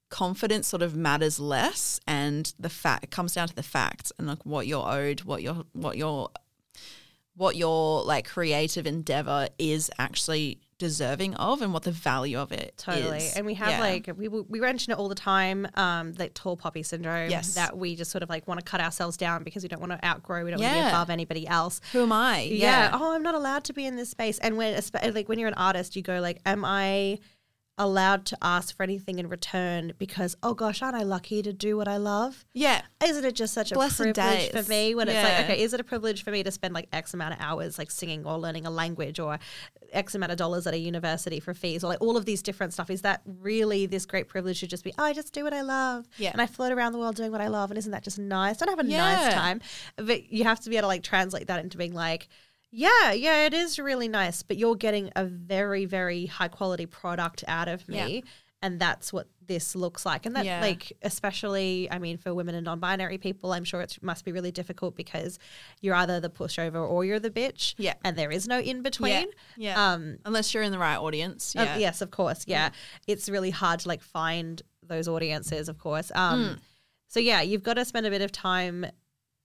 confidence 0.09 0.67
sort 0.67 0.81
of 0.81 0.95
matters 0.95 1.39
less 1.39 1.99
and 2.05 2.53
the 2.59 2.69
fact 2.69 3.03
it 3.03 3.11
comes 3.11 3.33
down 3.33 3.47
to 3.47 3.55
the 3.55 3.63
facts 3.63 4.11
and 4.17 4.27
like 4.27 4.45
what 4.45 4.67
you're 4.67 4.85
owed, 4.85 5.21
what 5.21 5.41
your 5.41 5.65
what 5.73 5.97
your 5.97 6.29
what 7.35 7.55
your 7.55 8.03
like 8.03 8.27
creative 8.27 8.85
endeavor 8.85 9.47
is 9.57 9.89
actually 9.97 10.59
deserving 10.81 11.35
of 11.35 11.61
and 11.61 11.71
what 11.73 11.83
the 11.83 11.91
value 11.91 12.37
of 12.39 12.51
it 12.51 12.73
Totally. 12.77 13.19
is. 13.19 13.35
And 13.37 13.45
we 13.45 13.53
have 13.53 13.69
Yeah. 13.69 13.79
like 13.79 14.09
we 14.17 14.27
we 14.27 14.59
mention 14.59 14.91
it 14.91 14.97
all 14.97 15.07
the 15.09 15.15
time, 15.15 15.67
um, 15.75 16.13
that 16.13 16.33
tall 16.35 16.57
poppy 16.57 16.81
syndrome. 16.83 17.29
Yes. 17.29 17.53
That 17.53 17.77
we 17.77 17.95
just 17.95 18.09
sort 18.11 18.23
of 18.23 18.29
like 18.29 18.47
want 18.47 18.59
to 18.59 18.65
cut 18.65 18.81
ourselves 18.81 19.15
down 19.15 19.43
because 19.43 19.61
we 19.63 19.69
don't 19.69 19.79
want 19.79 19.91
to 19.93 20.03
outgrow, 20.05 20.43
we 20.43 20.49
don't 20.51 20.59
want 20.59 20.73
to 20.73 20.81
be 20.81 20.87
above 20.87 21.09
anybody 21.09 21.47
else. 21.47 21.79
who 21.93 22.01
am 22.01 22.11
I? 22.11 22.41
Yeah. 22.41 22.89
Oh, 22.93 23.13
I'm 23.13 23.23
not 23.23 23.35
allowed 23.35 23.63
to 23.65 23.73
be 23.73 23.85
in 23.85 23.95
this 23.95 24.09
space. 24.09 24.39
And 24.39 24.57
when 24.57 24.79
like 25.13 25.29
when 25.29 25.37
you're 25.39 25.47
an 25.47 25.53
artist, 25.53 25.95
you 25.95 26.01
go 26.01 26.19
like, 26.19 26.39
Am 26.45 26.65
I 26.65 27.19
allowed 27.83 28.25
to 28.27 28.37
ask 28.41 28.75
for 28.75 28.83
anything 28.83 29.19
in 29.19 29.27
return 29.29 29.93
because 29.97 30.35
oh 30.43 30.53
gosh, 30.53 30.81
aren't 30.81 30.95
I 30.95 31.03
lucky 31.03 31.41
to 31.41 31.51
do 31.53 31.75
what 31.77 31.87
I 31.87 31.97
love? 31.97 32.45
yeah. 32.53 32.81
Isn't 33.03 33.25
it 33.25 33.33
just 33.35 33.53
such 33.53 33.71
a 33.71 33.75
Blessed 33.75 33.97
privilege 33.97 34.51
for 34.51 34.63
me 34.69 34.93
when 34.93 35.07
it's 35.09 35.23
like, 35.23 35.43
okay, 35.45 35.61
is 35.63 35.73
it 35.73 35.79
a 35.79 35.83
privilege 35.83 36.23
for 36.23 36.29
me 36.31 36.43
to 36.43 36.51
spend 36.51 36.73
like 36.75 36.87
X 36.93 37.13
amount 37.15 37.33
of 37.33 37.41
hours 37.41 37.77
like 37.79 37.89
singing 37.89 38.25
or 38.25 38.37
learning 38.37 38.67
a 38.67 38.69
language 38.69 39.19
or 39.19 39.39
X 39.91 40.13
amount 40.13 40.31
of 40.31 40.37
dollars 40.37 40.67
at 40.67 40.73
a 40.75 40.77
university 40.77 41.39
for 41.39 41.53
fees 41.55 41.83
or 41.83 41.87
like 41.87 41.99
all 42.01 42.15
of 42.15 42.25
these 42.25 42.43
different 42.43 42.73
stuff? 42.73 42.89
Is 42.91 43.01
that 43.01 43.21
really 43.25 43.87
this 43.87 44.05
great 44.05 44.27
privilege 44.27 44.59
to 44.59 44.67
just 44.67 44.83
be, 44.83 44.93
oh, 44.99 45.03
I 45.03 45.13
just 45.13 45.33
do 45.33 45.43
what 45.43 45.53
I 45.53 45.61
love. 45.61 46.07
Yeah. 46.17 46.29
And 46.31 46.39
I 46.41 46.45
float 46.45 46.71
around 46.71 46.93
the 46.93 46.99
world 46.99 47.15
doing 47.15 47.31
what 47.31 47.41
I 47.41 47.47
love. 47.47 47.71
And 47.71 47.77
isn't 47.79 47.91
that 47.91 48.03
just 48.03 48.19
nice? 48.19 48.57
Don't 48.57 48.69
have 48.69 48.79
a 48.79 48.87
Yeah. 48.87 48.97
nice 48.97 49.33
time. 49.33 49.61
But 49.95 50.31
you 50.31 50.43
have 50.43 50.59
to 50.59 50.69
be 50.69 50.77
able 50.77 50.83
to 50.83 50.87
like 50.89 51.03
translate 51.03 51.47
that 51.47 51.59
into 51.63 51.77
being 51.77 51.93
like, 51.95 52.29
yeah, 52.71 53.11
yeah, 53.11 53.45
it 53.45 53.53
is 53.53 53.77
really 53.79 54.07
nice, 54.07 54.43
but 54.43 54.57
you're 54.57 54.75
getting 54.75 55.11
a 55.15 55.25
very, 55.25 55.85
very 55.85 56.25
high 56.27 56.47
quality 56.47 56.85
product 56.85 57.43
out 57.47 57.67
of 57.67 57.87
me. 57.89 58.15
Yeah. 58.17 58.21
And 58.63 58.79
that's 58.79 59.11
what 59.11 59.27
this 59.47 59.75
looks 59.75 60.05
like. 60.05 60.27
And 60.27 60.35
that, 60.35 60.45
Yeah. 60.45 60.61
like, 60.61 60.93
especially, 61.01 61.89
I 61.91 61.97
mean, 61.97 62.17
for 62.17 62.31
women 62.33 62.53
and 62.53 62.63
non 62.63 62.79
binary 62.79 63.17
people, 63.17 63.53
I'm 63.53 63.63
sure 63.63 63.81
it 63.81 63.97
must 64.03 64.23
be 64.23 64.31
really 64.31 64.51
difficult 64.51 64.95
because 64.95 65.39
you're 65.81 65.95
either 65.95 66.19
the 66.19 66.29
pushover 66.29 66.87
or 66.87 67.03
you're 67.03 67.19
the 67.19 67.31
bitch. 67.31 67.73
Yeah. 67.79 67.95
And 68.05 68.15
there 68.15 68.29
is 68.31 68.47
no 68.47 68.59
in 68.59 68.83
between. 68.83 69.11
Yeah. 69.57 69.73
yeah. 69.75 69.93
Um, 69.93 70.17
Unless 70.25 70.53
you're 70.53 70.61
in 70.61 70.71
the 70.71 70.77
right 70.77 70.95
audience. 70.97 71.55
uh, 71.55 71.63
Yeah. 71.63 71.77
yes, 71.77 72.01
of 72.01 72.11
course. 72.11 72.43
Yeah. 72.47 72.69
It's 73.07 73.27
really 73.29 73.49
hard 73.49 73.79
to 73.79 73.87
like 73.87 74.03
find 74.03 74.61
those 74.83 75.07
audiences, 75.07 75.67
of 75.67 75.79
course. 75.79 76.11
Um, 76.13 76.45
Hmm. 76.49 76.53
So, 77.07 77.19
yeah, 77.19 77.41
you've 77.41 77.63
got 77.63 77.73
to 77.73 77.83
spend 77.83 78.05
a 78.05 78.09
bit 78.11 78.21
of 78.21 78.31
time 78.31 78.85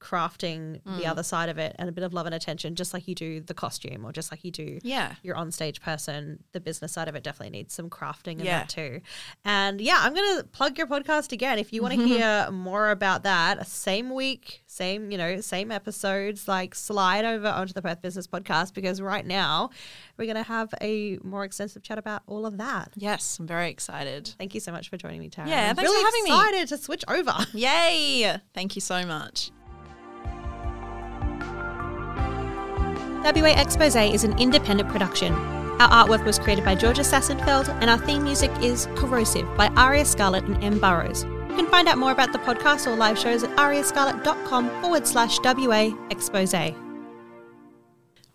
crafting 0.00 0.80
Hmm. 0.82 0.98
the 0.98 1.06
other 1.06 1.22
side 1.22 1.48
of 1.48 1.58
it 1.58 1.74
and 1.78 1.88
a 1.88 1.92
bit 1.92 2.04
of 2.04 2.12
love 2.14 2.26
and 2.26 2.34
attention, 2.34 2.74
just 2.74 2.92
like 2.94 3.08
you 3.08 3.14
do 3.14 3.40
the 3.40 3.54
costume 3.54 4.04
or 4.04 4.12
just 4.12 4.30
like 4.30 4.44
you 4.44 4.50
do 4.50 4.78
Yeah. 4.82 5.14
your 5.22 5.34
onstage 5.36 5.80
person. 5.80 6.42
The 6.52 6.60
business 6.60 6.92
side 6.92 7.08
of 7.08 7.14
it 7.14 7.22
definitely 7.22 7.50
needs 7.58 7.74
some 7.74 7.88
crafting 7.90 8.38
in 8.38 8.44
Yeah. 8.46 8.58
that 8.60 8.68
too. 8.68 9.00
And 9.44 9.80
yeah, 9.80 9.98
I'm 10.02 10.14
going 10.14 10.38
to 10.38 10.44
plug 10.44 10.78
your 10.78 10.86
podcast 10.86 11.32
again. 11.32 11.58
If 11.58 11.72
you 11.72 11.82
want 11.82 11.94
to 11.94 12.06
hear 12.06 12.50
more 12.50 12.90
about 12.90 13.22
that, 13.22 13.66
same 13.66 14.10
week, 14.14 14.62
same, 14.66 15.10
you 15.10 15.18
know, 15.18 15.40
same 15.40 15.72
episodes, 15.72 16.46
like 16.46 16.74
slide 16.74 17.24
over 17.24 17.48
onto 17.48 17.72
the 17.72 17.82
Perth 17.82 18.02
Business 18.02 18.26
Podcast 18.26 18.74
because 18.74 19.00
right 19.00 19.26
now 19.26 19.70
we're 20.18 20.26
going 20.26 20.36
to 20.36 20.42
have 20.42 20.72
a 20.80 21.18
more 21.24 21.44
extensive 21.44 21.82
chat 21.82 21.98
about 21.98 22.22
all 22.26 22.44
of 22.46 22.58
that. 22.58 22.92
Yes, 22.96 23.38
I'm 23.38 23.46
very 23.46 23.70
excited. 23.70 24.34
Thank 24.38 24.54
you 24.54 24.60
so 24.60 24.72
much 24.72 24.88
for 24.90 24.96
joining 24.96 25.20
me, 25.20 25.30
Taryn. 25.30 25.48
Yeah, 25.48 25.70
I'm 25.70 25.76
thanks 25.76 25.90
really 25.90 26.02
for 26.02 26.06
having 26.06 26.24
me. 26.24 26.30
excited 26.30 26.68
to 26.68 26.76
switch 26.78 27.04
over. 27.08 27.34
Yay! 27.54 28.36
Thank 28.54 28.74
you 28.74 28.80
so 28.80 29.04
much. 29.06 29.50
WA 33.26 33.60
Expose 33.60 33.96
is 33.96 34.22
an 34.22 34.38
independent 34.38 34.88
production. 34.88 35.32
Our 35.80 35.88
artwork 35.88 36.24
was 36.24 36.38
created 36.38 36.64
by 36.64 36.76
Georgia 36.76 37.02
Sassenfeld, 37.02 37.68
and 37.80 37.90
our 37.90 37.98
theme 37.98 38.22
music 38.22 38.52
is 38.62 38.86
Corrosive 38.94 39.44
by 39.56 39.66
Aria 39.70 40.04
Scarlett 40.04 40.44
and 40.44 40.62
M. 40.62 40.78
Burrows. 40.78 41.24
You 41.24 41.56
can 41.56 41.66
find 41.66 41.88
out 41.88 41.98
more 41.98 42.12
about 42.12 42.32
the 42.32 42.38
podcast 42.38 42.86
or 42.86 42.94
live 42.94 43.18
shows 43.18 43.42
at 43.42 43.50
ariascarlett.com 43.56 44.80
forward 44.80 45.08
slash 45.08 45.40
WA 45.42 45.90
Expose. 46.10 46.54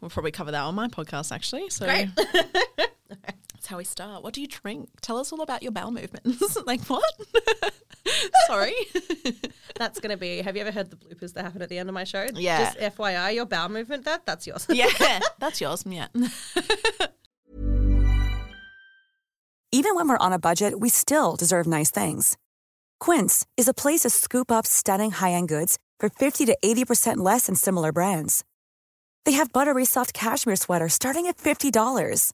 We'll 0.01 0.09
probably 0.09 0.31
cover 0.31 0.51
that 0.51 0.61
on 0.61 0.75
my 0.75 0.89
podcast 0.89 1.31
actually. 1.31 1.69
So 1.69 1.85
Great. 1.85 2.09
that's 3.61 3.69
how 3.69 3.77
we 3.77 3.83
start. 3.83 4.23
What 4.23 4.33
do 4.33 4.41
you 4.41 4.47
drink? 4.47 4.89
Tell 5.01 5.19
us 5.19 5.31
all 5.31 5.41
about 5.41 5.61
your 5.61 5.71
bowel 5.71 5.91
movements. 5.91 6.57
like 6.65 6.81
what? 6.85 7.03
Sorry. 8.47 8.73
That's 9.75 9.99
going 9.99 10.09
to 10.09 10.17
be. 10.17 10.41
Have 10.41 10.55
you 10.55 10.61
ever 10.61 10.71
heard 10.71 10.89
the 10.89 10.95
bloopers 10.95 11.33
that 11.33 11.43
happen 11.43 11.61
at 11.61 11.69
the 11.69 11.77
end 11.77 11.87
of 11.87 11.93
my 11.93 12.03
show? 12.03 12.25
Yeah. 12.33 12.73
Just 12.73 12.97
FYI, 12.97 13.35
your 13.35 13.45
bowel 13.45 13.69
movement, 13.69 14.05
that 14.05 14.25
that's 14.25 14.47
yours. 14.47 14.65
yeah, 14.67 15.19
that's 15.37 15.61
yours. 15.61 15.83
Yeah. 15.87 16.07
Even 19.71 19.93
when 19.95 20.09
we're 20.09 20.17
on 20.17 20.33
a 20.33 20.39
budget, 20.39 20.79
we 20.79 20.89
still 20.89 21.35
deserve 21.35 21.67
nice 21.67 21.91
things. 21.91 22.37
Quince 22.99 23.45
is 23.57 23.67
a 23.67 23.75
place 23.75 24.01
to 24.01 24.09
scoop 24.09 24.51
up 24.51 24.65
stunning 24.65 25.11
high 25.11 25.33
end 25.33 25.49
goods 25.49 25.77
for 25.99 26.09
50 26.09 26.45
to 26.47 26.57
80% 26.65 27.17
less 27.17 27.45
than 27.45 27.53
similar 27.53 27.91
brands. 27.91 28.43
They 29.25 29.33
have 29.33 29.53
buttery 29.53 29.85
soft 29.85 30.15
cashmere 30.15 30.55
sweaters 30.55 30.95
starting 30.95 31.27
at 31.27 31.37
$50, 31.37 32.33